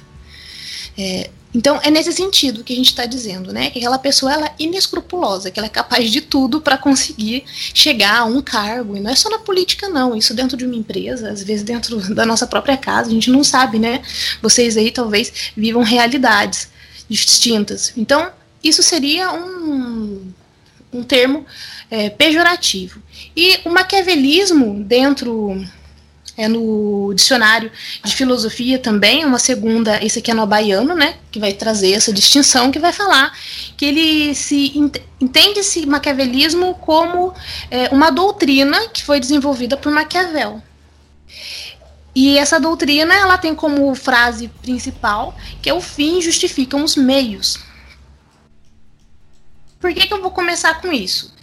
É, 0.99 1.31
então 1.57 1.81
é 1.83 1.91
nesse 1.91 2.13
sentido 2.13 2.63
que 2.63 2.75
a 2.75 2.77
gente 2.77 2.91
está 2.91 3.07
dizendo, 3.07 3.51
né? 3.51 3.71
Que 3.71 3.79
aquela 3.79 3.99
pessoa 3.99 4.31
ela 4.31 4.47
é 4.47 4.55
inescrupulosa, 4.59 5.51
que 5.51 5.59
ela 5.59 5.67
é 5.67 5.71
capaz 5.71 6.11
de 6.11 6.21
tudo 6.21 6.61
para 6.61 6.77
conseguir 6.77 7.45
chegar 7.73 8.19
a 8.19 8.25
um 8.27 8.43
cargo. 8.43 8.95
E 8.95 9.01
não 9.01 9.11
é 9.11 9.17
só 9.17 9.31
na 9.31 9.39
política, 9.39 9.89
não. 9.89 10.15
Isso 10.15 10.35
dentro 10.35 10.55
de 10.55 10.67
uma 10.67 10.75
empresa, 10.75 11.31
às 11.31 11.43
vezes 11.43 11.63
dentro 11.63 11.99
da 12.15 12.27
nossa 12.27 12.47
própria 12.47 12.77
casa, 12.77 13.09
a 13.09 13.13
gente 13.13 13.31
não 13.31 13.43
sabe, 13.43 13.79
né? 13.79 14.03
Vocês 14.43 14.77
aí 14.77 14.91
talvez 14.91 15.51
vivam 15.57 15.83
realidades 15.83 16.69
distintas. 17.09 17.95
Então, 17.97 18.31
isso 18.63 18.83
seria 18.83 19.33
um, 19.33 20.31
um 20.93 21.03
termo 21.03 21.47
é, 21.91 22.11
pejorativo. 22.11 23.01
E 23.35 23.61
o 23.65 23.71
maquiavelismo 23.71 24.85
dentro 24.85 25.65
é 26.37 26.49
no 26.49 27.13
dicionário 27.15 27.71
de 28.05 28.15
filosofia 28.15 28.79
também, 28.79 29.25
uma 29.25 29.39
segunda, 29.39 30.03
esse 30.05 30.19
aqui 30.19 30.31
é 30.31 30.35
no 30.35 30.47
baiano, 30.47 30.95
né, 30.95 31.17
que 31.31 31.39
vai 31.39 31.53
trazer 31.53 31.93
essa 31.93 32.13
distinção, 32.13 32.71
que 32.71 32.79
vai 32.79 32.93
falar 32.93 33.33
que 33.77 33.85
ele 33.85 34.35
se 34.35 34.73
entende-se 35.21 35.87
maquiavelismo 35.87 36.75
como 36.75 37.33
é, 37.71 37.89
uma 37.89 38.11
doutrina 38.11 38.89
que 38.89 39.03
foi 39.03 39.19
desenvolvida 39.19 39.77
por 39.77 39.91
Maquiavel. 39.93 40.63
E 42.15 42.39
essa 42.39 42.59
doutrina, 42.59 43.15
ela 43.15 43.37
tem 43.37 43.55
como 43.55 43.95
frase 43.95 44.49
principal 44.63 45.35
que 45.61 45.69
é 45.69 45.75
o 45.75 45.83
fim 45.83 46.21
justificam 46.23 46.83
os 46.83 46.97
meios. 46.97 47.59
Por 49.79 49.93
que, 49.93 50.07
que 50.07 50.15
eu 50.15 50.23
vou 50.23 50.31
começar 50.31 50.81
com 50.81 50.91
isso? 50.91 51.36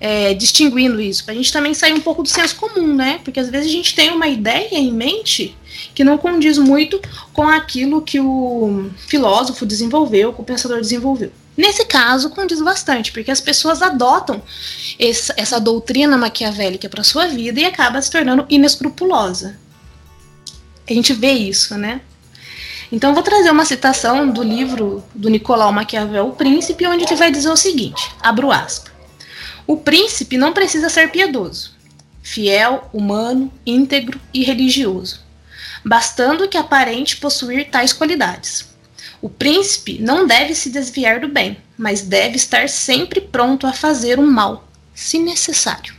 É, 0.00 0.34
distinguindo 0.34 1.00
isso, 1.00 1.24
para 1.24 1.34
a 1.34 1.36
gente 1.36 1.52
também 1.52 1.74
sair 1.74 1.92
um 1.92 2.00
pouco 2.00 2.22
do 2.22 2.28
senso 2.28 2.56
comum, 2.56 2.94
né? 2.94 3.20
Porque 3.24 3.40
às 3.40 3.48
vezes 3.48 3.68
a 3.68 3.72
gente 3.72 3.94
tem 3.94 4.10
uma 4.10 4.28
ideia 4.28 4.74
em 4.74 4.92
mente 4.92 5.56
que 5.94 6.04
não 6.04 6.16
condiz 6.16 6.58
muito 6.58 7.00
com 7.32 7.48
aquilo 7.48 8.02
que 8.02 8.20
o 8.20 8.90
filósofo 8.96 9.66
desenvolveu, 9.66 10.32
que 10.32 10.40
o 10.40 10.44
pensador 10.44 10.80
desenvolveu. 10.80 11.32
Nesse 11.56 11.84
caso, 11.84 12.30
condiz 12.30 12.62
bastante, 12.62 13.10
porque 13.10 13.32
as 13.32 13.40
pessoas 13.40 13.82
adotam 13.82 14.40
essa, 14.96 15.34
essa 15.36 15.60
doutrina 15.60 16.16
maquiavélica 16.16 16.88
para 16.88 17.02
sua 17.02 17.26
vida 17.26 17.58
e 17.58 17.64
acaba 17.64 18.00
se 18.00 18.10
tornando 18.10 18.46
inescrupulosa. 18.48 19.58
A 20.88 20.92
gente 20.92 21.12
vê 21.12 21.32
isso, 21.32 21.76
né? 21.76 22.00
Então, 22.90 23.12
vou 23.12 23.22
trazer 23.22 23.50
uma 23.50 23.64
citação 23.64 24.30
do 24.30 24.42
livro 24.42 25.04
do 25.14 25.28
Nicolau 25.28 25.72
Maquiavel, 25.72 26.28
O 26.28 26.32
Príncipe, 26.32 26.86
onde 26.86 27.04
ele 27.04 27.16
vai 27.16 27.30
dizer 27.30 27.50
o 27.50 27.56
seguinte: 27.56 28.08
abro 28.20 28.50
aspas. 28.50 28.97
O 29.68 29.76
príncipe 29.76 30.38
não 30.38 30.54
precisa 30.54 30.88
ser 30.88 31.10
piedoso, 31.10 31.72
fiel, 32.22 32.88
humano, 32.90 33.52
íntegro 33.66 34.18
e 34.32 34.42
religioso, 34.42 35.20
bastando 35.84 36.48
que 36.48 36.56
aparente 36.56 37.18
possuir 37.18 37.68
tais 37.68 37.92
qualidades. 37.92 38.66
O 39.20 39.28
príncipe 39.28 39.98
não 40.00 40.26
deve 40.26 40.54
se 40.54 40.70
desviar 40.70 41.20
do 41.20 41.28
bem, 41.28 41.58
mas 41.76 42.00
deve 42.00 42.36
estar 42.36 42.66
sempre 42.70 43.20
pronto 43.20 43.66
a 43.66 43.72
fazer 43.74 44.18
o 44.18 44.26
mal, 44.26 44.66
se 44.94 45.18
necessário. 45.18 45.94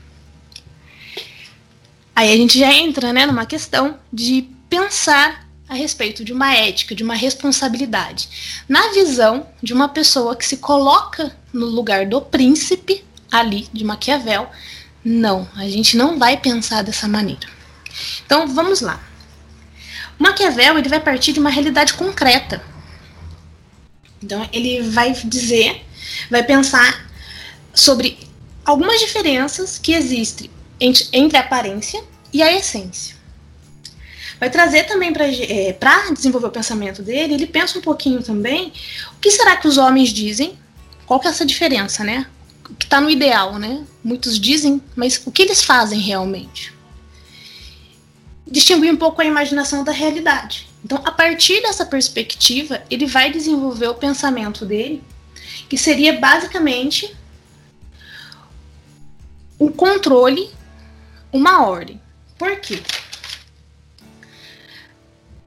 Aí 2.15 2.33
a 2.33 2.35
gente 2.35 2.57
já 2.57 2.73
entra 2.73 3.13
né, 3.13 3.27
numa 3.27 3.45
questão 3.45 3.99
de 4.11 4.49
pensar 4.67 5.47
a 5.67 5.75
respeito 5.75 6.25
de 6.25 6.33
uma 6.33 6.55
ética, 6.55 6.95
de 6.95 7.03
uma 7.03 7.13
responsabilidade, 7.13 8.63
na 8.67 8.93
visão 8.93 9.45
de 9.61 9.73
uma 9.73 9.89
pessoa 9.89 10.35
que 10.35 10.47
se 10.47 10.57
coloca 10.57 11.37
no 11.53 11.67
lugar 11.67 12.07
do 12.07 12.19
príncipe 12.19 13.07
ali 13.31 13.67
de 13.71 13.83
Maquiavel. 13.83 14.49
Não, 15.03 15.47
a 15.55 15.67
gente 15.67 15.95
não 15.95 16.19
vai 16.19 16.37
pensar 16.37 16.83
dessa 16.83 17.07
maneira. 17.07 17.47
Então 18.25 18.47
vamos 18.47 18.81
lá. 18.81 19.01
Maquiavel 20.17 20.77
ele 20.77 20.89
vai 20.89 20.99
partir 20.99 21.31
de 21.31 21.39
uma 21.39 21.49
realidade 21.49 21.93
concreta. 21.93 22.61
Então 24.21 24.47
ele 24.51 24.81
vai 24.81 25.13
dizer, 25.13 25.85
vai 26.29 26.43
pensar 26.43 27.09
sobre 27.73 28.17
algumas 28.65 28.99
diferenças 28.99 29.77
que 29.77 29.93
existem 29.93 30.49
entre, 30.79 31.37
a 31.37 31.41
aparência 31.41 32.03
e 32.33 32.41
a 32.41 32.51
essência. 32.53 33.15
Vai 34.39 34.49
trazer 34.49 34.83
também 34.83 35.11
para 35.11 35.25
é, 35.27 35.75
desenvolver 36.13 36.47
o 36.47 36.51
pensamento 36.51 37.01
dele, 37.01 37.33
ele 37.33 37.47
pensa 37.47 37.77
um 37.77 37.81
pouquinho 37.81 38.23
também 38.23 38.71
o 39.13 39.19
que 39.19 39.31
será 39.31 39.57
que 39.57 39.67
os 39.67 39.77
homens 39.77 40.09
dizem, 40.09 40.57
qual 41.05 41.19
que 41.19 41.27
é 41.27 41.29
essa 41.29 41.45
diferença, 41.45 42.03
né? 42.03 42.25
Que 42.77 42.85
está 42.85 43.01
no 43.01 43.09
ideal, 43.09 43.57
né? 43.57 43.85
Muitos 44.03 44.39
dizem, 44.39 44.81
mas 44.95 45.21
o 45.25 45.31
que 45.31 45.41
eles 45.41 45.63
fazem 45.63 45.99
realmente? 45.99 46.73
Distinguir 48.45 48.91
um 48.91 48.97
pouco 48.97 49.21
a 49.21 49.25
imaginação 49.25 49.83
da 49.83 49.91
realidade. 49.91 50.67
Então, 50.83 51.01
a 51.03 51.11
partir 51.11 51.61
dessa 51.61 51.85
perspectiva, 51.85 52.83
ele 52.89 53.05
vai 53.05 53.31
desenvolver 53.31 53.87
o 53.87 53.95
pensamento 53.95 54.65
dele, 54.65 55.03
que 55.67 55.77
seria 55.77 56.13
basicamente 56.19 57.15
um 59.59 59.71
controle, 59.71 60.49
uma 61.31 61.65
ordem. 61.65 62.01
Por 62.37 62.59
quê? 62.59 62.81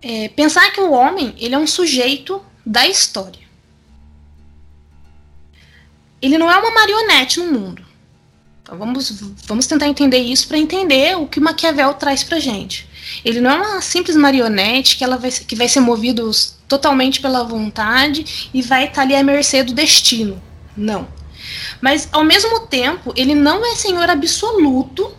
É, 0.03 0.29
pensar 0.29 0.71
que 0.73 0.81
o 0.81 0.91
homem 0.91 1.35
ele 1.39 1.55
é 1.55 1.59
um 1.59 1.67
sujeito 1.67 2.45
da 2.67 2.87
história 2.87 3.43
ele 6.23 6.39
não 6.39 6.51
é 6.51 6.57
uma 6.57 6.71
marionete 6.71 7.41
no 7.41 7.53
mundo. 7.53 7.85
Então 8.63 8.79
vamos, 8.79 9.11
vamos 9.45 9.67
tentar 9.67 9.89
entender 9.89 10.19
isso 10.19 10.47
para 10.47 10.57
entender 10.57 11.17
o 11.17 11.27
que 11.27 11.41
Maquiavel 11.41 11.93
traz 11.95 12.23
para 12.23 12.39
gente. 12.39 12.89
Ele 13.25 13.41
não 13.41 13.51
é 13.51 13.55
uma 13.57 13.83
simples 13.83 14.17
marionete 14.17 14.97
que, 14.97 15.03
ela 15.03 15.17
vai, 15.17 15.31
que 15.31 15.57
vai 15.57 15.69
ser 15.69 15.81
movido 15.81 16.31
totalmente 16.69 17.21
pela 17.21 17.43
vontade 17.43 18.51
e 18.55 18.63
vai 18.63 18.85
estar 18.85 18.95
tá 18.95 19.03
ali 19.03 19.17
à 19.17 19.23
mercê 19.23 19.65
do 19.65 19.75
destino. 19.75 20.41
Não. 20.77 21.09
Mas, 21.81 22.09
ao 22.13 22.25
mesmo 22.25 22.61
tempo, 22.61 23.13
ele 23.17 23.35
não 23.35 23.67
é 23.67 23.75
senhor 23.75 24.09
absoluto 24.09 25.13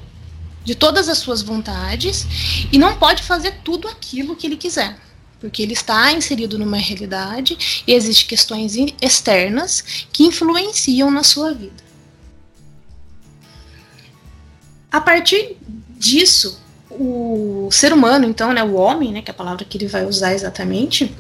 de 0.64 0.74
todas 0.74 1.10
as 1.10 1.18
suas 1.18 1.42
vontades 1.42 2.26
e 2.72 2.78
não 2.78 2.96
pode 2.96 3.22
fazer 3.22 3.60
tudo 3.64 3.90
aquilo 3.90 4.36
que 4.36 4.48
ele 4.48 4.56
quiser 4.56 4.98
porque 5.44 5.62
ele 5.62 5.74
está 5.74 6.14
inserido 6.14 6.58
numa 6.58 6.78
realidade 6.78 7.84
e 7.86 7.94
existem 7.94 8.30
questões 8.30 8.78
externas 9.02 10.08
que 10.14 10.24
influenciam 10.24 11.12
na 11.12 11.22
sua 11.22 11.54
vida. 11.54 11.84
A 14.90 15.02
partir 15.02 15.58
disso, 15.98 16.62
o 16.90 17.68
ser 17.70 17.92
humano, 17.92 18.26
então, 18.26 18.54
né, 18.54 18.64
o 18.64 18.76
homem, 18.76 19.12
né, 19.12 19.22
que 19.22 19.32
é 19.32 19.34
a 19.34 19.36
palavra 19.36 19.66
que 19.66 19.78
ele 19.78 19.88
vai 19.88 20.06
usar 20.06 20.34
exatamente, 20.34 21.14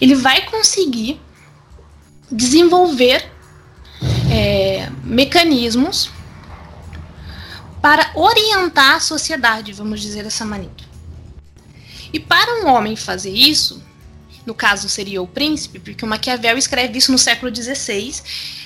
ele 0.00 0.14
vai 0.14 0.48
conseguir 0.48 1.20
desenvolver 2.30 3.28
é, 4.30 4.88
mecanismos 5.02 6.08
para 7.82 8.12
orientar 8.14 8.94
a 8.94 9.00
sociedade, 9.00 9.72
vamos 9.72 10.00
dizer 10.00 10.22
dessa 10.22 10.44
maneira. 10.44 10.93
E 12.14 12.20
para 12.20 12.62
um 12.62 12.68
homem 12.68 12.94
fazer 12.94 13.32
isso, 13.32 13.82
no 14.46 14.54
caso 14.54 14.88
seria 14.88 15.20
o 15.20 15.26
príncipe, 15.26 15.80
porque 15.80 16.04
o 16.04 16.08
Maquiavel 16.08 16.56
escreve 16.56 16.96
isso 16.96 17.10
no 17.10 17.18
século 17.18 17.52
XVI, 17.52 18.22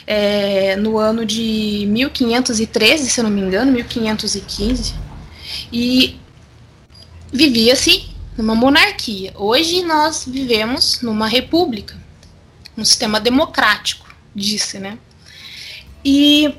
é, 0.07 0.77
no 0.77 0.99
ano 0.99 1.25
de 1.25 1.87
1513, 1.89 3.09
se 3.09 3.19
eu 3.19 3.25
não 3.25 3.31
me 3.31 3.41
engano, 3.41 3.73
1515, 3.73 4.95
e 5.73 6.21
vivia-se 7.33 8.11
numa 8.37 8.55
monarquia. 8.55 9.33
Hoje 9.35 9.83
nós 9.83 10.27
vivemos 10.27 11.01
numa 11.01 11.27
república, 11.27 11.97
um 12.77 12.85
sistema 12.85 13.19
democrático, 13.19 14.15
disse, 14.35 14.79
né? 14.79 14.99
E 16.05 16.55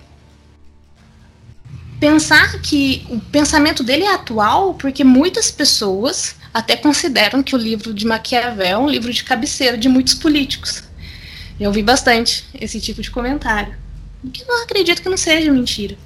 pensar 1.99 2.59
que 2.63 3.05
o 3.11 3.19
pensamento 3.19 3.83
dele 3.83 4.05
é 4.05 4.15
atual 4.15 4.73
porque 4.73 5.03
muitas 5.03 5.51
pessoas 5.51 6.38
até 6.53 6.75
consideram 6.75 7.43
que 7.43 7.55
o 7.55 7.57
livro 7.57 7.93
de 7.93 8.05
Maquiavel 8.05 8.65
é 8.65 8.77
um 8.77 8.89
livro 8.89 9.13
de 9.13 9.23
cabeceira 9.23 9.77
de 9.77 9.87
muitos 9.87 10.13
políticos. 10.13 10.83
Eu 11.59 11.67
ouvi 11.67 11.83
bastante 11.83 12.45
esse 12.53 12.79
tipo 12.79 13.01
de 13.01 13.11
comentário. 13.11 13.75
Que 14.33 14.43
não 14.45 14.63
acredito 14.63 15.01
que 15.01 15.09
não 15.09 15.17
seja 15.17 15.51
mentira. 15.51 15.97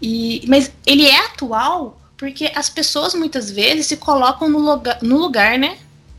E, 0.00 0.44
mas 0.46 0.70
ele 0.86 1.06
é 1.06 1.26
atual 1.26 2.00
porque 2.16 2.52
as 2.54 2.68
pessoas 2.68 3.14
muitas 3.14 3.50
vezes 3.50 3.86
se 3.86 3.96
colocam 3.96 4.48
no 4.48 4.58
lugar, 4.58 4.98
no 5.02 5.18
lugar 5.18 5.58
né, 5.58 5.78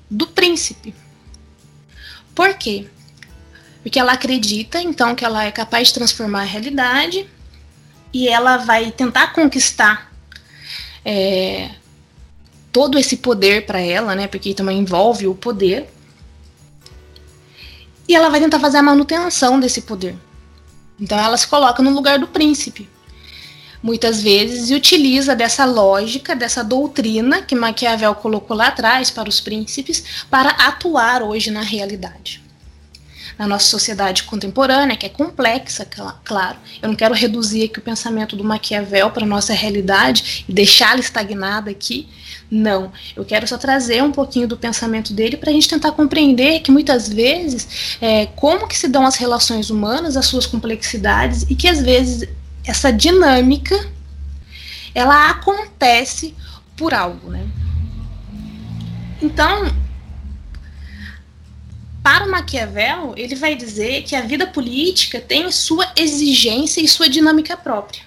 do 0.09 0.27
príncipe. 0.27 0.93
Por 2.35 2.53
quê? 2.55 2.87
Porque 3.81 3.99
ela 3.99 4.13
acredita, 4.13 4.81
então, 4.81 5.15
que 5.15 5.23
ela 5.23 5.45
é 5.45 5.51
capaz 5.51 5.89
de 5.89 5.93
transformar 5.93 6.41
a 6.41 6.45
realidade 6.45 7.29
e 8.11 8.27
ela 8.27 8.57
vai 8.57 8.91
tentar 8.91 9.33
conquistar 9.33 10.11
é, 11.05 11.69
todo 12.73 12.97
esse 12.97 13.17
poder 13.17 13.65
para 13.65 13.79
ela, 13.79 14.15
né? 14.15 14.27
Porque 14.27 14.53
também 14.53 14.79
envolve 14.79 15.27
o 15.27 15.35
poder. 15.35 15.87
E 18.07 18.15
ela 18.15 18.29
vai 18.29 18.41
tentar 18.41 18.59
fazer 18.59 18.79
a 18.79 18.83
manutenção 18.83 19.59
desse 19.59 19.83
poder. 19.83 20.15
Então 20.99 21.17
ela 21.17 21.37
se 21.37 21.47
coloca 21.47 21.81
no 21.81 21.91
lugar 21.91 22.19
do 22.19 22.27
príncipe. 22.27 22.89
Muitas 23.81 24.21
vezes 24.21 24.69
e 24.69 24.75
utiliza 24.75 25.35
dessa 25.35 25.65
lógica, 25.65 26.35
dessa 26.35 26.63
doutrina 26.63 27.41
que 27.41 27.55
Maquiavel 27.55 28.15
colocou 28.15 28.57
lá 28.57 28.67
atrás 28.67 29.11
para 29.11 29.29
os 29.29 29.39
príncipes, 29.39 30.25
para 30.29 30.49
atuar 30.49 31.21
hoje 31.21 31.51
na 31.51 31.61
realidade 31.61 32.42
na 33.37 33.47
nossa 33.47 33.65
sociedade 33.67 34.23
contemporânea, 34.23 34.95
que 34.95 35.05
é 35.05 35.09
complexa, 35.09 35.87
claro. 36.23 36.57
Eu 36.81 36.89
não 36.89 36.95
quero 36.95 37.13
reduzir 37.13 37.65
aqui 37.65 37.79
o 37.79 37.81
pensamento 37.81 38.35
do 38.35 38.43
Maquiavel 38.43 39.11
para 39.11 39.23
a 39.23 39.27
nossa 39.27 39.53
realidade 39.53 40.45
e 40.47 40.53
deixá-la 40.53 40.99
estagnada 40.99 41.71
aqui. 41.71 42.07
Não. 42.49 42.91
Eu 43.15 43.25
quero 43.25 43.47
só 43.47 43.57
trazer 43.57 44.03
um 44.03 44.11
pouquinho 44.11 44.47
do 44.47 44.55
pensamento 44.55 45.13
dele 45.13 45.37
para 45.37 45.49
a 45.49 45.53
gente 45.53 45.67
tentar 45.67 45.91
compreender 45.91 46.59
que 46.59 46.71
muitas 46.71 47.09
vezes 47.09 47.97
é, 47.99 48.27
como 48.27 48.67
que 48.67 48.77
se 48.77 48.87
dão 48.87 49.05
as 49.05 49.15
relações 49.15 49.69
humanas, 49.69 50.15
as 50.15 50.25
suas 50.25 50.45
complexidades 50.45 51.45
e 51.49 51.55
que 51.55 51.67
às 51.67 51.81
vezes 51.81 52.29
essa 52.65 52.91
dinâmica 52.91 53.75
ela 54.93 55.29
acontece 55.31 56.35
por 56.77 56.93
algo, 56.93 57.29
né? 57.29 57.47
Então, 59.21 59.71
para 62.03 62.25
o 62.25 62.29
Maquiavel, 62.29 63.13
ele 63.15 63.33
vai 63.33 63.55
dizer 63.55 64.03
que 64.03 64.13
a 64.13 64.21
vida 64.21 64.45
política 64.45 65.21
tem 65.21 65.49
sua 65.49 65.89
exigência 65.95 66.81
e 66.81 66.87
sua 66.87 67.07
dinâmica 67.07 67.55
própria. 67.55 68.01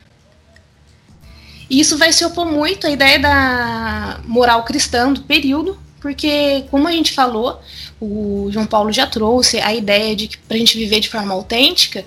E 1.68 1.80
isso 1.80 1.96
vai 1.96 2.12
se 2.12 2.24
opor 2.24 2.44
muito 2.44 2.86
à 2.86 2.90
ideia 2.90 3.18
da 3.18 4.20
moral 4.24 4.62
cristã 4.64 5.12
do 5.12 5.22
período, 5.22 5.78
porque, 6.00 6.64
como 6.70 6.86
a 6.86 6.92
gente 6.92 7.12
falou, 7.12 7.60
o 7.98 8.48
João 8.52 8.66
Paulo 8.66 8.92
já 8.92 9.06
trouxe 9.06 9.58
a 9.58 9.74
ideia 9.74 10.14
de 10.14 10.28
que 10.28 10.38
para 10.38 10.56
a 10.56 10.60
gente 10.60 10.76
viver 10.76 11.00
de 11.00 11.08
forma 11.08 11.32
autêntica, 11.34 12.04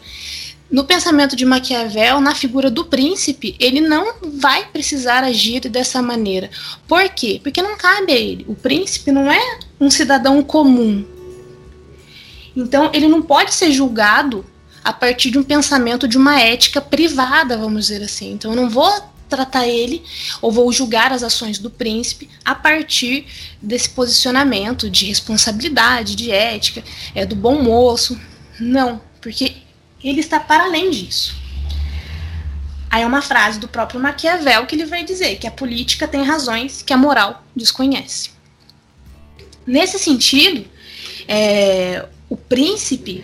no 0.72 0.84
pensamento 0.84 1.36
de 1.36 1.46
Maquiavel, 1.46 2.22
na 2.22 2.36
figura 2.36 2.70
do 2.70 2.86
príncipe, 2.86 3.56
ele 3.60 3.82
não 3.82 4.14
vai 4.36 4.66
precisar 4.68 5.24
agir 5.24 5.62
dessa 5.62 6.02
maneira. 6.02 6.52
Por 6.88 7.10
quê? 7.10 7.42
Porque 7.44 7.62
não 7.62 7.76
cabe 7.76 8.14
a 8.14 8.16
ele. 8.16 8.46
O 8.48 8.54
príncipe 8.54 9.12
não 9.12 9.32
é 9.32 9.60
um 9.80 9.90
cidadão 9.90 10.44
comum. 10.44 11.04
Então, 12.56 12.90
ele 12.94 13.08
não 13.08 13.22
pode 13.22 13.54
ser 13.54 13.72
julgado 13.72 14.46
a 14.84 14.94
partir 14.94 15.32
de 15.32 15.38
um 15.38 15.44
pensamento 15.44 16.08
de 16.08 16.18
uma 16.18 16.40
ética 16.40 16.82
privada, 16.82 17.58
vamos 17.58 17.88
dizer 17.88 18.04
assim. 18.04 18.32
Então, 18.34 18.52
eu 18.52 18.58
não 18.58 18.70
vou 18.70 18.92
tratar 19.30 19.68
ele 19.68 20.04
ou 20.42 20.52
vou 20.52 20.72
julgar 20.72 21.12
as 21.12 21.22
ações 21.22 21.60
do 21.60 21.70
príncipe 21.70 22.28
a 22.44 22.56
partir 22.56 23.28
desse 23.62 23.90
posicionamento 23.90 24.90
de 24.90 25.06
responsabilidade, 25.06 26.16
de 26.16 26.32
ética, 26.32 26.84
é 27.14 27.26
do 27.26 27.36
bom 27.36 27.62
moço. 27.62 28.20
Não, 28.60 29.00
porque 29.22 29.56
ele 30.04 30.20
está 30.20 30.40
para 30.40 30.64
além 30.64 30.90
disso. 30.90 31.38
Aí 32.90 33.04
é 33.04 33.06
uma 33.06 33.22
frase 33.22 33.60
do 33.60 33.68
próprio 33.68 34.00
Maquiavel 34.00 34.66
que 34.66 34.76
ele 34.76 34.86
vai 34.86 35.04
dizer 35.04 35.38
que 35.38 35.46
a 35.46 35.52
política 35.52 36.08
tem 36.08 36.24
razões 36.24 36.82
que 36.82 36.92
a 36.92 36.98
moral 36.98 37.44
desconhece. 37.56 38.32
Nesse 39.66 40.00
sentido, 40.00 40.66
é, 41.28 42.08
o 42.30 42.38
príncipe 42.38 43.24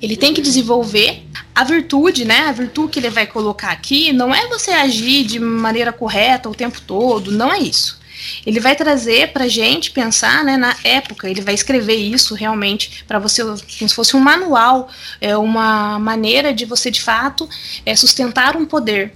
ele 0.00 0.16
tem 0.16 0.32
que 0.32 0.40
desenvolver 0.40 1.24
a 1.54 1.64
virtude, 1.64 2.24
né? 2.24 2.40
A 2.48 2.52
virtude 2.52 2.92
que 2.92 2.98
ele 3.00 3.10
vai 3.10 3.26
colocar 3.26 3.70
aqui 3.70 4.12
não 4.12 4.32
é 4.34 4.46
você 4.46 4.70
agir 4.70 5.24
de 5.24 5.40
maneira 5.40 5.92
correta 5.92 6.48
o 6.48 6.54
tempo 6.54 6.80
todo, 6.80 7.32
não 7.32 7.52
é 7.52 7.58
isso. 7.58 7.98
Ele 8.44 8.60
vai 8.60 8.74
trazer 8.74 9.32
para 9.32 9.48
gente 9.48 9.90
pensar 9.90 10.44
né, 10.44 10.56
na 10.56 10.76
época, 10.82 11.28
ele 11.28 11.40
vai 11.40 11.54
escrever 11.54 11.96
isso 11.96 12.34
realmente 12.34 13.04
para 13.06 13.18
você, 13.18 13.42
como 13.42 13.88
se 13.88 13.94
fosse 13.94 14.16
um 14.16 14.20
manual, 14.20 14.88
é 15.20 15.36
uma 15.36 15.98
maneira 15.98 16.52
de 16.52 16.64
você 16.64 16.90
de 16.90 17.00
fato 17.00 17.48
é, 17.86 17.94
sustentar 17.94 18.56
um 18.56 18.66
poder. 18.66 19.14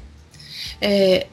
É, 0.81 1.27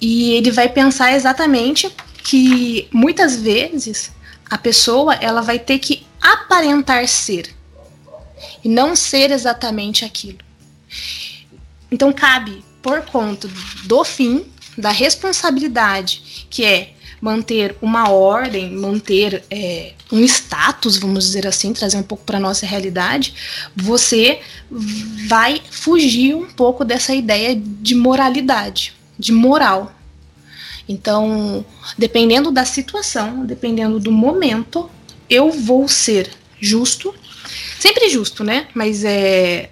e 0.00 0.32
ele 0.32 0.50
vai 0.50 0.68
pensar 0.68 1.12
exatamente 1.12 1.90
que 2.24 2.88
muitas 2.92 3.36
vezes 3.36 4.12
a 4.52 4.58
pessoa 4.58 5.14
ela 5.14 5.40
vai 5.40 5.58
ter 5.58 5.78
que 5.78 6.06
aparentar 6.20 7.08
ser 7.08 7.54
e 8.62 8.68
não 8.68 8.94
ser 8.94 9.30
exatamente 9.30 10.04
aquilo. 10.04 10.40
Então 11.90 12.12
cabe 12.12 12.62
por 12.82 13.00
conta 13.00 13.48
do 13.84 14.04
fim, 14.04 14.44
da 14.76 14.90
responsabilidade, 14.90 16.46
que 16.50 16.66
é 16.66 16.92
manter 17.18 17.74
uma 17.80 18.10
ordem, 18.10 18.70
manter 18.76 19.42
é, 19.50 19.94
um 20.12 20.20
status, 20.22 20.98
vamos 20.98 21.24
dizer 21.24 21.46
assim, 21.46 21.72
trazer 21.72 21.96
um 21.96 22.02
pouco 22.02 22.24
para 22.24 22.38
nossa 22.38 22.66
realidade, 22.66 23.34
você 23.74 24.40
vai 25.28 25.62
fugir 25.70 26.34
um 26.34 26.50
pouco 26.50 26.84
dessa 26.84 27.14
ideia 27.14 27.56
de 27.56 27.94
moralidade, 27.94 28.92
de 29.18 29.32
moral. 29.32 29.94
Então, 30.88 31.64
dependendo 31.96 32.50
da 32.50 32.64
situação, 32.64 33.44
dependendo 33.46 34.00
do 34.00 34.10
momento, 34.10 34.90
eu 35.28 35.50
vou 35.50 35.86
ser 35.88 36.30
justo, 36.60 37.14
sempre 37.78 38.08
justo, 38.08 38.44
né? 38.44 38.68
Mas 38.74 39.04
é 39.04 39.70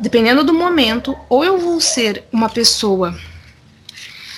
dependendo 0.00 0.42
do 0.42 0.54
momento, 0.54 1.14
ou 1.28 1.44
eu 1.44 1.58
vou 1.58 1.78
ser 1.78 2.24
uma 2.32 2.48
pessoa 2.48 3.14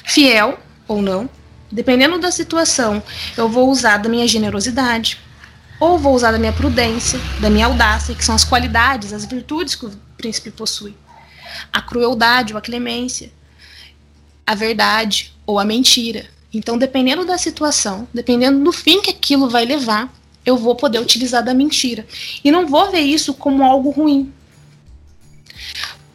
fiel 0.05 0.59
ou 0.89 1.01
não, 1.01 1.31
dependendo 1.71 2.19
da 2.19 2.33
situação, 2.33 3.01
eu 3.37 3.49
vou 3.49 3.71
usar 3.71 3.99
da 3.99 4.09
minha 4.09 4.27
generosidade, 4.27 5.21
ou 5.79 5.99
vou 5.99 6.15
usar 6.15 6.33
da 6.33 6.39
minha 6.39 6.53
prudência, 6.53 7.19
da 7.41 7.49
minha 7.49 7.67
audácia, 7.67 8.15
que 8.15 8.25
são 8.25 8.35
as 8.35 8.45
qualidades, 8.45 9.13
as 9.13 9.25
virtudes 9.25 9.77
que 9.77 9.87
o 9.87 9.93
príncipe 10.17 10.51
possui. 10.51 10.97
A 11.73 11.81
crueldade 11.81 12.53
ou 12.53 12.59
a 12.59 12.63
clemência, 12.63 13.33
a 14.45 14.55
verdade 14.55 15.32
ou 15.47 15.59
a 15.59 15.65
mentira. 15.65 16.27
Então, 16.53 16.77
dependendo 16.77 17.25
da 17.25 17.39
situação, 17.39 18.07
dependendo 18.13 18.63
do 18.63 18.73
fim 18.73 19.01
que 19.01 19.11
aquilo 19.11 19.49
vai 19.49 19.65
levar, 19.65 20.13
eu 20.45 20.57
vou 20.57 20.75
poder 20.75 20.99
utilizar 20.99 21.43
da 21.43 21.55
mentira. 21.55 22.07
E 22.45 22.51
não 22.51 22.67
vou 22.67 22.91
ver 22.91 23.01
isso 23.01 23.33
como 23.35 23.63
algo 23.63 23.91
ruim. 23.91 24.33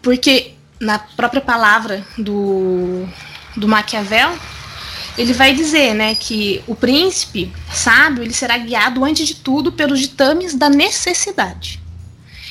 Porque 0.01 0.53
na 0.80 0.99
própria 0.99 1.41
palavra 1.41 2.05
do, 2.17 3.07
do 3.55 3.67
Maquiavel, 3.67 4.38
ele 5.17 5.34
vai 5.34 5.53
dizer, 5.53 5.95
né, 5.95 6.13
que 6.13 6.61
o 6.67 6.75
príncipe 6.75 7.51
sábio 7.73 8.23
ele 8.23 8.34
será 8.34 8.57
guiado 8.57 9.03
antes 9.03 9.28
de 9.28 9.36
tudo 9.36 9.71
pelos 9.71 9.99
ditames 9.99 10.53
da 10.53 10.69
necessidade. 10.69 11.82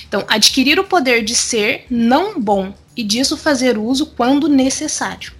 Então, 0.08 0.24
adquirir 0.28 0.78
o 0.78 0.84
poder 0.84 1.22
de 1.22 1.34
ser 1.34 1.86
não 1.88 2.40
bom 2.40 2.74
e 2.96 3.04
disso 3.04 3.36
fazer 3.36 3.78
uso 3.78 4.06
quando 4.06 4.48
necessário. 4.48 5.35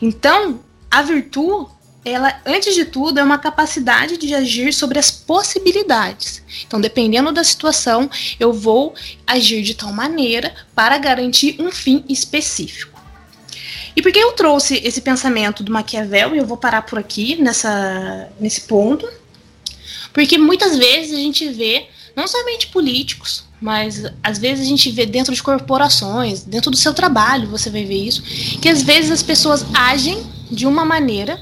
Então, 0.00 0.60
a 0.90 1.02
virtude, 1.02 1.70
ela, 2.04 2.40
antes 2.44 2.74
de 2.74 2.84
tudo, 2.84 3.18
é 3.18 3.22
uma 3.22 3.38
capacidade 3.38 4.16
de 4.18 4.34
agir 4.34 4.72
sobre 4.72 4.98
as 4.98 5.10
possibilidades. 5.10 6.42
Então, 6.66 6.80
dependendo 6.80 7.32
da 7.32 7.42
situação, 7.42 8.10
eu 8.38 8.52
vou 8.52 8.94
agir 9.26 9.62
de 9.62 9.74
tal 9.74 9.92
maneira 9.92 10.54
para 10.74 10.98
garantir 10.98 11.56
um 11.58 11.72
fim 11.72 12.04
específico. 12.08 13.00
E 13.96 14.02
por 14.02 14.12
que 14.12 14.18
eu 14.18 14.32
trouxe 14.32 14.80
esse 14.84 15.00
pensamento 15.00 15.62
do 15.62 15.72
Maquiavel, 15.72 16.34
e 16.34 16.38
eu 16.38 16.46
vou 16.46 16.56
parar 16.56 16.82
por 16.82 16.98
aqui 16.98 17.36
nessa, 17.40 18.28
nesse 18.40 18.62
ponto, 18.62 19.08
porque 20.12 20.36
muitas 20.36 20.76
vezes 20.76 21.12
a 21.12 21.20
gente 21.20 21.48
vê, 21.48 21.88
não 22.14 22.26
somente 22.26 22.68
políticos, 22.68 23.44
mas 23.64 24.04
às 24.22 24.36
vezes 24.36 24.66
a 24.66 24.68
gente 24.68 24.90
vê 24.90 25.06
dentro 25.06 25.34
de 25.34 25.42
corporações, 25.42 26.42
dentro 26.42 26.70
do 26.70 26.76
seu 26.76 26.92
trabalho, 26.92 27.48
você 27.48 27.70
vai 27.70 27.82
ver 27.82 27.96
isso, 27.96 28.22
que 28.60 28.68
às 28.68 28.82
vezes 28.82 29.10
as 29.10 29.22
pessoas 29.22 29.64
agem 29.72 30.22
de 30.50 30.66
uma 30.66 30.84
maneira 30.84 31.40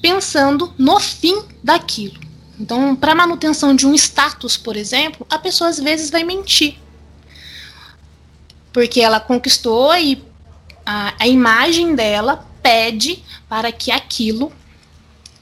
pensando 0.00 0.74
no 0.76 0.98
fim 0.98 1.44
daquilo. 1.62 2.18
Então, 2.58 2.96
para 2.96 3.14
manutenção 3.14 3.76
de 3.76 3.86
um 3.86 3.94
status, 3.94 4.56
por 4.56 4.76
exemplo, 4.76 5.24
a 5.30 5.38
pessoa 5.38 5.70
às 5.70 5.78
vezes 5.78 6.10
vai 6.10 6.24
mentir. 6.24 6.74
Porque 8.72 9.00
ela 9.00 9.20
conquistou 9.20 9.94
e 9.94 10.20
a, 10.84 11.14
a 11.20 11.28
imagem 11.28 11.94
dela 11.94 12.44
pede 12.60 13.22
para 13.48 13.70
que 13.70 13.92
aquilo 13.92 14.52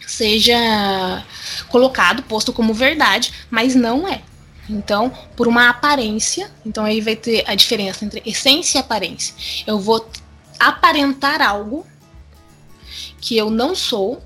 seja 0.06 1.24
colocado, 1.68 2.22
posto 2.24 2.52
como 2.52 2.74
verdade, 2.74 3.32
mas 3.50 3.74
não 3.74 4.06
é. 4.06 4.20
Então, 4.68 5.12
por 5.36 5.48
uma 5.48 5.68
aparência, 5.68 6.50
então 6.64 6.84
aí 6.84 7.00
vai 7.00 7.16
ter 7.16 7.44
a 7.46 7.54
diferença 7.54 8.04
entre 8.04 8.22
essência 8.24 8.78
e 8.78 8.80
aparência. 8.80 9.34
Eu 9.66 9.78
vou 9.78 10.08
aparentar 10.58 11.42
algo 11.42 11.86
que 13.20 13.36
eu 13.36 13.50
não 13.50 13.74
sou 13.74 14.22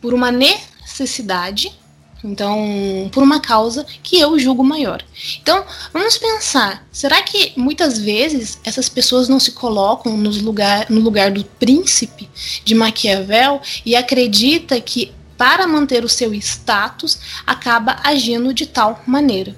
por 0.00 0.14
uma 0.14 0.30
necessidade 0.30 1.76
então, 2.24 3.08
por 3.12 3.22
uma 3.22 3.40
causa 3.40 3.86
que 4.02 4.18
eu 4.18 4.38
julgo 4.38 4.64
maior. 4.64 5.02
Então, 5.40 5.64
vamos 5.92 6.18
pensar: 6.18 6.86
será 6.90 7.22
que 7.22 7.52
muitas 7.56 7.98
vezes 7.98 8.58
essas 8.64 8.88
pessoas 8.88 9.28
não 9.28 9.38
se 9.38 9.52
colocam 9.52 10.16
nos 10.16 10.40
lugar, 10.40 10.86
no 10.90 11.00
lugar 11.00 11.30
do 11.30 11.44
príncipe 11.44 12.28
de 12.64 12.74
Maquiavel 12.74 13.60
e 13.84 13.94
acredita 13.94 14.80
que 14.80 15.12
para 15.36 15.66
manter 15.66 16.04
o 16.04 16.08
seu 16.08 16.34
status 16.34 17.18
acaba 17.46 17.96
agindo 18.04 18.52
de 18.52 18.66
tal 18.66 19.02
maneira? 19.06 19.54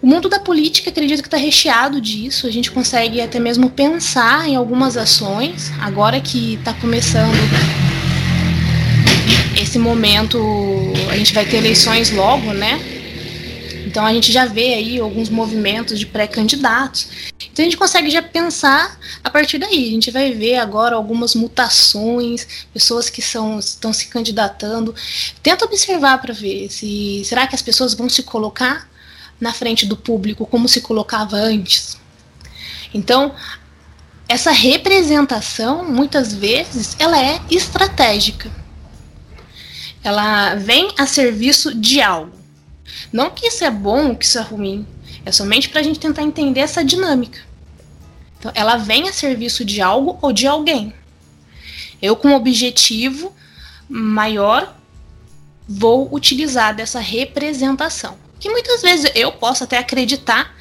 O 0.00 0.06
mundo 0.06 0.28
da 0.28 0.38
política 0.38 0.90
acredito 0.90 1.22
que 1.22 1.26
está 1.26 1.36
recheado 1.36 2.00
disso. 2.00 2.46
A 2.46 2.50
gente 2.50 2.70
consegue 2.70 3.20
até 3.20 3.40
mesmo 3.40 3.68
pensar 3.68 4.48
em 4.48 4.54
algumas 4.54 4.96
ações, 4.96 5.72
agora 5.80 6.20
que 6.20 6.54
está 6.54 6.72
começando 6.74 7.36
esse 9.60 9.78
momento 9.78 10.38
a 11.10 11.16
gente 11.16 11.34
vai 11.34 11.44
ter 11.44 11.56
eleições 11.56 12.10
logo, 12.10 12.52
né? 12.52 12.80
Então 13.86 14.04
a 14.04 14.12
gente 14.12 14.30
já 14.32 14.46
vê 14.46 14.74
aí 14.74 15.00
alguns 15.00 15.28
movimentos 15.28 15.98
de 15.98 16.06
pré-candidatos. 16.06 17.08
Então 17.58 17.66
a 17.66 17.70
gente 17.70 17.76
consegue 17.76 18.08
já 18.08 18.22
pensar 18.22 18.96
a 19.24 19.28
partir 19.28 19.58
daí. 19.58 19.88
A 19.88 19.90
gente 19.90 20.12
vai 20.12 20.32
ver 20.32 20.58
agora 20.58 20.94
algumas 20.94 21.34
mutações, 21.34 22.46
pessoas 22.72 23.10
que 23.10 23.20
são, 23.20 23.58
estão 23.58 23.92
se 23.92 24.06
candidatando. 24.06 24.94
Tenta 25.42 25.64
observar 25.64 26.22
para 26.22 26.32
ver 26.32 26.70
se 26.70 27.24
será 27.24 27.48
que 27.48 27.56
as 27.56 27.62
pessoas 27.62 27.94
vão 27.94 28.08
se 28.08 28.22
colocar 28.22 28.88
na 29.40 29.52
frente 29.52 29.86
do 29.86 29.96
público 29.96 30.46
como 30.46 30.68
se 30.68 30.80
colocava 30.80 31.34
antes. 31.34 31.98
Então 32.94 33.34
essa 34.28 34.52
representação, 34.52 35.84
muitas 35.84 36.32
vezes, 36.32 36.94
ela 36.96 37.20
é 37.20 37.40
estratégica. 37.50 38.52
Ela 40.04 40.54
vem 40.54 40.92
a 40.96 41.06
serviço 41.06 41.74
de 41.74 42.00
algo. 42.00 42.38
Não 43.12 43.30
que 43.30 43.48
isso 43.48 43.64
é 43.64 43.70
bom, 43.70 44.14
que 44.14 44.24
isso 44.24 44.38
é 44.38 44.42
ruim. 44.42 44.86
É 45.24 45.32
somente 45.32 45.68
para 45.68 45.80
a 45.80 45.82
gente 45.82 45.98
tentar 45.98 46.22
entender 46.22 46.60
essa 46.60 46.84
dinâmica. 46.84 47.47
Então, 48.38 48.52
ela 48.54 48.76
vem 48.76 49.08
a 49.08 49.12
serviço 49.12 49.64
de 49.64 49.80
algo 49.80 50.18
ou 50.22 50.32
de 50.32 50.46
alguém. 50.46 50.94
Eu, 52.00 52.14
com 52.14 52.28
um 52.28 52.34
objetivo 52.34 53.34
maior, 53.88 54.76
vou 55.68 56.08
utilizar 56.12 56.74
dessa 56.74 57.00
representação. 57.00 58.16
Que 58.38 58.48
muitas 58.48 58.82
vezes 58.82 59.10
eu 59.14 59.32
posso 59.32 59.64
até 59.64 59.78
acreditar 59.78 60.54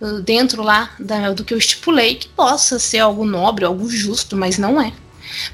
uh, 0.00 0.20
dentro 0.20 0.62
lá 0.62 0.90
da, 0.98 1.32
do 1.32 1.44
que 1.44 1.54
eu 1.54 1.58
estipulei 1.58 2.16
que 2.16 2.28
possa 2.28 2.78
ser 2.78 2.98
algo 2.98 3.24
nobre, 3.24 3.64
algo 3.64 3.88
justo, 3.88 4.36
mas 4.36 4.58
não 4.58 4.80
é. 4.80 4.92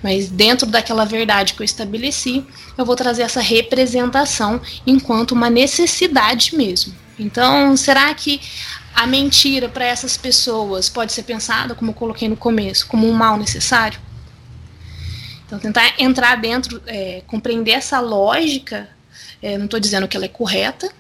Mas 0.03 0.29
dentro 0.29 0.67
daquela 0.67 1.05
verdade 1.05 1.55
que 1.55 1.63
eu 1.63 1.65
estabeleci, 1.65 2.45
eu 2.77 2.85
vou 2.85 2.97
trazer 2.97 3.23
essa 3.23 3.41
representação 3.41 4.61
enquanto 4.85 5.33
uma 5.33 5.49
necessidade 5.49 6.57
mesmo. 6.57 6.93
Então, 7.19 7.77
será 7.77 8.13
que 8.15 8.41
a 8.99 9.07
mentira 9.07 9.69
para 9.69 9.85
essas 9.85 10.17
pessoas 10.17 10.89
pode 10.89 11.13
ser 11.13 11.23
pensada, 11.23 11.73
como 11.73 11.93
eu 11.93 11.95
coloquei 11.95 12.29
no 12.29 12.37
começo, 12.37 12.85
como 12.89 13.09
um 13.09 13.13
mal 13.13 13.37
necessário? 13.37 14.01
Então, 15.47 15.57
tentar 15.57 15.95
entrar 16.01 16.35
dentro, 16.35 16.83
é, 16.85 17.23
compreender 17.25 17.71
essa 17.71 18.01
lógica, 18.01 18.89
é, 19.41 19.57
não 19.57 19.67
estou 19.67 19.79
dizendo 19.79 20.09
que 20.09 20.17
ela 20.17 20.27
é 20.27 20.29
correta, 20.29 20.91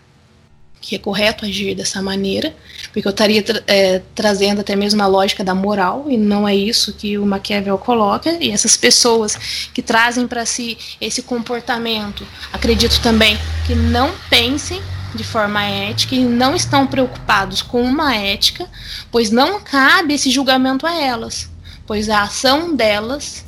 que 0.81 0.95
é 0.95 0.99
correto 0.99 1.45
agir 1.45 1.75
dessa 1.75 2.01
maneira, 2.01 2.55
porque 2.93 3.09
eu 3.09 3.11
estaria 3.11 3.43
tra 3.43 3.65
é, 3.67 4.01
trazendo 4.15 4.61
até 4.61 4.77
mesmo 4.77 5.03
a 5.03 5.07
lógica 5.09 5.43
da 5.43 5.53
moral, 5.53 6.07
e 6.09 6.17
não 6.17 6.47
é 6.47 6.55
isso 6.55 6.93
que 6.93 7.19
o 7.19 7.27
Maquiavel 7.27 7.77
coloca, 7.79 8.31
e 8.41 8.53
essas 8.53 8.77
pessoas 8.77 9.69
que 9.75 9.83
trazem 9.83 10.29
para 10.29 10.47
si 10.47 10.79
esse 11.01 11.21
comportamento, 11.23 12.25
acredito 12.53 13.03
também 13.03 13.37
que 13.67 13.75
não 13.75 14.15
pensem 14.31 14.81
de 15.15 15.25
forma 15.25 15.63
ética 15.65 16.15
e 16.15 16.25
não 16.25 16.55
estão 16.55 16.87
preocupados 16.87 17.63
com 17.63 17.83
uma 17.83 18.15
ética, 18.15 18.69
pois 19.11 19.31
não 19.31 19.61
cabe 19.61 20.15
esse 20.15 20.31
julgamento 20.31 20.87
a 20.87 20.95
elas, 20.95 21.51
pois 21.87 22.09
a 22.09 22.23
ação 22.23 22.75
delas 22.75 23.45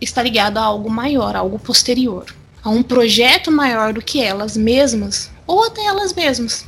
está 0.00 0.22
ligada 0.22 0.60
a 0.60 0.64
algo 0.64 0.90
maior, 0.90 1.34
a 1.34 1.40
algo 1.40 1.58
posterior, 1.58 2.26
a 2.62 2.70
um 2.70 2.82
projeto 2.82 3.50
maior 3.50 3.92
do 3.92 4.02
que 4.02 4.22
elas 4.22 4.56
mesmas 4.56 5.30
ou 5.46 5.64
até 5.64 5.84
elas 5.84 6.12
mesmas. 6.12 6.64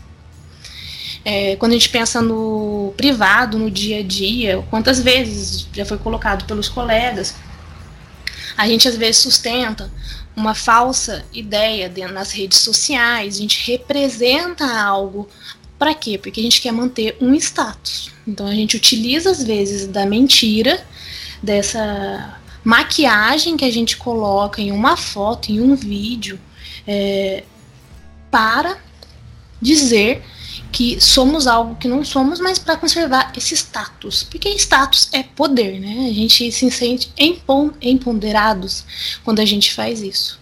É, 1.25 1.57
quando 1.57 1.73
a 1.73 1.75
gente 1.75 1.89
pensa 1.91 2.23
no 2.23 2.95
privado, 2.97 3.59
no 3.59 3.71
dia 3.71 3.99
a 3.99 4.03
dia, 4.03 4.65
quantas 4.71 5.01
vezes 5.01 5.69
já 5.73 5.85
foi 5.85 5.99
colocado 5.99 6.47
pelos 6.47 6.69
colegas, 6.69 7.35
a 8.57 8.67
gente 8.67 8.89
às 8.89 8.97
vezes 8.97 9.19
sustenta 9.19 9.91
uma 10.39 10.55
falsa 10.55 11.25
ideia 11.33 11.93
nas 12.13 12.31
redes 12.31 12.59
sociais, 12.59 13.37
a 13.37 13.39
gente 13.41 13.71
representa 13.71 14.65
algo. 14.65 15.29
Para 15.77 15.95
quê? 15.95 16.17
Porque 16.17 16.41
a 16.41 16.43
gente 16.43 16.61
quer 16.61 16.73
manter 16.73 17.17
um 17.21 17.35
status. 17.35 18.11
Então 18.27 18.47
a 18.47 18.55
gente 18.55 18.77
utiliza 18.77 19.31
às 19.31 19.43
vezes 19.43 19.87
da 19.87 20.07
mentira, 20.07 20.85
dessa 21.43 22.39
maquiagem 22.65 23.57
que 23.57 23.65
a 23.65 23.71
gente 23.71 23.97
coloca 23.97 24.61
em 24.63 24.71
uma 24.71 24.97
foto, 24.97 25.51
em 25.51 25.61
um 25.61 25.75
vídeo, 25.75 26.39
é, 26.87 27.43
para 28.31 28.79
dizer 29.61 30.23
que 30.71 31.01
somos 31.01 31.47
algo 31.47 31.77
que 31.77 31.89
não 31.89 32.05
somos, 32.05 32.41
mas 32.41 32.59
para 32.59 32.77
conservar 32.77 33.33
esse 33.37 33.55
status. 33.55 34.23
Porque 34.23 34.49
status 34.51 35.09
é 35.13 35.23
poder, 35.23 35.81
né? 35.81 36.09
A 36.09 36.13
gente 36.13 36.51
se 36.53 36.71
sente 36.71 37.13
empoderados 37.81 38.85
quando 39.25 39.41
a 39.41 39.45
gente 39.45 39.73
faz 39.73 40.03
isso. 40.03 40.39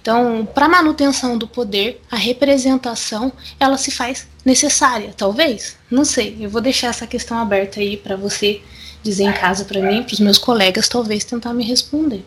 Então, 0.00 0.46
para 0.54 0.68
manutenção 0.68 1.38
do 1.38 1.48
poder, 1.48 2.00
a 2.10 2.16
representação 2.16 3.32
ela 3.58 3.78
se 3.78 3.90
faz 3.90 4.28
necessária, 4.44 5.14
talvez. 5.16 5.76
Não 5.90 6.04
sei. 6.04 6.36
Eu 6.40 6.50
vou 6.50 6.60
deixar 6.60 6.88
essa 6.88 7.06
questão 7.06 7.38
aberta 7.38 7.80
aí 7.80 7.96
para 7.96 8.14
você 8.14 8.60
dizer 9.02 9.24
em 9.24 9.32
casa 9.32 9.64
para 9.64 9.80
mim, 9.80 10.02
para 10.02 10.12
os 10.12 10.20
meus 10.20 10.38
colegas, 10.38 10.88
talvez 10.88 11.24
tentar 11.24 11.54
me 11.54 11.64
responder. 11.64 12.22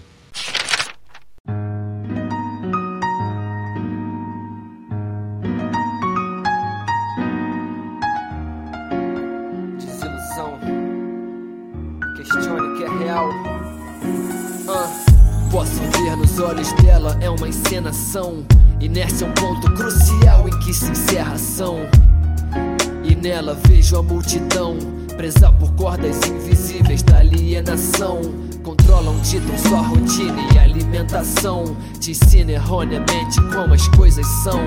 Olhos 16.47 16.71
dela 16.73 17.17
é 17.19 17.29
uma 17.29 17.47
encenação. 17.47 18.45
Inércia 18.79 19.25
é 19.25 19.29
um 19.29 19.33
ponto 19.33 19.69
crucial 19.73 20.47
em 20.47 20.59
que 20.59 20.73
se 20.73 20.89
encerra 20.89 21.31
a 21.31 21.35
ação. 21.35 21.79
E 23.03 23.15
nela 23.15 23.53
vejo 23.67 23.97
a 23.97 24.03
multidão, 24.03 24.77
presa 25.17 25.51
por 25.51 25.73
cordas 25.73 26.17
invisíveis 26.25 27.03
da 27.03 27.17
alienação. 27.17 28.21
Controlam, 28.63 29.19
ditam 29.19 29.57
sua 29.57 29.81
rotina 29.81 30.41
e 30.53 30.59
alimentação. 30.59 31.75
Te 31.99 32.11
ensina 32.11 32.53
erroneamente 32.53 33.41
como 33.53 33.73
as 33.73 33.85
coisas 33.89 34.25
são. 34.43 34.59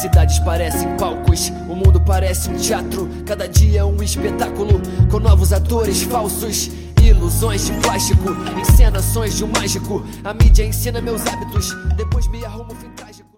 Cidades 0.00 0.38
parecem 0.40 0.96
palcos, 0.96 1.50
o 1.68 1.74
mundo 1.74 2.00
parece 2.00 2.50
um 2.50 2.56
teatro. 2.56 3.08
Cada 3.26 3.48
dia 3.48 3.80
é 3.80 3.84
um 3.84 4.00
espetáculo 4.00 4.80
com 5.10 5.18
novos 5.18 5.52
atores 5.52 6.02
falsos 6.02 6.70
ilusões 7.08 7.66
de 7.66 7.72
plástico, 7.80 8.30
encenações 8.58 9.36
de 9.36 9.44
um 9.44 9.48
mágico. 9.48 10.04
A 10.24 10.32
mídia 10.32 10.64
ensina 10.64 11.00
meus 11.00 11.26
hábitos, 11.26 11.72
depois 11.96 12.26
me 12.28 12.44
arrumo 12.44 12.74
fim 12.74 12.88
trágico. 12.90 13.28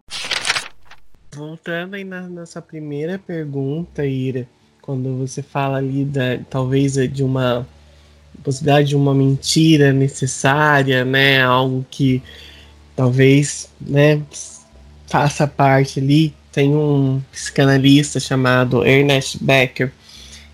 Voltando 1.34 1.94
aí 1.94 2.04
na 2.04 2.22
nossa 2.22 2.62
primeira 2.62 3.18
pergunta, 3.18 4.06
Ira, 4.06 4.48
quando 4.80 5.18
você 5.18 5.42
fala 5.42 5.78
ali 5.78 6.04
da 6.04 6.38
talvez 6.48 6.94
de 6.94 7.22
uma 7.22 7.66
possibilidade 8.42 8.88
de 8.88 8.96
uma 8.96 9.14
mentira 9.14 9.92
necessária, 9.92 11.04
né, 11.04 11.42
algo 11.42 11.84
que 11.90 12.22
talvez, 12.94 13.68
né, 13.80 14.22
faça 15.06 15.46
parte 15.46 15.98
ali. 15.98 16.34
Tem 16.52 16.74
um 16.74 17.20
psicanalista 17.32 18.18
chamado 18.18 18.86
Ernest 18.86 19.42
Becker 19.42 19.92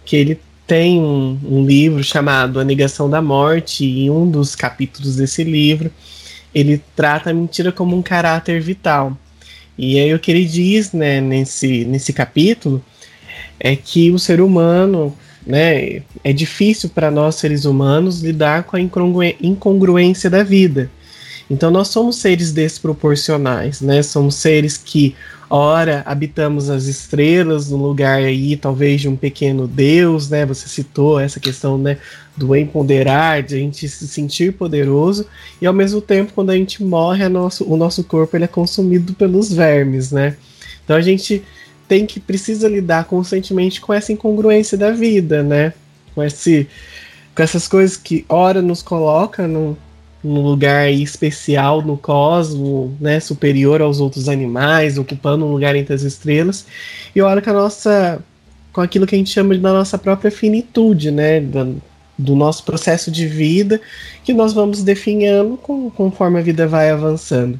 que 0.04 0.16
ele 0.16 0.40
tem 0.72 0.98
um, 0.98 1.38
um, 1.44 1.66
livro 1.66 2.02
chamado 2.02 2.58
A 2.58 2.64
Negação 2.64 3.10
da 3.10 3.20
Morte, 3.20 3.84
e 3.84 4.10
um 4.10 4.30
dos 4.30 4.56
capítulos 4.56 5.16
desse 5.16 5.44
livro 5.44 5.90
ele 6.54 6.82
trata 6.96 7.28
a 7.28 7.34
mentira 7.34 7.70
como 7.70 7.94
um 7.94 8.00
caráter 8.00 8.58
vital. 8.58 9.14
E 9.76 10.00
aí 10.00 10.14
o 10.14 10.18
que 10.18 10.30
ele 10.30 10.46
diz 10.46 10.94
né, 10.94 11.20
nesse, 11.20 11.84
nesse 11.84 12.10
capítulo 12.14 12.82
é 13.60 13.76
que 13.76 14.10
o 14.12 14.18
ser 14.18 14.40
humano, 14.40 15.14
né, 15.46 16.00
é 16.24 16.32
difícil 16.32 16.88
para 16.88 17.10
nós 17.10 17.34
seres 17.34 17.66
humanos 17.66 18.22
lidar 18.22 18.62
com 18.62 18.74
a 18.74 18.80
incongruência 18.80 20.30
da 20.30 20.42
vida. 20.42 20.90
Então 21.53 21.70
nós 21.70 21.88
somos 21.88 22.16
seres 22.16 22.50
desproporcionais, 22.50 23.82
né? 23.82 24.03
Somos 24.03 24.36
seres 24.36 24.78
que 24.78 25.14
ora 25.50 26.03
habitamos 26.07 26.70
as 26.70 26.84
estrelas 26.86 27.68
no 27.68 27.76
lugar 27.76 28.22
aí 28.22 28.57
talvez 28.57 29.03
de 29.03 29.09
um 29.09 29.14
pequeno 29.14 29.68
deus, 29.68 30.30
né? 30.30 30.46
Você 30.46 30.66
citou 30.66 31.20
essa 31.20 31.38
questão, 31.38 31.76
né, 31.76 31.98
do 32.34 32.57
empoderar, 32.57 33.42
de 33.42 33.57
a 33.57 33.59
gente 33.59 33.86
se 33.86 34.09
sentir 34.09 34.55
poderoso 34.55 35.26
e 35.61 35.66
ao 35.66 35.74
mesmo 35.74 36.00
tempo 36.00 36.32
quando 36.34 36.48
a 36.48 36.57
gente 36.57 36.82
morre, 36.82 37.28
nosso, 37.28 37.70
o 37.70 37.76
nosso 37.76 38.03
corpo 38.03 38.34
ele 38.34 38.44
é 38.44 38.48
consumido 38.48 39.12
pelos 39.12 39.53
vermes, 39.53 40.11
né? 40.11 40.38
Então 40.82 40.96
a 40.96 41.03
gente 41.03 41.42
tem 41.86 42.07
que 42.07 42.18
precisa 42.18 42.66
lidar 42.66 43.05
constantemente 43.05 43.78
com 43.78 43.92
essa 43.92 44.11
incongruência 44.11 44.78
da 44.78 44.90
vida, 44.90 45.42
né? 45.42 45.74
Com 46.14 46.22
esse 46.22 46.66
com 47.34 47.42
essas 47.42 47.68
coisas 47.68 47.98
que 47.98 48.24
ora 48.26 48.62
nos 48.62 48.80
coloca 48.80 49.46
no 49.46 49.76
um 50.24 50.40
lugar 50.40 50.90
especial 50.90 51.82
no 51.82 51.96
cosmo, 51.96 52.96
né, 53.00 53.18
superior 53.18 53.80
aos 53.80 54.00
outros 54.00 54.28
animais, 54.28 54.98
ocupando 54.98 55.44
um 55.44 55.52
lugar 55.52 55.74
entre 55.74 55.94
as 55.94 56.02
estrelas, 56.02 56.64
e 57.14 57.20
olha 57.20 57.42
com 57.42 57.50
a 57.50 57.54
nossa, 57.54 58.22
com 58.72 58.80
aquilo 58.80 59.06
que 59.06 59.14
a 59.14 59.18
gente 59.18 59.30
chama 59.30 59.56
da 59.58 59.72
nossa 59.72 59.98
própria 59.98 60.30
finitude, 60.30 61.10
né, 61.10 61.40
do, 61.40 61.82
do 62.16 62.36
nosso 62.36 62.64
processo 62.64 63.10
de 63.10 63.26
vida, 63.26 63.80
que 64.24 64.32
nós 64.32 64.52
vamos 64.52 64.82
definhando 64.82 65.56
com, 65.56 65.90
conforme 65.90 66.38
a 66.38 66.42
vida 66.42 66.66
vai 66.66 66.90
avançando. 66.90 67.58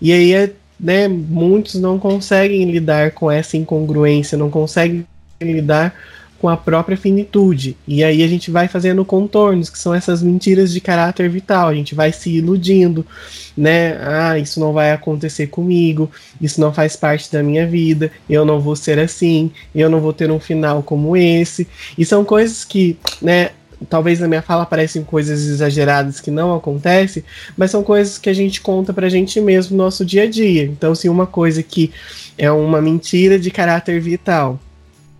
E 0.00 0.12
aí, 0.12 0.34
é, 0.34 0.52
né, 0.78 1.06
muitos 1.06 1.76
não 1.76 1.98
conseguem 1.98 2.70
lidar 2.70 3.12
com 3.12 3.30
essa 3.30 3.56
incongruência, 3.56 4.36
não 4.36 4.50
conseguem 4.50 5.06
lidar 5.40 5.94
com 6.44 6.50
a 6.50 6.58
própria 6.58 6.94
finitude. 6.94 7.74
E 7.88 8.04
aí 8.04 8.22
a 8.22 8.28
gente 8.28 8.50
vai 8.50 8.68
fazendo 8.68 9.02
contornos, 9.02 9.70
que 9.70 9.78
são 9.78 9.94
essas 9.94 10.22
mentiras 10.22 10.70
de 10.70 10.78
caráter 10.78 11.26
vital. 11.30 11.68
A 11.68 11.74
gente 11.74 11.94
vai 11.94 12.12
se 12.12 12.28
iludindo, 12.28 13.06
né? 13.56 13.96
Ah, 14.02 14.38
isso 14.38 14.60
não 14.60 14.70
vai 14.70 14.92
acontecer 14.92 15.46
comigo, 15.46 16.10
isso 16.38 16.60
não 16.60 16.70
faz 16.70 16.96
parte 16.96 17.32
da 17.32 17.42
minha 17.42 17.66
vida, 17.66 18.12
eu 18.28 18.44
não 18.44 18.60
vou 18.60 18.76
ser 18.76 18.98
assim, 18.98 19.50
eu 19.74 19.88
não 19.88 20.02
vou 20.02 20.12
ter 20.12 20.30
um 20.30 20.38
final 20.38 20.82
como 20.82 21.16
esse. 21.16 21.66
E 21.96 22.04
são 22.04 22.26
coisas 22.26 22.62
que, 22.62 22.98
né, 23.22 23.52
talvez 23.88 24.20
na 24.20 24.28
minha 24.28 24.42
fala 24.42 24.66
parecem 24.66 25.02
coisas 25.02 25.46
exageradas 25.46 26.20
que 26.20 26.30
não 26.30 26.54
acontecem, 26.54 27.24
mas 27.56 27.70
são 27.70 27.82
coisas 27.82 28.18
que 28.18 28.28
a 28.28 28.34
gente 28.34 28.60
conta 28.60 28.92
pra 28.92 29.08
gente 29.08 29.40
mesmo 29.40 29.78
no 29.78 29.82
nosso 29.82 30.04
dia 30.04 30.24
a 30.24 30.28
dia. 30.28 30.64
Então, 30.64 30.94
se 30.94 31.08
uma 31.08 31.26
coisa 31.26 31.62
que 31.62 31.90
é 32.36 32.50
uma 32.50 32.82
mentira 32.82 33.38
de 33.38 33.50
caráter 33.50 33.98
vital, 33.98 34.60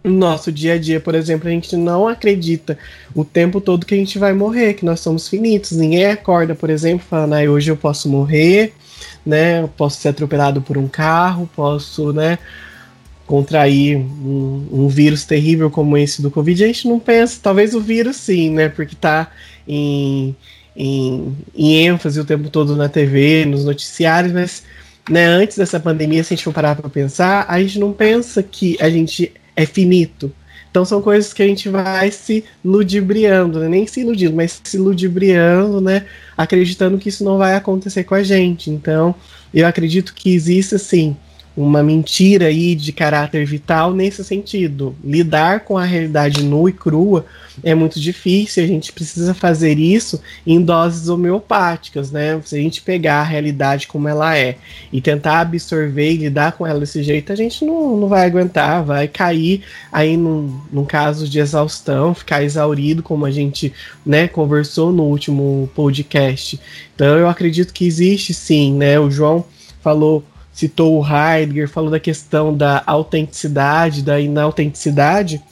nosso 0.05 0.53
dia 0.53 0.75
a 0.75 0.79
dia, 0.79 1.01
por 1.01 1.15
exemplo, 1.15 1.49
a 1.49 1.51
gente 1.51 1.75
não 1.77 2.07
acredita 2.07 2.79
o 3.15 3.25
tempo 3.25 3.61
todo 3.61 3.87
que 3.87 3.95
a 3.95 3.99
gente 3.99 4.19
vai 4.19 4.35
morrer, 4.35 4.75
que 4.75 4.85
nós 4.85 5.01
somos 5.01 5.29
finitos. 5.29 5.73
Ninguém 5.73 6.07
acorda, 6.07 6.55
por 6.55 6.69
exemplo, 6.69 7.07
falando, 7.09 7.33
ah, 7.33 7.51
hoje 7.51 7.71
eu 7.71 7.77
posso 7.77 8.09
morrer, 8.09 8.75
né? 9.25 9.63
Eu 9.63 9.69
posso 9.69 10.01
ser 10.01 10.09
atropelado 10.09 10.61
por 10.61 10.77
um 10.77 10.87
carro, 10.87 11.49
posso, 11.57 12.13
né? 12.13 12.39
contrair 13.27 13.97
um, 13.97 14.69
um, 14.71 14.89
vírus 14.89 15.25
terrível 15.25 15.71
como 15.71 15.97
esse 15.97 16.21
do 16.21 16.31
Covid, 16.31 16.63
a 16.63 16.67
gente 16.67 16.87
não 16.87 17.01
pensa, 17.01 17.41
talvez 17.43 17.75
o 17.75 17.81
vírus 17.81 18.17
sim, 18.17 18.51
né? 18.51 18.69
Porque 18.69 18.95
tá 18.95 19.31
em, 19.67 20.37
em, 20.77 21.35
em 21.55 21.87
ênfase 21.87 22.21
o 22.21 22.25
tempo 22.25 22.51
todo 22.51 22.77
na 22.77 22.87
TV, 22.89 23.47
nos 23.47 23.65
noticiários, 23.65 24.33
mas 24.33 24.63
né, 25.09 25.27
antes 25.27 25.57
dessa 25.57 25.81
pandemia, 25.81 26.23
se 26.23 26.35
a 26.35 26.37
gente 26.37 26.45
for 26.45 26.53
parar 26.53 26.77
para 26.77 26.89
pensar, 26.89 27.47
a 27.49 27.61
gente 27.61 27.79
não 27.79 27.93
pensa 27.93 28.43
que 28.43 28.77
a 28.81 28.91
gente 28.91 29.33
é 29.57 29.67
finito. 29.67 30.33
Então 30.71 30.85
são 30.85 31.01
coisas 31.01 31.33
que 31.33 31.43
a 31.43 31.47
gente 31.47 31.69
vai 31.69 32.11
se 32.11 32.45
ludibriando, 32.65 33.61
né? 33.61 33.69
nem 33.69 33.87
se 33.87 34.01
iludindo, 34.01 34.35
mas 34.35 34.61
se 34.65 34.77
ludibriando, 34.77 35.81
né? 35.81 36.05
Acreditando 36.37 36.99
que 36.99 37.09
isso 37.09 37.23
não 37.23 37.39
vai 37.39 37.55
acontecer 37.55 38.03
com 38.03 38.17
a 38.17 38.25
gente. 38.25 38.71
Então, 38.71 39.15
eu 39.53 39.67
acredito 39.69 40.13
que 40.13 40.35
existe, 40.35 40.75
assim, 40.75 41.17
uma 41.57 41.83
mentira 41.83 42.47
aí 42.47 42.75
de 42.75 42.93
caráter 42.93 43.47
vital 43.47 43.93
nesse 43.93 44.25
sentido. 44.25 44.95
Lidar 45.05 45.61
com 45.61 45.79
a 45.79 45.85
realidade 45.85 46.43
nua 46.43 46.71
e 46.71 46.73
crua 46.73 47.25
é 47.63 47.75
muito 47.75 48.01
difícil, 48.01 48.65
a 48.65 48.67
gente 48.67 48.93
precisa 48.93 49.33
fazer 49.33 49.79
isso 49.79 50.21
em 50.45 50.61
doses 50.61 51.09
homeopáticas, 51.09 52.11
né? 52.11 52.41
Se 52.45 52.57
a 52.57 52.59
gente 52.59 52.83
pegar 52.83 53.21
a 53.21 53.25
realidade 53.25 53.87
como 53.87 54.09
ela 54.09 54.37
é 54.37 54.57
e 54.93 55.01
tentar 55.01 55.41
absorver 55.41 56.13
e 56.13 56.17
lidar 56.17 56.53
com 56.53 56.67
ela 56.67 56.81
desse 56.81 57.03
jeito, 57.05 57.33
a 57.33 57.37
gente 57.37 57.65
não, 57.65 57.97
não 57.97 58.09
vai 58.09 58.27
aguentar, 58.27 58.83
vai 58.83 59.07
cair 59.07 59.63
aí 59.93 60.17
num, 60.17 60.61
num 60.73 60.85
caso 60.85 61.29
de 61.29 61.39
exaustão, 61.39 62.15
ficar 62.15 62.43
exaurido, 62.43 63.03
como 63.03 63.25
a 63.25 63.31
gente 63.31 63.73
né, 64.05 64.27
conversou 64.27 64.91
no 64.91 65.05
último 65.05 65.71
podcast. 65.75 66.59
Então 66.97 67.17
eu 67.17 67.29
acredito 67.29 67.73
que 67.73 67.87
existe 67.87 68.35
sim, 68.35 68.75
né? 68.75 68.99
O 68.99 69.09
João 69.11 69.45
falou 69.81 70.25
citou 70.55 70.99
o 70.99 71.05
Heidegger, 71.05 71.69
falou 71.69 71.91
da 71.91 71.99
questão 71.99 72.57
da 72.57 72.83
autenticidade, 72.87 74.03
da 74.03 74.21
inautenticidade. 74.21 75.43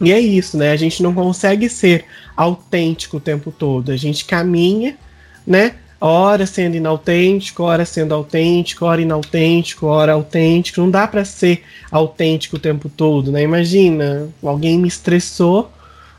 E 0.00 0.12
é 0.12 0.18
isso, 0.18 0.58
né? 0.58 0.72
A 0.72 0.76
gente 0.76 1.02
não 1.02 1.14
consegue 1.14 1.68
ser 1.68 2.04
autêntico 2.36 3.16
o 3.16 3.20
tempo 3.20 3.50
todo. 3.52 3.92
A 3.92 3.96
gente 3.96 4.24
caminha, 4.24 4.98
né? 5.46 5.76
Hora 5.98 6.44
sendo 6.44 6.76
inautêntico, 6.76 7.62
hora 7.62 7.86
sendo 7.86 8.12
autêntico, 8.12 8.84
hora 8.84 9.00
inautêntico, 9.00 9.86
hora 9.86 10.12
autêntico. 10.12 10.80
Não 10.80 10.90
dá 10.90 11.06
para 11.06 11.24
ser 11.24 11.62
autêntico 11.90 12.56
o 12.56 12.60
tempo 12.60 12.90
todo, 12.90 13.32
né? 13.32 13.42
Imagina, 13.42 14.28
alguém 14.42 14.76
me 14.76 14.88
estressou, 14.88 15.70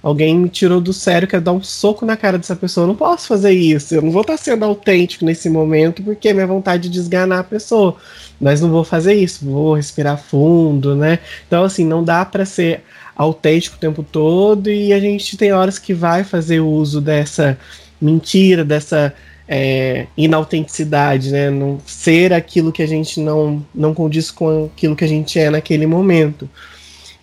Alguém 0.07 0.39
me 0.39 0.47
tirou 0.47 0.79
do 0.79 0.93
sério, 0.93 1.27
quer 1.27 1.41
dar 1.41 1.51
um 1.51 1.61
soco 1.61 2.05
na 2.05 2.15
cara 2.15 2.37
dessa 2.37 2.55
pessoa. 2.55 2.85
Eu 2.85 2.87
não 2.87 2.95
posso 2.95 3.27
fazer 3.27 3.51
isso. 3.51 3.93
Eu 3.93 4.01
não 4.01 4.09
vou 4.09 4.21
estar 4.21 4.37
sendo 4.37 4.63
autêntico 4.63 5.25
nesse 5.25 5.49
momento 5.49 6.01
porque 6.01 6.29
é 6.29 6.33
minha 6.33 6.47
vontade 6.47 6.87
de 6.87 6.97
esganar 6.97 7.39
a 7.39 7.43
pessoa. 7.43 7.97
Mas 8.39 8.61
não 8.61 8.69
vou 8.69 8.85
fazer 8.85 9.15
isso. 9.15 9.43
Vou 9.43 9.73
respirar 9.73 10.17
fundo, 10.17 10.95
né? 10.95 11.19
Então, 11.45 11.65
assim, 11.65 11.83
não 11.85 12.05
dá 12.05 12.23
para 12.23 12.45
ser 12.45 12.83
autêntico 13.17 13.75
o 13.75 13.79
tempo 13.79 14.01
todo 14.01 14.71
e 14.71 14.93
a 14.93 14.99
gente 15.01 15.35
tem 15.35 15.51
horas 15.51 15.77
que 15.77 15.93
vai 15.93 16.23
fazer 16.23 16.61
uso 16.61 17.01
dessa 17.01 17.59
mentira, 17.99 18.63
dessa 18.63 19.13
é, 19.45 20.07
inautenticidade, 20.15 21.33
né? 21.33 21.49
Não 21.49 21.81
ser 21.85 22.31
aquilo 22.31 22.71
que 22.71 22.81
a 22.81 22.87
gente 22.87 23.19
não, 23.19 23.61
não 23.75 23.93
condiz 23.93 24.31
com 24.31 24.69
aquilo 24.73 24.95
que 24.95 25.03
a 25.03 25.09
gente 25.09 25.37
é 25.37 25.49
naquele 25.49 25.85
momento. 25.85 26.49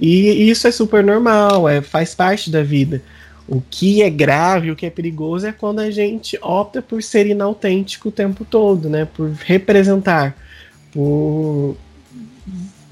E 0.07 0.51
isso 0.51 0.69
é 0.69 0.71
super 0.71 1.03
normal, 1.03 1.67
é, 1.67 1.81
faz 1.81 2.15
parte 2.15 2.51
da 2.51 2.63
vida. 2.63 3.01
O 3.49 3.63
que 3.63 4.03
é 4.03 4.11
grave, 4.11 4.71
o 4.71 4.77
que 4.77 4.85
é 4.85 4.91
perigoso 4.91 5.47
é 5.47 5.53
quando 5.53 5.79
a 5.79 5.91
gente 5.91 6.39
opta 6.43 6.83
por 6.83 7.03
ser 7.03 7.27
inautêntico 7.27 8.11
o 8.11 8.13
tempo 8.13 8.45
todo, 8.45 8.91
né? 8.91 9.07
Por 9.07 9.31
representar, 9.31 10.37
por 10.93 11.75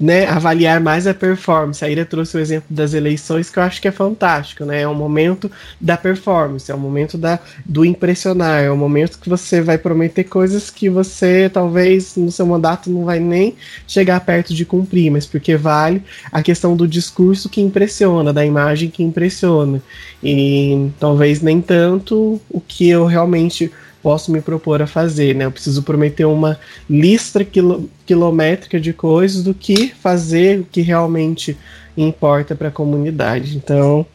né, 0.03 0.25
avaliar 0.27 0.81
mais 0.81 1.07
a 1.07 1.13
performance. 1.13 1.83
A 1.83 1.89
Ira 1.89 2.05
trouxe 2.05 2.35
o 2.35 2.39
exemplo 2.39 2.67
das 2.69 2.93
eleições 2.93 3.49
que 3.49 3.57
eu 3.57 3.63
acho 3.63 3.81
que 3.81 3.87
é 3.87 3.91
fantástico, 3.91 4.65
né? 4.65 4.81
É 4.81 4.87
o 4.87 4.93
momento 4.93 5.49
da 5.79 5.95
performance, 5.95 6.69
é 6.69 6.75
o 6.75 6.77
momento 6.77 7.17
da, 7.17 7.39
do 7.65 7.85
impressionar, 7.85 8.61
é 8.61 8.69
o 8.69 8.75
momento 8.75 9.17
que 9.17 9.29
você 9.29 9.61
vai 9.61 9.77
prometer 9.77 10.25
coisas 10.25 10.69
que 10.69 10.89
você 10.89 11.49
talvez 11.49 12.17
no 12.17 12.29
seu 12.29 12.45
mandato 12.45 12.89
não 12.89 13.05
vai 13.05 13.17
nem 13.17 13.55
chegar 13.87 14.19
perto 14.19 14.53
de 14.53 14.65
cumprir, 14.65 15.09
mas 15.09 15.25
porque 15.25 15.55
vale 15.55 16.03
a 16.29 16.43
questão 16.43 16.75
do 16.75 16.85
discurso 16.85 17.47
que 17.47 17.61
impressiona, 17.61 18.33
da 18.33 18.45
imagem 18.45 18.89
que 18.89 19.03
impressiona. 19.03 19.81
E 20.21 20.89
talvez 20.99 21.41
nem 21.41 21.61
tanto 21.61 22.41
o 22.49 22.59
que 22.59 22.89
eu 22.89 23.05
realmente 23.05 23.71
posso 24.03 24.31
me 24.31 24.41
propor 24.41 24.81
a 24.81 24.87
fazer, 24.87 25.33
né? 25.33 25.45
Eu 25.45 25.51
preciso 25.51 25.81
prometer 25.81 26.25
uma 26.25 26.59
lista 26.89 27.43
quilo, 27.45 27.89
quilométrica 28.05 28.79
de 28.79 28.91
coisas 28.91 29.41
do 29.41 29.53
que 29.53 29.87
fazer 29.87 30.59
o 30.59 30.65
que 30.65 30.81
realmente 30.81 31.57
importa 31.95 32.53
para 32.53 32.67
a 32.67 32.71
comunidade. 32.71 33.55
Então, 33.55 34.05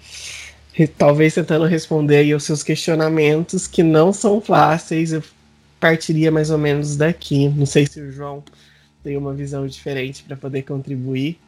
talvez 0.98 1.34
tentando 1.34 1.64
responder 1.64 2.18
aí 2.18 2.34
os 2.34 2.44
seus 2.44 2.62
questionamentos 2.62 3.66
que 3.66 3.82
não 3.82 4.12
são 4.12 4.40
fáceis, 4.42 5.12
eu 5.12 5.22
partiria 5.80 6.30
mais 6.30 6.50
ou 6.50 6.58
menos 6.58 6.94
daqui. 6.94 7.48
Não 7.48 7.66
sei 7.66 7.86
se 7.86 7.98
o 7.98 8.12
João 8.12 8.44
tem 9.02 9.16
uma 9.16 9.32
visão 9.32 9.66
diferente 9.66 10.22
para 10.22 10.36
poder 10.36 10.62
contribuir. 10.62 11.38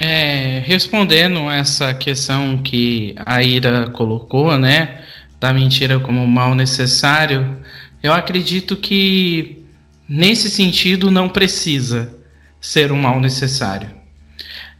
É, 0.00 0.60
respondendo 0.64 1.50
essa 1.50 1.94
questão 1.94 2.58
que 2.62 3.14
a 3.24 3.42
Ira 3.42 3.90
colocou, 3.90 4.58
né? 4.58 5.04
Da 5.44 5.52
mentira 5.52 6.00
como 6.00 6.26
mal 6.26 6.54
necessário, 6.54 7.58
eu 8.02 8.14
acredito 8.14 8.78
que 8.78 9.62
nesse 10.08 10.50
sentido 10.50 11.10
não 11.10 11.28
precisa 11.28 12.16
ser 12.58 12.90
um 12.90 12.96
mal 12.96 13.20
necessário. 13.20 13.90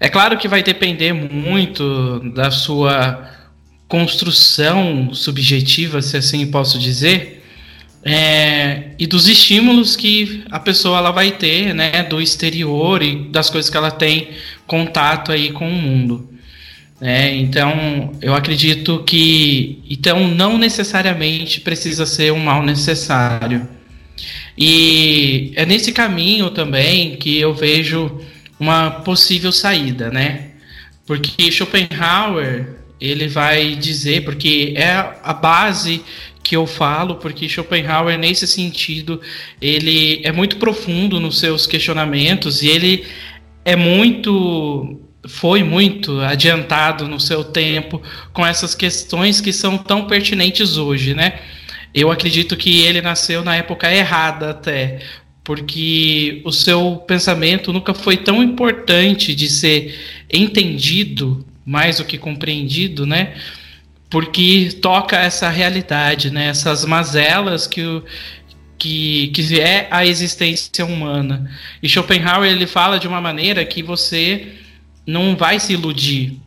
É 0.01 0.09
claro 0.09 0.39
que 0.39 0.49
vai 0.49 0.63
depender 0.63 1.13
muito 1.13 2.21
da 2.35 2.51
sua 2.51 3.31
construção 3.87 5.13
subjetiva, 5.13 6.01
se 6.01 6.17
assim 6.17 6.47
posso 6.47 6.79
dizer, 6.79 7.45
é, 8.03 8.93
e 8.99 9.07
dos 9.07 9.29
estímulos 9.29 9.95
que 9.95 10.45
a 10.51 10.59
pessoa 10.59 10.97
ela 10.97 11.11
vai 11.11 11.31
ter, 11.31 11.75
né, 11.75 12.03
do 12.05 12.23
exterior 12.23 13.03
e 13.03 13.29
das 13.29 13.51
coisas 13.51 13.71
que 13.71 13.77
ela 13.77 13.91
tem 13.91 14.31
contato 14.67 15.31
aí 15.31 15.53
com 15.53 15.69
o 15.69 15.75
mundo. 15.75 16.34
É, 17.01 17.35
então, 17.35 18.13
eu 18.23 18.35
acredito 18.35 19.03
que 19.05 19.83
então 19.91 20.29
não 20.29 20.57
necessariamente 20.57 21.61
precisa 21.61 22.07
ser 22.07 22.33
um 22.33 22.39
mal 22.39 22.63
necessário. 22.63 23.69
E 24.57 25.53
é 25.57 25.67
nesse 25.67 25.93
caminho 25.93 26.51
também 26.51 27.17
que 27.17 27.39
eu 27.39 27.53
vejo 27.53 28.21
uma 28.59 28.91
possível 28.91 29.51
saída, 29.51 30.11
né? 30.11 30.53
Porque 31.07 31.51
Schopenhauer, 31.51 32.77
ele 33.01 33.29
vai 33.29 33.75
dizer, 33.75 34.25
porque 34.25 34.73
é 34.77 34.93
a 35.23 35.35
base 35.35 36.03
que 36.43 36.55
eu 36.55 36.67
falo, 36.67 37.17
porque 37.17 37.49
Schopenhauer, 37.49 38.17
nesse 38.19 38.47
sentido, 38.47 39.21
ele 39.61 40.21
é 40.25 40.31
muito 40.31 40.57
profundo 40.57 41.19
nos 41.19 41.41
seus 41.41 41.67
questionamentos 41.67 42.63
e 42.63 42.69
ele 42.69 43.05
é 43.65 43.75
muito 43.75 45.01
foi 45.27 45.63
muito 45.63 46.21
adiantado 46.21 47.09
no 47.09 47.19
seu 47.19 47.45
tempo 47.45 48.03
com 48.33 48.45
essas 48.45 48.75
questões 48.75 49.41
que 49.41 49.53
são 49.53 49.79
tão 49.79 50.07
pertinentes 50.07 50.77
hoje, 50.77 51.15
né? 51.15 51.41
Eu 51.95 52.11
acredito 52.11 52.57
que 52.57 52.83
ele 52.83 53.01
nasceu 53.01 53.45
na 53.45 53.57
época 53.57 53.93
errada 53.93 54.51
até, 54.51 55.01
porque 55.43 56.43
o 56.45 56.51
seu 56.51 56.97
pensamento 57.07 57.73
nunca 57.73 57.95
foi 57.95 58.17
tão 58.17 58.43
importante 58.43 59.35
de 59.35 59.49
ser 59.49 59.95
entendido 60.33 61.45
mais 61.65 61.99
do 61.99 62.05
que 62.05 62.19
compreendido, 62.19 63.07
né? 63.07 63.35
Porque 64.11 64.71
toca 64.83 65.17
essa 65.17 65.49
realidade, 65.49 66.31
né? 66.31 66.49
Essas 66.49 66.85
mazelas 66.85 67.67
que 67.67 67.83
o, 67.83 68.05
que, 68.79 69.29
que 69.29 69.61
é 69.61 69.89
a 69.91 70.05
existência 70.05 70.85
humana. 70.85 71.51
E 71.83 71.89
Schopenhauer 71.89 72.51
ele 72.51 72.67
fala 72.67 72.99
de 72.99 73.09
uma 73.09 73.21
maneira 73.21 73.65
que 73.65 73.83
você 73.83 74.47
não 75.07 75.37
vai 75.37 75.59
se 75.61 75.73
iludir. 75.73 76.39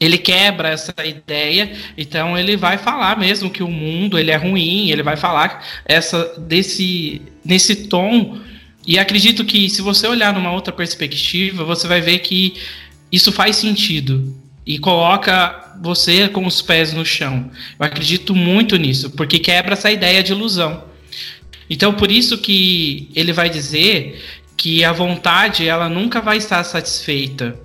Ele 0.00 0.18
quebra 0.18 0.70
essa 0.70 0.94
ideia, 1.04 1.72
então 1.96 2.36
ele 2.36 2.56
vai 2.56 2.76
falar 2.76 3.16
mesmo 3.16 3.50
que 3.50 3.62
o 3.62 3.68
mundo 3.68 4.18
ele 4.18 4.32
é 4.32 4.36
ruim, 4.36 4.90
ele 4.90 5.02
vai 5.02 5.16
falar 5.16 5.64
essa 5.84 6.40
desse 6.40 7.22
nesse 7.44 7.86
tom. 7.86 8.38
E 8.84 8.98
acredito 8.98 9.44
que 9.44 9.70
se 9.70 9.80
você 9.80 10.08
olhar 10.08 10.32
numa 10.32 10.52
outra 10.52 10.72
perspectiva, 10.72 11.64
você 11.64 11.86
vai 11.86 12.00
ver 12.00 12.18
que 12.18 12.54
isso 13.12 13.30
faz 13.30 13.56
sentido. 13.56 14.34
e 14.66 14.78
coloca 14.78 15.74
você 15.82 16.28
com 16.28 16.46
os 16.46 16.62
pés 16.62 16.92
no 16.92 17.04
chão. 17.04 17.50
Eu 17.78 17.86
acredito 17.86 18.34
muito 18.34 18.76
nisso, 18.76 19.10
porque 19.10 19.38
quebra 19.38 19.72
essa 19.72 19.90
ideia 19.90 20.22
de 20.22 20.32
ilusão. 20.32 20.84
Então, 21.68 21.94
por 21.94 22.10
isso 22.10 22.38
que 22.38 23.08
ele 23.14 23.32
vai 23.32 23.48
dizer 23.48 24.22
que 24.62 24.84
a 24.84 24.92
vontade 24.92 25.66
ela 25.66 25.88
nunca 25.88 26.20
vai 26.20 26.36
estar 26.36 26.62
satisfeita. 26.62 27.58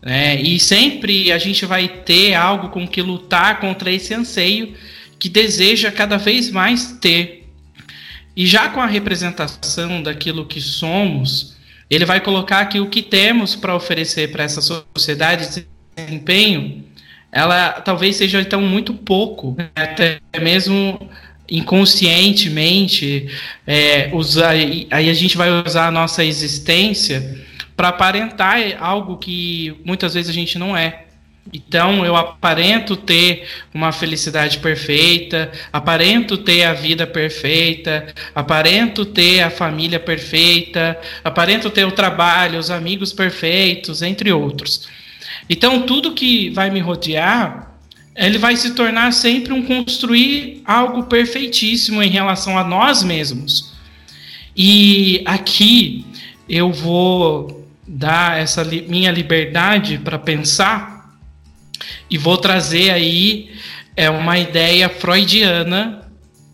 Né? 0.00 0.40
E 0.40 0.60
sempre 0.60 1.32
a 1.32 1.38
gente 1.38 1.66
vai 1.66 1.88
ter 1.88 2.34
algo 2.34 2.68
com 2.68 2.86
que 2.86 3.02
lutar 3.02 3.58
contra 3.58 3.90
esse 3.90 4.14
anseio 4.14 4.72
que 5.18 5.28
deseja 5.28 5.90
cada 5.90 6.16
vez 6.16 6.48
mais 6.48 6.92
ter. 7.00 7.52
E 8.36 8.46
já 8.46 8.68
com 8.68 8.80
a 8.80 8.86
representação 8.86 10.04
daquilo 10.04 10.46
que 10.46 10.60
somos, 10.60 11.56
ele 11.90 12.04
vai 12.04 12.20
colocar 12.20 12.64
que 12.66 12.78
o 12.78 12.88
que 12.88 13.02
temos 13.02 13.56
para 13.56 13.74
oferecer 13.74 14.30
para 14.30 14.44
essa 14.44 14.60
sociedade 14.60 15.52
de 15.52 15.66
desempenho, 15.96 16.84
ela 17.32 17.72
talvez 17.72 18.14
seja 18.14 18.40
então 18.40 18.62
muito 18.62 18.94
pouco, 18.94 19.56
né? 19.58 19.68
até 19.74 20.20
mesmo 20.40 21.10
inconscientemente, 21.50 23.28
é, 23.66 24.10
usar, 24.12 24.50
aí 24.50 24.88
a 24.90 25.14
gente 25.14 25.36
vai 25.36 25.50
usar 25.50 25.88
a 25.88 25.90
nossa 25.90 26.24
existência 26.24 27.38
para 27.76 27.88
aparentar 27.88 28.58
algo 28.78 29.16
que 29.16 29.74
muitas 29.84 30.14
vezes 30.14 30.30
a 30.30 30.34
gente 30.34 30.58
não 30.58 30.76
é. 30.76 31.04
Então 31.52 32.04
eu 32.04 32.14
aparento 32.14 32.94
ter 32.96 33.46
uma 33.74 33.90
felicidade 33.90 34.58
perfeita, 34.58 35.50
aparento 35.72 36.36
ter 36.36 36.64
a 36.64 36.74
vida 36.74 37.06
perfeita, 37.06 38.14
aparento 38.34 39.04
ter 39.04 39.40
a 39.40 39.50
família 39.50 39.98
perfeita, 39.98 40.98
aparento 41.24 41.70
ter 41.70 41.84
o 41.84 41.92
trabalho, 41.92 42.58
os 42.58 42.70
amigos 42.70 43.12
perfeitos, 43.12 44.02
entre 44.02 44.30
outros. 44.32 44.88
Então 45.48 45.82
tudo 45.82 46.12
que 46.12 46.50
vai 46.50 46.70
me 46.70 46.80
rodear, 46.80 47.69
ele 48.26 48.38
vai 48.38 48.54
se 48.54 48.72
tornar 48.72 49.12
sempre 49.12 49.52
um 49.52 49.62
construir 49.62 50.60
algo 50.64 51.04
perfeitíssimo 51.04 52.02
em 52.02 52.10
relação 52.10 52.58
a 52.58 52.62
nós 52.62 53.02
mesmos. 53.02 53.72
E 54.54 55.22
aqui 55.24 56.04
eu 56.48 56.70
vou 56.70 57.66
dar 57.86 58.38
essa 58.38 58.62
li 58.62 58.82
minha 58.82 59.10
liberdade 59.10 59.98
para 59.98 60.18
pensar 60.18 61.16
e 62.10 62.18
vou 62.18 62.36
trazer 62.36 62.90
aí 62.90 63.50
é 63.96 64.10
uma 64.10 64.38
ideia 64.38 64.88
freudiana 64.88 66.02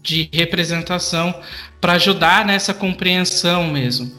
de 0.02 0.28
representação 0.32 1.34
para 1.80 1.94
ajudar 1.94 2.46
nessa 2.46 2.72
compreensão 2.72 3.72
mesmo. 3.72 4.12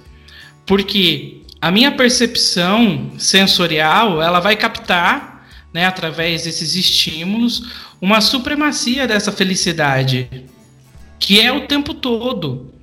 Porque 0.66 1.43
a 1.62 1.72
minha 1.72 1.91
percepção 1.91 3.12
sensorial, 3.18 4.22
ela 4.22 4.41
vai 4.41 4.56
captar, 4.56 5.37
né, 5.74 5.86
através 5.86 6.43
desses 6.43 6.76
estímulos, 6.76 7.63
uma 8.01 8.22
supremacia 8.22 9.07
dessa 9.07 9.32
felicidade, 9.32 10.28
que 11.20 11.39
é 11.39 11.51
o 11.51 11.68
tempo 11.68 11.93
todo. 11.93 12.74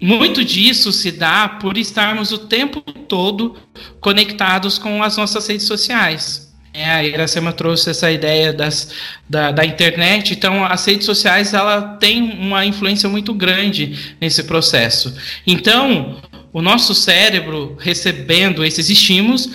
Muito 0.00 0.44
disso 0.44 0.92
se 0.92 1.10
dá 1.10 1.48
por 1.48 1.76
estarmos 1.76 2.30
o 2.30 2.38
tempo 2.38 2.80
todo 2.80 3.56
conectados 4.00 4.78
com 4.78 5.02
as 5.02 5.16
nossas 5.16 5.46
redes 5.46 5.66
sociais. 5.66 6.48
É, 6.72 6.84
a 6.88 7.02
Iracema 7.02 7.52
trouxe 7.52 7.90
essa 7.90 8.10
ideia 8.10 8.52
das, 8.52 8.92
da, 9.28 9.50
da 9.50 9.64
internet, 9.64 10.32
então 10.34 10.64
as 10.64 10.84
redes 10.84 11.06
sociais 11.06 11.52
ela 11.52 11.96
tem 11.96 12.22
uma 12.22 12.64
influência 12.64 13.08
muito 13.08 13.34
grande 13.34 14.14
nesse 14.20 14.44
processo. 14.44 15.12
Então, 15.44 16.20
o 16.52 16.62
nosso 16.62 16.94
cérebro 16.94 17.76
recebendo 17.80 18.64
esses 18.64 18.88
estímulos, 18.90 19.50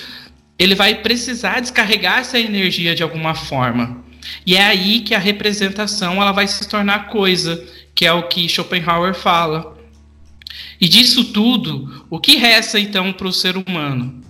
ele 0.63 0.75
vai 0.75 0.95
precisar 0.95 1.59
descarregar 1.59 2.19
essa 2.19 2.39
energia 2.39 2.95
de 2.95 3.03
alguma 3.03 3.35
forma. 3.35 4.01
E 4.45 4.55
é 4.55 4.63
aí 4.63 5.01
que 5.01 5.13
a 5.13 5.19
representação 5.19 6.21
ela 6.21 6.31
vai 6.31 6.47
se 6.47 6.67
tornar 6.67 7.07
coisa, 7.07 7.61
que 7.93 8.05
é 8.05 8.13
o 8.13 8.29
que 8.29 8.47
Schopenhauer 8.47 9.13
fala. 9.13 9.77
E 10.79 10.87
disso 10.87 11.25
tudo, 11.25 12.05
o 12.09 12.17
que 12.17 12.37
resta 12.37 12.79
então 12.79 13.11
para 13.11 13.27
o 13.27 13.33
ser 13.33 13.57
humano? 13.57 14.23